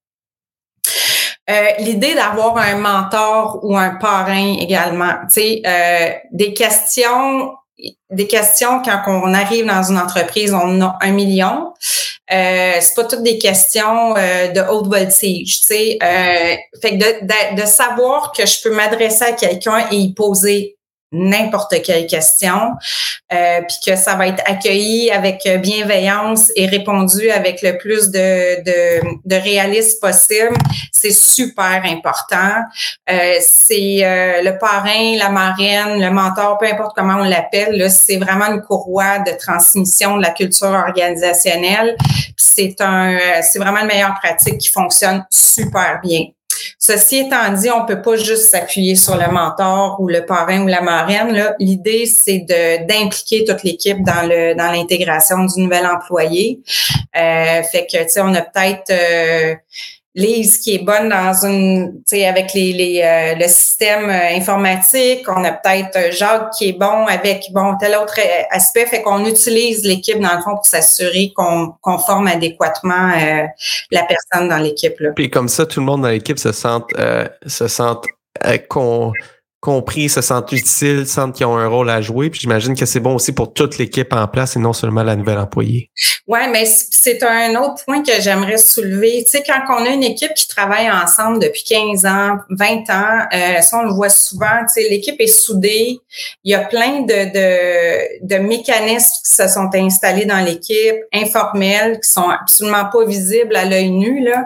Euh, 1.50 1.67
l'idée 1.80 2.13
d'avoir 2.13 2.58
un 2.58 2.76
mentor 2.76 3.60
ou 3.63 3.76
un 3.76 3.96
parrain 3.96 4.56
également, 4.60 5.13
tu 5.28 5.41
sais, 5.41 5.62
euh, 5.65 6.12
des 6.32 6.54
questions 6.54 7.52
des 8.10 8.28
questions 8.28 8.82
quand 8.84 9.02
on 9.08 9.34
arrive 9.34 9.65
dans 9.65 9.84
une 9.84 9.98
entreprise, 9.98 10.54
on 10.54 10.82
a 10.82 10.98
un 11.02 11.12
million. 11.12 11.74
Euh, 12.32 12.74
c'est 12.80 12.96
pas 12.96 13.04
toutes 13.04 13.24
des 13.24 13.38
questions 13.38 14.15
euh, 14.15 14.48
de 14.50 14.62
haute 14.72 14.88
voltige, 14.88 15.60
tu 15.60 15.65
sais. 15.65 15.98
Euh, 16.02 16.56
fait 16.82 16.98
que 16.98 17.56
de, 17.56 17.62
de, 17.62 17.65
savoir 17.65 18.32
que 18.32 18.46
je 18.46 18.62
peux 18.63 18.74
m'adresser 18.74 19.26
à 19.26 19.32
quelqu'un 19.34 19.86
et 19.91 19.98
y 19.98 20.13
poser 20.13 20.78
n'importe 21.12 21.82
quelle 21.84 22.08
question, 22.08 22.71
euh, 23.34 23.62
puis 23.67 23.78
que 23.86 23.95
ça 23.97 24.15
va 24.15 24.28
être 24.28 24.41
accueilli 24.45 25.12
avec 25.12 25.47
bienveillance 25.62 26.52
et 26.56 26.67
répondu 26.67 27.30
avec 27.30 27.62
le 27.62 27.78
plus 27.78 28.10
de, 28.12 28.63
de, 28.63 29.36
réalisme 29.36 30.00
possible, 30.00 30.56
c'est 30.91 31.13
super 31.13 31.82
important. 31.86 32.62
Euh, 33.10 33.36
c'est 33.41 34.04
euh, 34.04 34.41
le 34.43 34.58
parrain, 34.58 35.17
la 35.17 35.30
marraine, 35.30 36.00
le 36.00 36.12
mentor, 36.12 36.58
peu 36.58 36.67
importe 36.67 36.95
comment 36.95 37.15
on 37.15 37.24
l'appelle, 37.24 37.89
c'est 37.89 38.17
vraiment 38.17 38.45
une 38.45 38.62
courroie 38.62 39.19
de 39.19 39.32
transmission 39.38 40.17
de 40.17 40.21
la 40.21 40.32
culture 40.32 40.69
organisationnelle. 40.69 41.95
C'est 42.38 42.80
un, 42.80 43.17
c'est 43.41 43.60
vraiment 43.60 43.80
une 43.80 43.88
meilleure 43.88 44.17
pratique 44.21 44.60
qui 44.60 44.69
fonctionne 44.69 45.26
super 45.30 46.00
bien. 46.04 46.26
Ceci 46.78 47.19
étant 47.19 47.52
dit, 47.54 47.69
on 47.69 47.86
peut 47.86 48.02
pas 48.02 48.15
juste 48.15 48.50
s'appuyer 48.50 48.95
sur 48.95 49.15
le 49.15 49.32
mentor 49.32 49.97
ou 50.00 50.08
le 50.08 50.26
parrain 50.26 50.62
ou 50.62 50.67
la 50.67 50.82
marraine. 50.82 51.56
L'idée, 51.60 52.06
c'est 52.06 52.45
d'impliquer 52.88 53.45
toute 53.45 53.63
l'équipe 53.63 54.04
dans 54.04 54.28
l'intégration 54.71 55.45
du 55.45 55.62
nouvel 55.62 55.86
employé. 55.86 56.62
Euh, 57.15 57.63
fait 57.63 57.88
que, 57.91 58.04
tu 58.04 58.10
sais, 58.10 58.21
on 58.21 58.34
a 58.34 58.41
peut-être 58.41 58.89
euh, 58.91 59.56
Lise 60.13 60.58
qui 60.58 60.76
est 60.76 60.84
bonne 60.84 61.08
dans 61.08 61.45
une, 61.45 61.93
tu 62.00 62.17
sais, 62.17 62.26
avec 62.26 62.54
les, 62.54 62.74
les 62.74 63.02
euh, 63.02 63.36
le 63.36 63.47
système 63.47 64.10
euh, 64.10 64.36
informatique. 64.36 65.26
On 65.30 65.41
a 65.45 65.54
peut-être 65.54 65.95
euh, 65.95 66.12
Jacques 66.12 66.52
qui 66.58 66.69
est 66.69 66.78
bon 66.78 67.06
avec 67.08 67.45
bon 67.54 67.78
tel 67.78 67.95
autre 67.95 68.19
aspect. 68.50 68.86
Fait 68.88 69.02
qu'on 69.02 69.26
utilise 69.26 69.86
l'équipe 69.86 70.19
dans 70.19 70.36
le 70.36 70.41
fond 70.41 70.56
pour 70.56 70.65
s'assurer 70.65 71.32
qu'on 71.34 71.76
qu'on 71.80 71.97
forme 71.97 72.28
adéquatement 72.28 73.12
la 73.91 74.04
personne 74.04 74.50
dans 74.50 74.58
l'équipe. 74.58 75.02
Puis 75.15 75.30
comme 75.30 75.47
ça, 75.47 75.65
tout 75.65 75.80
le 75.80 75.86
monde 75.86 76.02
dans 76.02 76.10
l'équipe 76.10 76.39
se 76.39 76.52
sent 76.52 76.80
se 77.47 77.67
sent 77.69 77.93
qu'on 78.67 79.13
compris, 79.62 80.10
se 80.10 80.21
sentent 80.21 80.52
utiles, 80.52 81.06
sentent 81.06 81.36
qu'ils 81.36 81.45
ont 81.45 81.56
un 81.56 81.67
rôle 81.67 81.89
à 81.91 82.02
jouer. 82.02 82.32
Puis 82.32 82.41
j'imagine 82.41 82.76
que 82.76 82.88
c'est 82.88 83.00
bon 83.00 83.15
aussi 83.15 83.32
pour 83.32 83.54
toute 83.54 83.78
l'équipe 83.78 84.12
en 84.12 84.28
place 84.28 84.56
et 84.56 84.60
non 84.60 84.74
seulement 84.74 85.04
la 85.04 85.15
nouvelle 85.15 85.38
employée. 85.38 85.91
Ouais, 86.28 86.50
mais 86.50 86.65
c'est 86.65 87.21
un 87.24 87.56
autre 87.62 87.86
point 87.86 88.02
que 88.02 88.19
j'aimerais 88.19 88.58
soulever. 88.58 89.24
Tu 89.24 89.32
sais, 89.32 89.43
quand 89.45 89.62
on 89.69 89.86
a 89.86 89.89
une 89.89 90.04
équipe 90.04 90.34
qui 90.34 90.47
travaille 90.47 90.89
ensemble 90.89 91.39
depuis 91.39 91.63
15 91.63 92.06
ans, 92.06 92.38
20 92.50 92.89
ans, 92.89 93.28
euh, 93.34 93.62
ça 93.62 93.80
on 93.80 93.84
le 93.84 93.93
voit 93.93 94.10
souvent, 94.10 94.65
tu 94.67 94.82
sais, 94.82 94.89
l'équipe 94.89 95.19
est 95.19 95.28
soudée. 95.28 96.00
Il 96.43 96.52
y 96.52 96.56
a 96.56 96.63
plein 96.65 97.02
de, 97.02 97.32
de, 97.32 98.26
de 98.26 98.41
mécanismes 98.41 99.13
qui 99.24 99.36
se 99.36 99.47
sont 99.47 99.69
installés 99.76 100.26
dans 100.26 100.43
l'équipe, 100.43 100.95
informels, 101.13 102.00
qui 102.00 102.10
sont 102.10 102.30
absolument 102.30 102.86
pas 102.91 103.06
visibles 103.06 103.56
à 103.56 103.65
l'œil 103.65 103.91
nu, 103.91 104.24
là. 104.24 104.45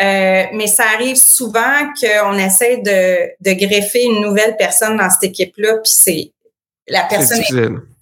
Euh, 0.00 0.44
mais 0.52 0.66
ça 0.68 0.84
arrive 0.94 1.16
souvent 1.16 1.92
qu'on 2.00 2.38
essaie 2.38 2.78
de, 2.78 3.30
de 3.40 3.66
greffer 3.66 4.04
une 4.04 4.20
nouvelle 4.20 4.47
personne 4.56 4.96
dans 4.96 5.10
cette 5.10 5.24
équipe-là, 5.24 5.74
puis 5.74 5.92
c'est 5.92 6.32
la 6.88 7.04
personne 7.04 7.42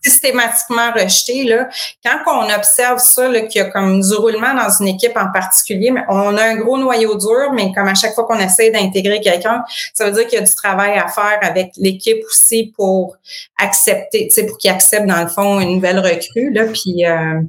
systématiquement 0.07 0.93
rejeté. 0.93 1.45
Là. 1.45 1.69
Quand 2.05 2.19
on 2.27 2.55
observe 2.55 2.99
ça, 2.99 3.29
qu'il 3.29 3.61
y 3.61 3.65
a 3.65 3.71
comme 3.71 4.01
du 4.01 4.15
roulement 4.15 4.55
dans 4.55 4.71
une 4.81 4.89
équipe 4.89 5.17
en 5.17 5.33
particulier, 5.33 5.93
on 6.09 6.37
a 6.37 6.45
un 6.45 6.57
gros 6.57 6.79
noyau 6.79 7.17
dur, 7.17 7.53
mais 7.53 7.73
comme 7.73 7.89
à 7.89 7.95
chaque 7.95 8.15
fois 8.15 8.25
qu'on 8.25 8.39
essaie 8.39 8.71
d'intégrer 8.71 9.21
quelqu'un, 9.21 9.65
ça 9.95 10.07
veut 10.07 10.13
dire 10.13 10.27
qu'il 10.29 10.39
y 10.39 10.43
a 10.43 10.45
du 10.45 10.55
travail 10.55 10.97
à 10.97 11.09
faire 11.09 11.39
avec 11.43 11.73
l'équipe 11.77 12.23
aussi 12.27 12.73
pour 12.77 13.17
accepter, 13.59 14.29
pour 14.47 14.59
qu'il 14.59 14.70
accepte 14.70 15.07
dans 15.07 15.23
le 15.23 15.29
fond 15.29 15.61
une 15.61 15.75
nouvelle 15.75 15.99
recrue. 15.99 16.53
Là, 16.53 16.66
puis, 16.66 17.05
euh, 17.05 17.41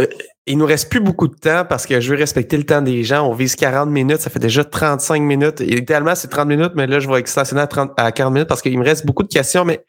euh, 0.00 0.06
il 0.46 0.58
nous 0.58 0.66
reste 0.66 0.88
plus 0.90 1.00
beaucoup 1.00 1.26
de 1.26 1.34
temps 1.34 1.64
parce 1.68 1.86
que 1.86 2.00
je 2.00 2.10
veux 2.10 2.18
respecter 2.18 2.56
le 2.56 2.64
temps 2.64 2.80
des 2.80 3.02
gens. 3.02 3.28
On 3.28 3.34
vise 3.34 3.56
40 3.56 3.90
minutes, 3.90 4.20
ça 4.20 4.30
fait 4.30 4.38
déjà 4.38 4.64
35 4.64 5.20
minutes. 5.20 5.60
Idéalement, 5.60 6.14
c'est 6.14 6.28
30 6.28 6.46
minutes, 6.46 6.72
mais 6.76 6.86
là, 6.86 7.00
je 7.00 7.08
vais 7.08 7.18
extensionner 7.18 7.62
à, 7.62 7.66
30, 7.66 7.92
à 7.96 8.12
40 8.12 8.32
minutes 8.32 8.48
parce 8.48 8.62
qu'il 8.62 8.78
me 8.78 8.84
reste 8.84 9.04
beaucoup 9.04 9.24
de 9.24 9.28
questions, 9.28 9.64
mais 9.64 9.84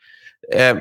euh, 0.55 0.73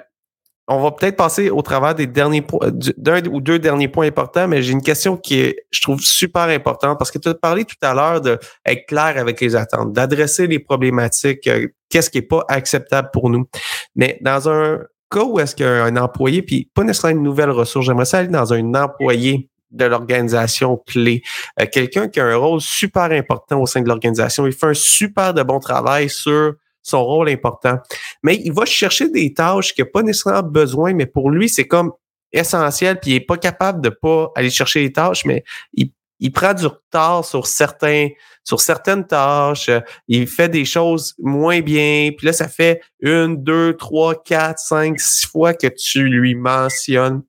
on 0.66 0.80
va 0.80 0.92
peut-être 0.92 1.16
passer 1.16 1.50
au 1.50 1.60
travers 1.60 1.94
des 1.94 2.06
derniers 2.06 2.40
points, 2.40 2.70
d'un 2.96 3.24
ou 3.26 3.42
deux 3.42 3.58
derniers 3.58 3.88
points 3.88 4.06
importants, 4.06 4.48
mais 4.48 4.62
j'ai 4.62 4.72
une 4.72 4.82
question 4.82 5.18
qui 5.18 5.40
est, 5.40 5.56
je 5.70 5.82
trouve, 5.82 6.00
super 6.00 6.44
importante 6.44 6.98
parce 6.98 7.10
que 7.10 7.18
tu 7.18 7.28
as 7.28 7.34
parlé 7.34 7.66
tout 7.66 7.76
à 7.82 7.92
l'heure 7.92 8.22
d'être 8.22 8.86
clair 8.88 9.14
avec 9.18 9.40
les 9.42 9.56
attentes, 9.56 9.92
d'adresser 9.92 10.46
les 10.46 10.58
problématiques, 10.58 11.46
euh, 11.48 11.68
qu'est-ce 11.90 12.08
qui 12.08 12.18
est 12.18 12.22
pas 12.22 12.44
acceptable 12.48 13.10
pour 13.12 13.28
nous. 13.28 13.46
Mais 13.94 14.18
dans 14.22 14.48
un 14.48 14.78
cas 15.10 15.22
où 15.22 15.38
est-ce 15.38 15.54
qu'un 15.54 15.96
employé, 15.98 16.40
puis 16.40 16.70
pas 16.74 16.82
nécessairement 16.82 17.18
une 17.18 17.24
nouvelle 17.24 17.50
ressource, 17.50 17.84
j'aimerais 17.84 18.06
ça 18.06 18.18
aller 18.18 18.28
dans 18.28 18.54
un 18.54 18.74
employé 18.74 19.50
de 19.76 19.84
l'organisation 19.84 20.82
clé. 20.86 21.22
Euh, 21.60 21.66
quelqu'un 21.70 22.08
qui 22.08 22.20
a 22.20 22.24
un 22.24 22.36
rôle 22.36 22.60
super 22.60 23.04
important 23.12 23.60
au 23.60 23.66
sein 23.66 23.82
de 23.82 23.88
l'organisation. 23.88 24.46
Il 24.46 24.52
fait 24.52 24.66
un 24.66 24.74
super 24.74 25.34
de 25.34 25.42
bon 25.42 25.60
travail 25.60 26.08
sur 26.08 26.54
son 26.82 27.04
rôle 27.04 27.28
important. 27.28 27.78
Mais 28.22 28.36
il 28.36 28.52
va 28.52 28.64
chercher 28.64 29.08
des 29.08 29.34
tâches 29.34 29.74
qu'il 29.74 29.84
n'a 29.84 29.90
pas 29.90 30.02
nécessairement 30.02 30.48
besoin, 30.48 30.94
mais 30.94 31.06
pour 31.06 31.30
lui, 31.30 31.48
c'est 31.48 31.66
comme 31.66 31.92
essentiel, 32.32 33.00
puis 33.00 33.10
il 33.10 33.14
n'est 33.14 33.20
pas 33.20 33.36
capable 33.36 33.80
de 33.80 33.88
pas 33.88 34.30
aller 34.36 34.50
chercher 34.50 34.80
les 34.80 34.92
tâches, 34.92 35.24
mais 35.24 35.42
il, 35.74 35.90
il 36.20 36.32
prend 36.32 36.54
du 36.54 36.66
retard 36.66 37.24
sur 37.24 37.46
certains 37.46 38.08
sur 38.46 38.60
certaines 38.60 39.04
tâches, 39.04 39.70
il 40.06 40.28
fait 40.28 40.48
des 40.48 40.64
choses 40.64 41.14
moins 41.18 41.60
bien, 41.60 42.12
puis 42.16 42.28
là, 42.28 42.32
ça 42.32 42.46
fait 42.46 42.80
une, 43.00 43.42
deux, 43.42 43.76
trois, 43.76 44.22
quatre, 44.22 44.60
cinq, 44.60 45.00
six 45.00 45.26
fois 45.26 45.52
que 45.52 45.66
tu 45.66 46.04
lui 46.04 46.36
mentionnes. 46.36 47.22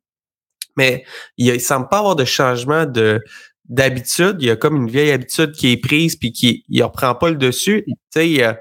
Mais 0.78 1.04
il, 1.38 1.52
ne 1.52 1.60
semble 1.60 1.88
pas 1.90 2.00
avoir 2.00 2.16
de 2.16 2.26
changement 2.26 2.86
de 2.86 3.22
d'habitude. 3.68 4.38
Il 4.40 4.48
y 4.48 4.52
a 4.52 4.56
comme 4.56 4.78
une 4.78 4.90
vieille 4.90 5.12
habitude 5.12 5.52
qui 5.52 5.74
est 5.74 5.78
prise 5.78 6.16
puis 6.16 6.32
qui 6.32 6.64
il 6.70 6.82
reprend 6.84 7.16
pas 7.16 7.30
le 7.30 7.36
dessus. 7.36 7.84
Tu 7.86 7.94
sais, 8.12 8.58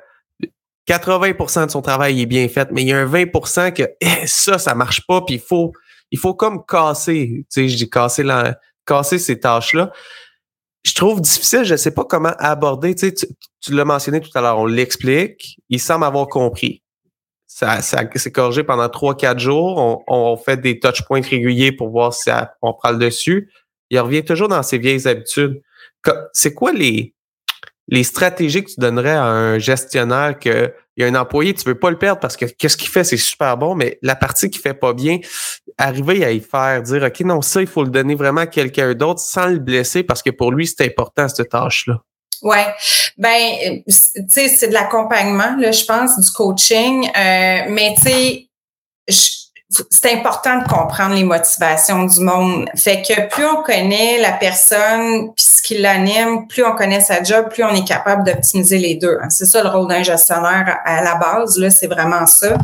80% 0.88 1.66
de 1.66 1.70
son 1.70 1.82
travail 1.82 2.20
est 2.20 2.26
bien 2.26 2.48
fait, 2.48 2.70
mais 2.70 2.82
il 2.82 2.88
y 2.88 2.92
a 2.92 2.98
un 2.98 3.06
20% 3.06 3.72
que 3.72 3.82
eh, 4.00 4.26
ça, 4.26 4.58
ça 4.58 4.74
marche 4.74 5.06
pas, 5.06 5.20
puis 5.22 5.36
il 5.36 5.40
faut, 5.40 5.72
il 6.10 6.18
faut 6.18 6.34
comme 6.34 6.64
casser, 6.64 7.28
tu 7.40 7.44
sais, 7.48 7.68
je 7.68 7.76
dis 7.76 7.90
casser, 7.90 8.22
la, 8.22 8.58
casser 8.86 9.18
ces 9.18 9.40
tâches-là. 9.40 9.92
Je 10.84 10.94
trouve 10.94 11.20
difficile, 11.20 11.64
je 11.64 11.74
sais 11.74 11.90
pas 11.90 12.04
comment 12.04 12.32
aborder, 12.38 12.94
tu 12.94 13.08
sais, 13.08 13.14
tu, 13.60 13.72
l'as 13.72 13.84
mentionné 13.84 14.20
tout 14.20 14.30
à 14.34 14.40
l'heure, 14.40 14.58
on 14.58 14.66
l'explique, 14.66 15.58
il 15.68 15.80
semble 15.80 16.04
avoir 16.04 16.28
compris. 16.28 16.82
Ça, 17.46 17.80
ça 17.80 18.02
c'est 18.16 18.32
corrigé 18.32 18.64
pendant 18.64 18.86
3-4 18.86 19.38
jours, 19.38 19.78
on, 19.78 20.02
on, 20.08 20.36
fait 20.36 20.56
des 20.56 20.80
touch 20.80 21.02
points 21.02 21.22
réguliers 21.22 21.72
pour 21.72 21.90
voir 21.90 22.12
si 22.12 22.30
on 22.60 22.72
prend 22.72 22.90
le 22.90 22.98
dessus. 22.98 23.50
Il 23.90 24.00
revient 24.00 24.24
toujours 24.24 24.48
dans 24.48 24.62
ses 24.62 24.78
vieilles 24.78 25.06
habitudes. 25.06 25.62
C'est 26.32 26.54
quoi 26.54 26.72
les, 26.72 27.14
les 27.88 28.04
stratégies 28.04 28.64
que 28.64 28.70
tu 28.70 28.80
donnerais 28.80 29.10
à 29.10 29.24
un 29.24 29.58
gestionnaire 29.58 30.38
que 30.38 30.72
il 30.96 31.02
y 31.02 31.04
a 31.04 31.08
un 31.08 31.14
employé, 31.14 31.52
tu 31.52 31.64
veux 31.64 31.78
pas 31.78 31.90
le 31.90 31.98
perdre 31.98 32.20
parce 32.20 32.38
que 32.38 32.46
qu'est-ce 32.46 32.76
qu'il 32.76 32.88
fait, 32.88 33.04
c'est 33.04 33.18
super 33.18 33.58
bon, 33.58 33.74
mais 33.74 33.98
la 34.00 34.16
partie 34.16 34.48
qui 34.48 34.58
fait 34.58 34.74
pas 34.74 34.94
bien, 34.94 35.18
arriver 35.76 36.24
à 36.24 36.32
y 36.32 36.40
faire, 36.40 36.82
dire 36.82 37.02
OK, 37.02 37.20
non, 37.20 37.42
ça, 37.42 37.60
il 37.60 37.66
faut 37.66 37.84
le 37.84 37.90
donner 37.90 38.14
vraiment 38.14 38.42
à 38.42 38.46
quelqu'un 38.46 38.94
d'autre 38.94 39.20
sans 39.20 39.46
le 39.46 39.58
blesser 39.58 40.04
parce 40.04 40.22
que 40.22 40.30
pour 40.30 40.52
lui, 40.52 40.66
c'est 40.66 40.86
important, 40.86 41.28
cette 41.28 41.50
tâche-là. 41.50 42.02
Ouais, 42.42 42.66
ben, 43.16 43.82
tu 43.86 43.92
sais, 44.28 44.48
c'est 44.48 44.68
de 44.68 44.74
l'accompagnement, 44.74 45.56
là, 45.56 45.72
je 45.72 45.84
pense, 45.84 46.18
du 46.20 46.30
coaching, 46.30 47.08
euh, 47.08 47.64
mais 47.68 47.94
tu 47.96 48.02
sais, 48.02 48.48
c'est 49.68 50.12
important 50.12 50.58
de 50.58 50.68
comprendre 50.68 51.14
les 51.14 51.24
motivations 51.24 52.04
du 52.04 52.20
monde. 52.20 52.68
Fait 52.76 53.02
que 53.02 53.28
plus 53.28 53.44
on 53.44 53.62
connaît 53.62 54.18
la 54.18 54.32
personne 54.32 55.32
puis 55.34 55.44
ce 55.44 55.62
qui 55.62 55.78
l'anime, 55.78 56.46
plus 56.46 56.64
on 56.64 56.76
connaît 56.76 57.00
sa 57.00 57.22
job, 57.22 57.48
plus 57.50 57.64
on 57.64 57.74
est 57.74 57.86
capable 57.86 58.24
d'optimiser 58.24 58.78
les 58.78 58.94
deux. 58.94 59.18
C'est 59.28 59.46
ça 59.46 59.62
le 59.62 59.68
rôle 59.68 59.88
d'un 59.88 60.02
gestionnaire 60.02 60.78
à 60.84 61.02
la 61.02 61.16
base, 61.16 61.58
là, 61.58 61.70
c'est 61.70 61.88
vraiment 61.88 62.26
ça. 62.26 62.56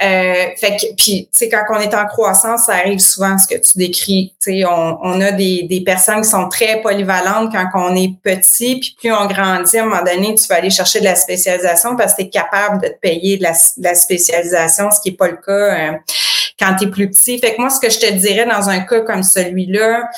Euh, 0.00 0.46
fait 0.56 0.76
que, 0.76 0.94
puis, 0.96 1.28
tu 1.32 1.38
sais, 1.38 1.48
quand 1.48 1.64
on 1.70 1.80
est 1.80 1.92
en 1.92 2.06
croissance, 2.06 2.66
ça 2.66 2.74
arrive 2.74 3.00
souvent 3.00 3.36
ce 3.36 3.48
que 3.48 3.58
tu 3.58 3.78
décris. 3.78 4.32
Tu 4.40 4.52
sais, 4.52 4.64
on, 4.64 4.96
on, 5.02 5.20
a 5.20 5.32
des, 5.32 5.64
des 5.64 5.80
personnes 5.80 6.20
qui 6.20 6.28
sont 6.28 6.48
très 6.48 6.80
polyvalentes 6.82 7.50
quand 7.52 7.66
on 7.74 7.96
est 7.96 8.14
petit, 8.22 8.78
puis 8.78 8.96
plus 8.96 9.12
on 9.12 9.26
grandit, 9.26 9.78
à 9.78 9.82
un 9.82 9.86
moment 9.86 10.02
donné, 10.04 10.36
tu 10.36 10.46
vas 10.46 10.56
aller 10.56 10.70
chercher 10.70 11.00
de 11.00 11.04
la 11.04 11.16
spécialisation 11.16 11.96
parce 11.96 12.14
que 12.14 12.22
tu 12.22 12.28
es 12.28 12.30
capable 12.30 12.80
de 12.80 12.88
te 12.88 12.98
payer 13.00 13.38
de 13.38 13.42
la, 13.42 13.54
la 13.78 13.94
spécialisation, 13.96 14.88
ce 14.92 15.00
qui 15.00 15.10
n'est 15.10 15.16
pas 15.16 15.28
le 15.28 15.36
cas. 15.36 15.52
Euh, 15.52 15.92
quand 16.58 16.74
tu 16.76 16.84
es 16.84 16.90
plus 16.90 17.08
petit. 17.08 17.38
Fait 17.38 17.54
que 17.54 17.60
moi, 17.60 17.70
ce 17.70 17.80
que 17.80 17.90
je 17.90 17.98
te 17.98 18.12
dirais 18.12 18.46
dans 18.46 18.68
un 18.68 18.80
cas 18.80 19.00
comme 19.00 19.22
celui-là, 19.22 20.08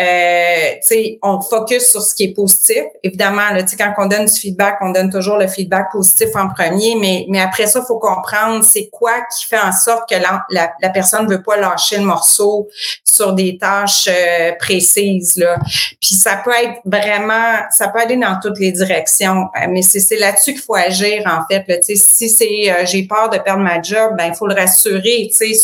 euh, 0.00 0.70
tu 0.74 0.78
sais, 0.82 1.18
on 1.22 1.40
focus 1.40 1.90
sur 1.90 2.00
ce 2.00 2.14
qui 2.14 2.24
est 2.24 2.34
positif. 2.34 2.84
Évidemment, 3.02 3.50
là, 3.52 3.62
quand 3.78 3.94
on 3.98 4.06
donne 4.06 4.24
du 4.24 4.32
feedback, 4.32 4.78
on 4.80 4.90
donne 4.90 5.10
toujours 5.10 5.36
le 5.36 5.46
feedback 5.46 5.92
positif 5.92 6.28
en 6.34 6.48
premier, 6.48 6.96
mais, 6.98 7.26
mais 7.28 7.40
après 7.40 7.66
ça, 7.66 7.80
il 7.82 7.86
faut 7.86 7.98
comprendre 7.98 8.64
c'est 8.64 8.88
quoi 8.90 9.12
qui 9.30 9.46
fait 9.46 9.58
en 9.58 9.72
sorte 9.72 10.08
que 10.08 10.14
la, 10.14 10.46
la, 10.50 10.88
personne 10.88 11.26
ne 11.26 11.30
veut 11.30 11.42
pas 11.42 11.56
lâcher 11.56 11.98
le 11.98 12.04
morceau 12.04 12.68
sur 13.04 13.34
des 13.34 13.58
tâches 13.58 14.08
euh, 14.08 14.52
précises. 14.58 15.36
Là. 15.36 15.58
Puis 16.00 16.14
ça 16.14 16.40
peut 16.42 16.52
être 16.62 16.80
vraiment, 16.84 17.58
ça 17.70 17.88
peut 17.88 18.00
aller 18.00 18.16
dans 18.16 18.38
toutes 18.42 18.58
les 18.58 18.72
directions, 18.72 19.48
euh, 19.56 19.66
mais 19.68 19.82
c'est 19.82 20.16
là-dessus 20.16 20.52
qu'il 20.52 20.62
faut 20.62 20.76
agir, 20.76 21.22
en 21.26 21.46
fait. 21.46 21.64
Là, 21.68 21.76
si 21.82 22.28
c'est 22.30 22.70
euh, 22.70 22.86
j'ai 22.86 23.02
peur 23.02 23.28
de 23.28 23.38
perdre 23.38 23.62
ma 23.62 23.82
job, 23.82 24.14
ben 24.16 24.26
il 24.28 24.34
faut 24.34 24.46
le 24.46 24.54
rassurer 24.54 25.30
sur, 25.30 25.54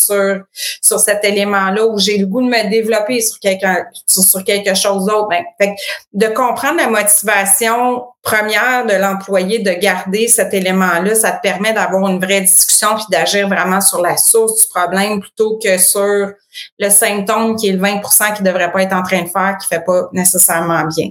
sur 0.81 0.99
cet 0.99 1.25
élément-là 1.25 1.87
où 1.87 1.99
j'ai 1.99 2.19
le 2.19 2.27
goût 2.27 2.43
de 2.43 2.49
me 2.49 2.71
développer 2.71 3.21
sur 3.21 3.39
quelque 3.41 4.75
chose 4.75 5.07
d'autre. 5.07 5.29
Ben, 5.29 5.75
de 6.13 6.27
comprendre 6.29 6.79
la 6.79 6.89
motivation 6.89 8.05
première 8.27 8.87
de 8.87 8.95
l'employé 8.95 9.61
de 9.61 9.71
garder 9.71 10.27
cet 10.27 10.53
élément-là, 10.53 11.15
ça 11.15 11.31
te 11.31 11.41
permet 11.43 11.73
d'avoir 11.73 12.11
une 12.11 12.19
vraie 12.19 12.41
discussion 12.41 12.97
puis 12.97 13.05
d'agir 13.09 13.49
vraiment 13.49 13.81
sur 13.81 14.03
la 14.03 14.17
source 14.17 14.63
du 14.63 14.69
problème 14.69 15.21
plutôt 15.21 15.61
que 15.63 15.79
sur 15.79 16.33
le 16.79 16.91
symptôme 16.91 17.55
qui 17.55 17.69
est 17.69 17.73
le 17.73 17.81
20% 17.81 18.37
qui 18.37 18.43
devrait 18.43 18.73
pas 18.73 18.83
être 18.83 18.95
en 18.95 19.05
train 19.05 19.23
de 19.23 19.29
faire, 19.29 19.57
qui 19.61 19.69
fait 19.69 19.85
pas 19.85 20.09
nécessairement 20.13 20.85
bien. 20.87 21.11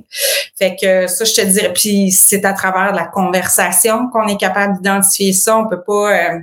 Fait 0.58 0.76
que 0.76 1.08
ça, 1.08 1.24
je 1.24 1.34
te 1.34 1.42
dirais, 1.42 1.72
puis 1.74 2.12
c'est 2.12 2.44
à 2.44 2.52
travers 2.52 2.94
la 2.94 3.06
conversation 3.06 4.10
qu'on 4.12 4.28
est 4.28 4.40
capable 4.40 4.76
d'identifier 4.76 5.32
ça. 5.32 5.58
On 5.58 5.70
peut 5.70 5.84
pas 5.84 6.12
euh, 6.12 6.40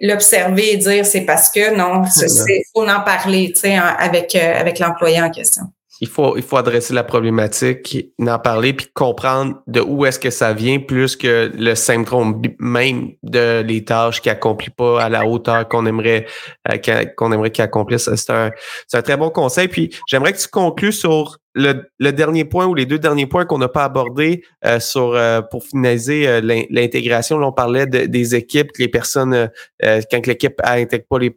l'observer 0.00 0.72
et 0.72 0.76
dire 0.76 1.04
c'est 1.04 1.22
parce 1.22 1.50
que 1.50 1.74
non, 1.76 2.02
il 2.48 2.62
faut 2.74 2.88
en 2.88 3.00
parler 3.00 3.52
avec, 3.98 4.34
euh, 4.34 4.60
avec 4.60 4.78
l'employé 4.78 5.20
en 5.20 5.30
question. 5.30 5.64
Il 6.00 6.08
faut, 6.08 6.36
il 6.36 6.42
faut 6.42 6.58
adresser 6.58 6.92
la 6.92 7.04
problématique, 7.04 8.12
en 8.20 8.38
parler, 8.38 8.74
puis 8.74 8.86
comprendre 8.92 9.62
de 9.66 9.80
où 9.80 10.04
est-ce 10.04 10.18
que 10.18 10.28
ça 10.28 10.52
vient, 10.52 10.78
plus 10.78 11.16
que 11.16 11.50
le 11.54 11.74
symptôme 11.74 12.42
même 12.58 13.12
de 13.22 13.62
les 13.62 13.82
tâches 13.84 14.20
qu'il 14.20 14.30
accomplit 14.30 14.70
pas 14.70 15.02
à 15.02 15.08
la 15.08 15.26
hauteur 15.26 15.66
qu'on 15.68 15.86
aimerait 15.86 16.26
euh, 16.70 16.76
qu'on 17.16 17.32
aimerait 17.32 17.50
qu'il 17.50 17.64
accomplisse. 17.64 18.10
C'est 18.14 18.30
un, 18.30 18.50
c'est 18.86 18.98
un 18.98 19.02
très 19.02 19.16
bon 19.16 19.30
conseil. 19.30 19.68
Puis 19.68 19.90
j'aimerais 20.06 20.34
que 20.34 20.38
tu 20.38 20.48
conclues 20.48 20.92
sur 20.92 21.38
le, 21.56 22.10
dernier 22.12 22.44
point 22.44 22.66
ou 22.66 22.74
les 22.74 22.86
deux 22.86 22.98
derniers 22.98 23.26
points 23.26 23.46
qu'on 23.46 23.58
n'a 23.58 23.68
pas 23.68 23.84
abordés 23.84 24.44
euh, 24.64 24.78
sur 24.78 25.14
euh, 25.14 25.40
pour 25.40 25.64
finaliser 25.64 26.28
euh, 26.28 26.40
l'intégration, 26.70 27.36
on 27.38 27.52
parlait 27.52 27.86
des 27.86 28.34
équipes, 28.34 28.72
que 28.72 28.82
les 28.82 28.88
personnes, 28.88 29.50
quand 29.82 30.26
l'équipe 30.26 30.60
intègre 30.62 31.04
pas 31.08 31.18
les 31.18 31.36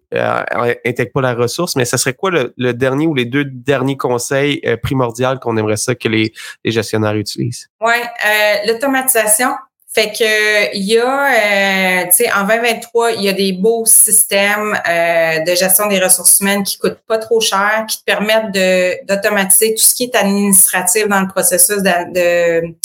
intègre 0.86 1.12
pas 1.14 1.22
la 1.22 1.34
ressource, 1.34 1.76
mais 1.76 1.86
ce 1.86 1.98
serait 1.98 2.14
quoi 2.14 2.32
le, 2.32 2.74
dernier 2.74 3.08
ou 3.08 3.16
les 3.16 3.26
deux 3.26 3.46
derniers 3.46 3.98
conseils 3.98 4.62
primordiaux 4.84 5.38
qu'on 5.42 5.58
aimerait 5.58 5.78
ça 5.78 5.96
que 5.96 6.08
les, 6.08 6.34
les 6.64 6.72
gestionnaires 6.72 7.16
utilisent? 7.16 7.70
Oui, 7.82 7.96
l'automatisation. 8.68 9.50
Fait 9.92 10.12
que 10.12 10.76
il 10.76 10.84
y 10.84 11.00
a, 11.00 12.04
euh, 12.04 12.06
tu 12.06 12.18
sais, 12.24 12.32
en 12.32 12.44
2023, 12.46 13.14
il 13.14 13.24
y 13.24 13.30
a 13.30 13.34
des 13.34 13.54
beaux 13.54 13.86
systèmes 13.88 14.80
euh, 14.88 15.40
de 15.40 15.56
gestion 15.56 15.88
des 15.88 16.00
ressources 16.00 16.40
humaines 16.42 16.62
qui 16.62 16.78
coûtent 16.78 17.02
pas 17.08 17.18
trop 17.18 17.42
cher, 17.42 17.86
qui 17.88 17.98
te 17.98 18.04
permettent 18.04 18.52
de 18.54 19.04
d'automatiser 19.08 19.74
tout 19.74 19.82
ce 19.82 19.96
qui 19.96 20.04
est 20.04 20.16
administratif 20.16 21.08
dans 21.08 21.22
le 21.22 21.28
processus 21.28 21.78
de, 21.78 22.14
de 22.14 22.76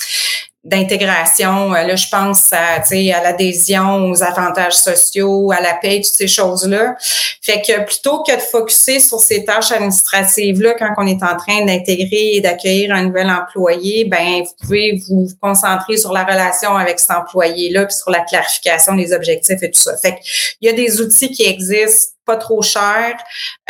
d'intégration. 0.64 1.74
Euh, 1.74 1.84
là, 1.84 1.94
je 1.94 2.08
pense 2.08 2.52
à, 2.52 2.80
à 2.80 3.22
l'adhésion, 3.22 4.10
aux 4.10 4.22
avantages 4.22 4.76
sociaux, 4.76 5.52
à 5.52 5.60
la 5.60 5.74
paie, 5.74 6.00
toutes 6.02 6.14
ces 6.14 6.26
choses-là. 6.26 6.96
Fait 7.42 7.60
que 7.60 7.84
plutôt 7.84 8.22
que 8.22 8.34
de 8.34 8.40
focuser 8.40 9.00
sur 9.00 9.18
ces 9.20 9.44
tâches 9.44 9.70
administratives-là 9.72 10.74
quand 10.78 10.94
on 10.96 11.06
est 11.06 11.22
en 11.22 11.36
train 11.36 11.66
d'intégrer 11.66 12.36
et 12.36 12.40
d'accueillir 12.40 12.94
un 12.94 13.04
nouvel 13.04 13.28
employé, 13.28 14.06
ben 14.06 14.42
vous 14.42 14.54
pouvez 14.62 15.02
vous 15.08 15.28
concentrer 15.42 15.98
sur 15.98 16.12
la 16.12 16.24
relation 16.24 16.74
avec 16.76 16.98
cet 16.98 17.10
employé-là, 17.10 17.84
puis 17.84 17.94
sur 17.94 18.10
la 18.10 18.20
clarification 18.20 18.94
des 18.94 19.12
objectifs 19.12 19.62
et 19.62 19.70
tout 19.70 19.80
ça. 19.80 19.96
Fait 19.98 20.12
que 20.12 20.20
il 20.62 20.66
y 20.66 20.70
a 20.70 20.72
des 20.72 21.00
outils 21.00 21.30
qui 21.30 21.44
existent 21.44 22.13
pas 22.24 22.36
trop 22.36 22.62
cher, 22.62 23.14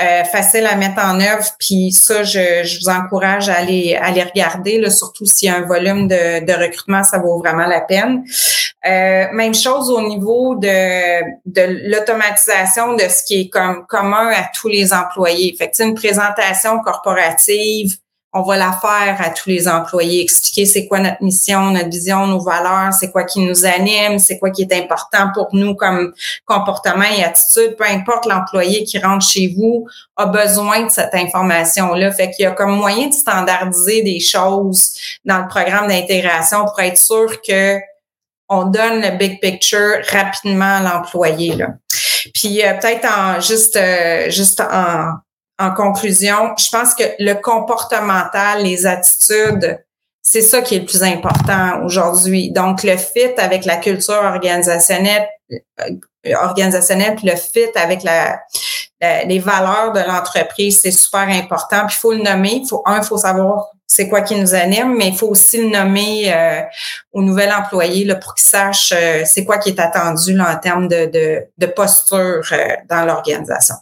euh, 0.01 0.25
facile 0.25 0.67
à 0.67 0.77
mettre 0.77 0.99
en 0.99 1.21
œuvre. 1.21 1.45
Puis 1.59 1.93
ça, 1.93 2.23
je, 2.23 2.63
je 2.65 2.81
vous 2.81 2.89
encourage 2.89 3.49
à 3.49 3.57
aller, 3.57 3.97
à 4.01 4.11
les 4.11 4.23
regarder, 4.23 4.79
là, 4.79 4.91
surtout 4.91 5.27
s'il 5.27 5.49
y 5.49 5.51
a 5.51 5.57
un 5.57 5.67
volume 5.67 6.09
de, 6.09 6.45
de 6.45 6.53
recrutement, 6.53 7.05
ça 7.05 7.19
vaut 7.19 7.39
vraiment 7.39 7.67
la 7.67 7.81
peine. 7.81 8.25
Euh, 8.87 9.27
même 9.33 9.55
chose 9.55 9.91
au 9.91 10.07
niveau 10.07 10.57
de, 10.57 11.23
de 11.47 11.89
l'automatisation 11.91 12.95
de 12.95 13.09
ce 13.09 13.25
qui 13.25 13.41
est 13.41 13.49
comme 13.49 13.87
commun 13.87 14.31
à 14.31 14.51
tous 14.55 14.69
les 14.69 14.93
employés. 14.93 15.55
Fait 15.57 15.71
que, 15.71 15.83
une 15.83 15.95
présentation 15.95 16.81
corporative, 16.81 17.97
on 18.37 18.43
va 18.43 18.57
la 18.57 18.73
faire 18.73 19.17
à 19.21 19.31
tous 19.31 19.49
les 19.49 19.69
employés, 19.69 20.21
expliquer 20.21 20.67
c'est 20.67 20.89
quoi 20.89 20.99
notre 20.99 21.23
mission, 21.23 21.71
notre 21.71 21.89
vision, 21.89 22.27
nos 22.27 22.41
valeurs, 22.41 22.93
c'est 22.93 23.13
quoi 23.13 23.23
qui 23.23 23.39
nous 23.41 23.65
anime, 23.65 24.19
c'est 24.19 24.41
quoi 24.41 24.51
qui 24.51 24.63
est 24.63 24.73
important 24.73 25.31
pour 25.33 25.49
nous 25.53 25.77
comme 25.77 26.13
comportement 26.45 27.05
et 27.17 27.23
attitude. 27.23 27.77
Peu 27.77 27.85
importe 27.85 28.27
l'employé 28.27 28.83
qui 28.83 28.99
rentre 28.99 29.25
chez 29.25 29.55
vous 29.57 29.87
a 30.17 30.27
besoin 30.27 30.83
de 30.83 30.91
cette 30.91 31.15
information-là. 31.15 32.11
Fait 32.11 32.31
qu'il 32.33 32.43
y 32.43 32.47
a 32.47 32.51
comme 32.51 32.73
moyen 32.77 33.07
de 33.07 33.15
standardiser 33.15 34.03
des 34.03 34.19
choses 34.19 34.95
dans 35.25 35.39
le 35.39 35.47
programme 35.47 35.87
d'intégration 35.87 36.65
pour 36.65 36.81
être 36.81 36.99
sûr 36.99 37.41
que 37.41 37.79
on 38.49 38.65
donne 38.65 39.01
le 39.01 39.17
big 39.17 39.41
picture 39.41 39.99
rapidement 40.11 40.79
à 40.79 40.81
l'employé. 40.81 41.57
Puis 42.35 42.65
euh, 42.65 42.75
peut-être 42.75 43.07
en 43.07 43.41
juste 43.41 43.77
euh, 43.77 44.29
juste 44.29 44.61
en 44.61 45.15
en 45.59 45.73
conclusion, 45.73 46.55
je 46.59 46.69
pense 46.71 46.95
que 46.95 47.05
le 47.19 47.35
comportemental, 47.35 48.63
les 48.63 48.87
attitudes, 48.87 49.79
c'est 50.23 50.41
ça 50.41 50.63
qui 50.63 50.77
est 50.77 50.81
le 50.81 50.85
plus 50.87 51.03
important 51.03 51.83
aujourd'hui. 51.85 52.51
Donc, 52.51 52.83
le 52.83 52.97
fit 52.97 53.35
avec 53.37 53.65
la 53.65 53.77
culture 53.77 54.23
organisationnelle, 54.23 55.29
euh, 55.53 56.35
organisationnelle, 56.41 57.15
puis 57.17 57.29
le 57.29 57.37
fit 57.37 57.69
avec 57.77 58.03
la, 58.03 58.41
les 59.27 59.39
valeurs 59.39 59.93
de 59.93 60.01
l'entreprise, 60.01 60.81
c'est 60.81 60.91
super 60.91 61.29
important. 61.29 61.87
Puis 61.87 61.97
il 61.97 62.01
faut 62.01 62.13
le 62.13 62.23
nommer. 62.23 62.63
Faut 62.69 62.83
un, 62.87 62.99
il 62.99 63.05
faut 63.05 63.19
savoir 63.19 63.69
c'est 63.87 64.09
quoi 64.09 64.23
qui 64.23 64.35
nous 64.37 64.55
anime, 64.55 64.97
mais 64.97 65.09
il 65.09 65.17
faut 65.17 65.29
aussi 65.29 65.59
le 65.63 65.69
nommer 65.69 66.33
euh, 66.33 66.63
au 67.13 67.23
nouvel 67.23 67.53
employé 67.53 68.05
là, 68.05 68.17
pour 68.17 68.35
qu'il 68.35 68.47
sache 68.47 68.93
euh, 68.97 69.23
c'est 69.27 69.45
quoi 69.45 69.59
qui 69.59 69.69
est 69.69 69.81
attendu 69.81 70.33
là, 70.33 70.55
en 70.55 70.59
termes 70.59 70.89
de, 70.89 71.07
de, 71.07 71.43
de 71.59 71.67
posture 71.67 72.43
dans 72.89 73.05
l'organisation. 73.05 73.75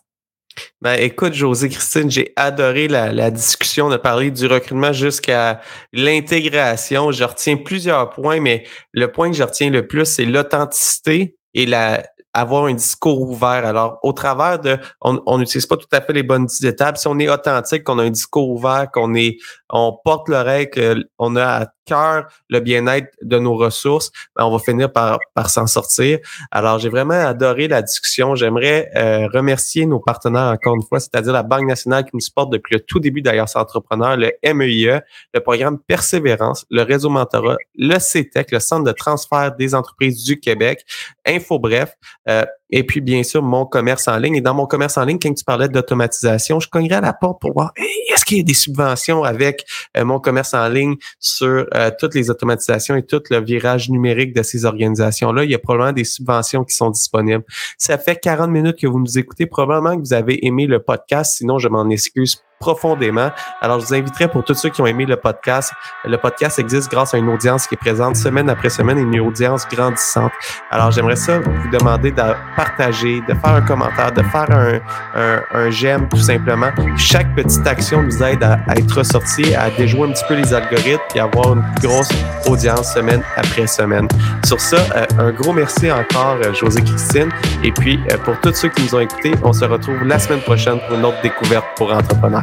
Ben, 0.81 0.95
écoute, 1.01 1.35
José 1.35 1.69
Christine, 1.69 2.11
j'ai 2.11 2.33
adoré 2.37 2.89
la, 2.89 3.13
la, 3.13 3.31
discussion 3.31 3.89
de 3.89 3.97
parler 3.97 4.31
du 4.31 4.47
recrutement 4.47 4.93
jusqu'à 4.93 5.61
l'intégration. 5.93 7.13
Je 7.13 7.25
retiens 7.25 7.57
plusieurs 7.57 8.11
points, 8.11 8.41
mais 8.41 8.65
le 8.93 9.11
point 9.11 9.31
que 9.31 9.37
je 9.37 9.43
retiens 9.43 9.71
le 9.71 9.87
plus, 9.87 10.07
c'est 10.07 10.25
l'authenticité 10.25 11.37
et 11.55 11.67
la, 11.67 12.03
avoir 12.35 12.65
un 12.65 12.75
discours 12.75 13.21
ouvert. 13.21 13.67
Alors, 13.67 13.99
au 14.03 14.13
travers 14.13 14.59
de, 14.59 14.79
on 15.01 15.39
n'utilise 15.39 15.67
pas 15.67 15.77
tout 15.77 15.89
à 15.93 16.01
fait 16.01 16.13
les 16.13 16.23
bonnes 16.23 16.49
étapes. 16.63 16.97
Si 16.97 17.07
on 17.07 17.19
est 17.19 17.29
authentique, 17.29 17.85
qu'on 17.85 17.99
a 17.99 18.05
un 18.05 18.11
discours 18.11 18.49
ouvert, 18.49 18.89
qu'on 18.93 19.15
est, 19.15 19.37
on 19.71 19.97
porte 20.05 20.29
l'oreille, 20.29 20.71
qu'on 20.71 21.37
a 21.37 21.45
à 21.45 21.67
cœur 21.85 22.27
le 22.49 22.61
bien-être 22.61 23.09
de 23.23 23.39
nos 23.39 23.57
ressources, 23.57 24.11
ben, 24.37 24.45
on 24.45 24.53
va 24.53 24.59
finir 24.59 24.93
par, 24.93 25.19
s'en 25.49 25.67
sortir. 25.67 26.19
Alors, 26.51 26.79
j'ai 26.79 26.89
vraiment 26.89 27.15
adoré 27.15 27.69
la 27.69 27.83
discussion. 27.83 28.35
J'aimerais 28.35 28.91
euh, 28.97 29.29
remercier 29.33 29.87
nos 29.87 30.01
partenaires 30.01 30.53
encore 30.53 30.75
une 30.75 30.83
fois, 30.83 31.01
c'est-à-dire 31.01 31.33
la 31.33 31.43
Banque 31.43 31.67
nationale 31.67 32.05
qui 32.05 32.11
nous 32.15 32.21
supporte 32.21 32.53
depuis 32.53 32.75
le 32.75 32.81
tout 32.81 33.01
début 33.01 33.23
d'ailleurs 33.23 33.49
Entrepreneur, 33.55 34.17
le 34.17 34.33
MEIE, 34.55 34.89
e, 34.89 35.01
le 35.35 35.41
programme 35.41 35.79
Persévérance, 35.79 36.65
le 36.71 36.83
réseau 36.83 37.11
Mentorat, 37.11 37.57
le 37.77 37.99
CETEC, 37.99 38.53
e 38.53 38.57
le 38.57 38.61
Centre 38.61 38.85
de 38.85 38.93
transfert 38.93 39.55
des 39.55 39.75
entreprises 39.75 40.25
du 40.25 40.41
Québec, 40.41 40.85
InfoBref, 41.27 41.95
euh, 42.29 42.45
et 42.73 42.85
puis, 42.85 43.03
bien 43.03 43.23
sûr, 43.23 43.43
mon 43.43 43.67
commerce 43.67 44.09
en 44.09 44.17
ligne. 44.17 44.37
Et 44.37 44.41
dans 44.41 44.55
mon 44.55 44.67
commerce 44.67 44.97
en 44.97 45.05
ligne, 45.05 45.19
quand 45.23 45.33
tu 45.33 45.45
parlais 45.45 45.69
d'automatisation, 45.69 46.59
je 46.59 46.69
cognerais 46.69 46.97
à 46.97 47.01
la 47.03 47.13
porte 47.13 47.41
pour 47.41 47.53
voir 47.53 47.73
est-ce 47.77 48.25
qu'il 48.25 48.39
y 48.39 48.41
a 48.41 48.45
des 48.45 48.55
subventions 48.55 49.25
avec 49.25 49.67
euh, 49.97 50.05
mon 50.05 50.19
commerce 50.19 50.55
en 50.55 50.69
ligne 50.69 50.97
sur 51.21 51.67
euh, 51.75 51.91
toutes 51.99 52.15
les 52.15 52.31
automatisations 52.31 52.97
et 52.97 53.03
tout 53.05 53.23
le 53.31 53.41
virage 53.41 53.91
numérique 53.91 54.35
de 54.35 54.43
ces 54.43 54.65
organisations-là? 54.65 55.45
Il 55.45 55.51
y 55.51 55.55
a 55.55 55.59
probablement 55.59 55.93
des 55.93 56.05
subventions 56.05 56.65
qui 56.65 56.75
sont 56.75 56.91
disponibles. 56.91 57.45
Ça 57.77 57.99
fait 57.99 58.17
40 58.17 58.51
minutes 58.51 58.79
que 58.79 58.87
vous 58.87 58.99
nous 58.99 59.19
écoutez. 59.19 59.47
Probablement 59.47 59.97
que 59.97 60.03
vous 60.03 60.15
avez 60.15 60.45
aimé 60.47 60.67
le 60.67 60.81
podcast. 60.81 61.37
Sinon, 61.37 61.59
je 61.59 61.69
m'en 61.69 61.89
excuse 61.91 62.43
profondément. 62.63 63.31
Alors, 63.61 63.81
je 63.81 63.87
vous 63.87 63.95
inviterai 63.95 64.29
pour 64.29 64.45
tous 64.45 64.55
ceux 64.55 64.69
qui 64.69 64.81
ont 64.81 64.87
aimé 64.87 65.05
le 65.05 65.17
podcast. 65.17 65.73
Le 66.05 66.17
podcast 66.17 66.61
existe 66.61 66.89
grâce 66.93 67.13
à 67.13 67.19
une 67.19 67.29
audience 67.29 67.67
qui 67.67 67.75
est 67.75 67.77
présente 67.77 68.15
semaine 68.15 68.49
après 68.49 68.71
semaine 68.71 68.99
une 68.99 69.19
audience 69.19 69.67
grandissante. 69.69 70.31
Alors, 70.71 70.93
j'aimerais 70.93 71.17
ça 71.17 71.41
vous 71.41 71.71
demander 71.77 72.13
de 72.13 72.23
partager, 72.57 73.21
de 73.29 73.35
faire 73.35 73.55
un 73.55 73.63
commentaire, 73.63 74.13
de 74.13 74.23
faire 74.23 74.47
un, 74.51 74.81
un, 75.17 75.71
j'aime 75.71 76.09
tout 76.09 76.19
simplement. 76.19 76.71
Chaque 76.97 77.35
petite 77.35 77.67
action 77.67 78.01
nous 78.01 78.23
aide 78.23 78.45
à, 78.45 78.59
être 78.77 78.99
ressorti, 78.99 79.57
à 79.57 79.69
déjouer 79.71 80.09
un 80.09 80.13
petit 80.13 80.25
peu 80.29 80.35
les 80.35 80.55
algorithmes 80.55 81.03
et 81.17 81.21
avoir 81.21 81.55
une 81.55 81.65
grosse 81.83 82.13
audience 82.47 82.95
semaine 82.95 83.23
après 83.37 83.67
semaine. 83.67 84.07
Sur 84.45 84.61
ça, 84.61 84.77
euh, 84.95 85.07
un 85.19 85.33
gros 85.33 85.53
merci 85.53 85.91
encore, 85.91 86.39
euh, 86.45 86.55
José 86.55 86.81
Christine. 86.83 87.31
Et 87.65 87.73
puis, 87.73 87.99
euh, 88.11 88.19
pour 88.19 88.39
tous 88.41 88.55
ceux 88.55 88.69
qui 88.69 88.83
nous 88.83 88.95
ont 88.95 89.01
écoutés, 89.01 89.33
on 89.43 89.53
se 89.53 89.65
retrouve 89.65 90.05
la 90.05 90.19
semaine 90.19 90.43
prochaine 90.43 90.79
pour 90.87 90.97
une 90.97 91.05
autre 91.05 91.21
découverte 91.23 91.67
pour 91.77 91.93
entrepreneurs. 91.93 92.43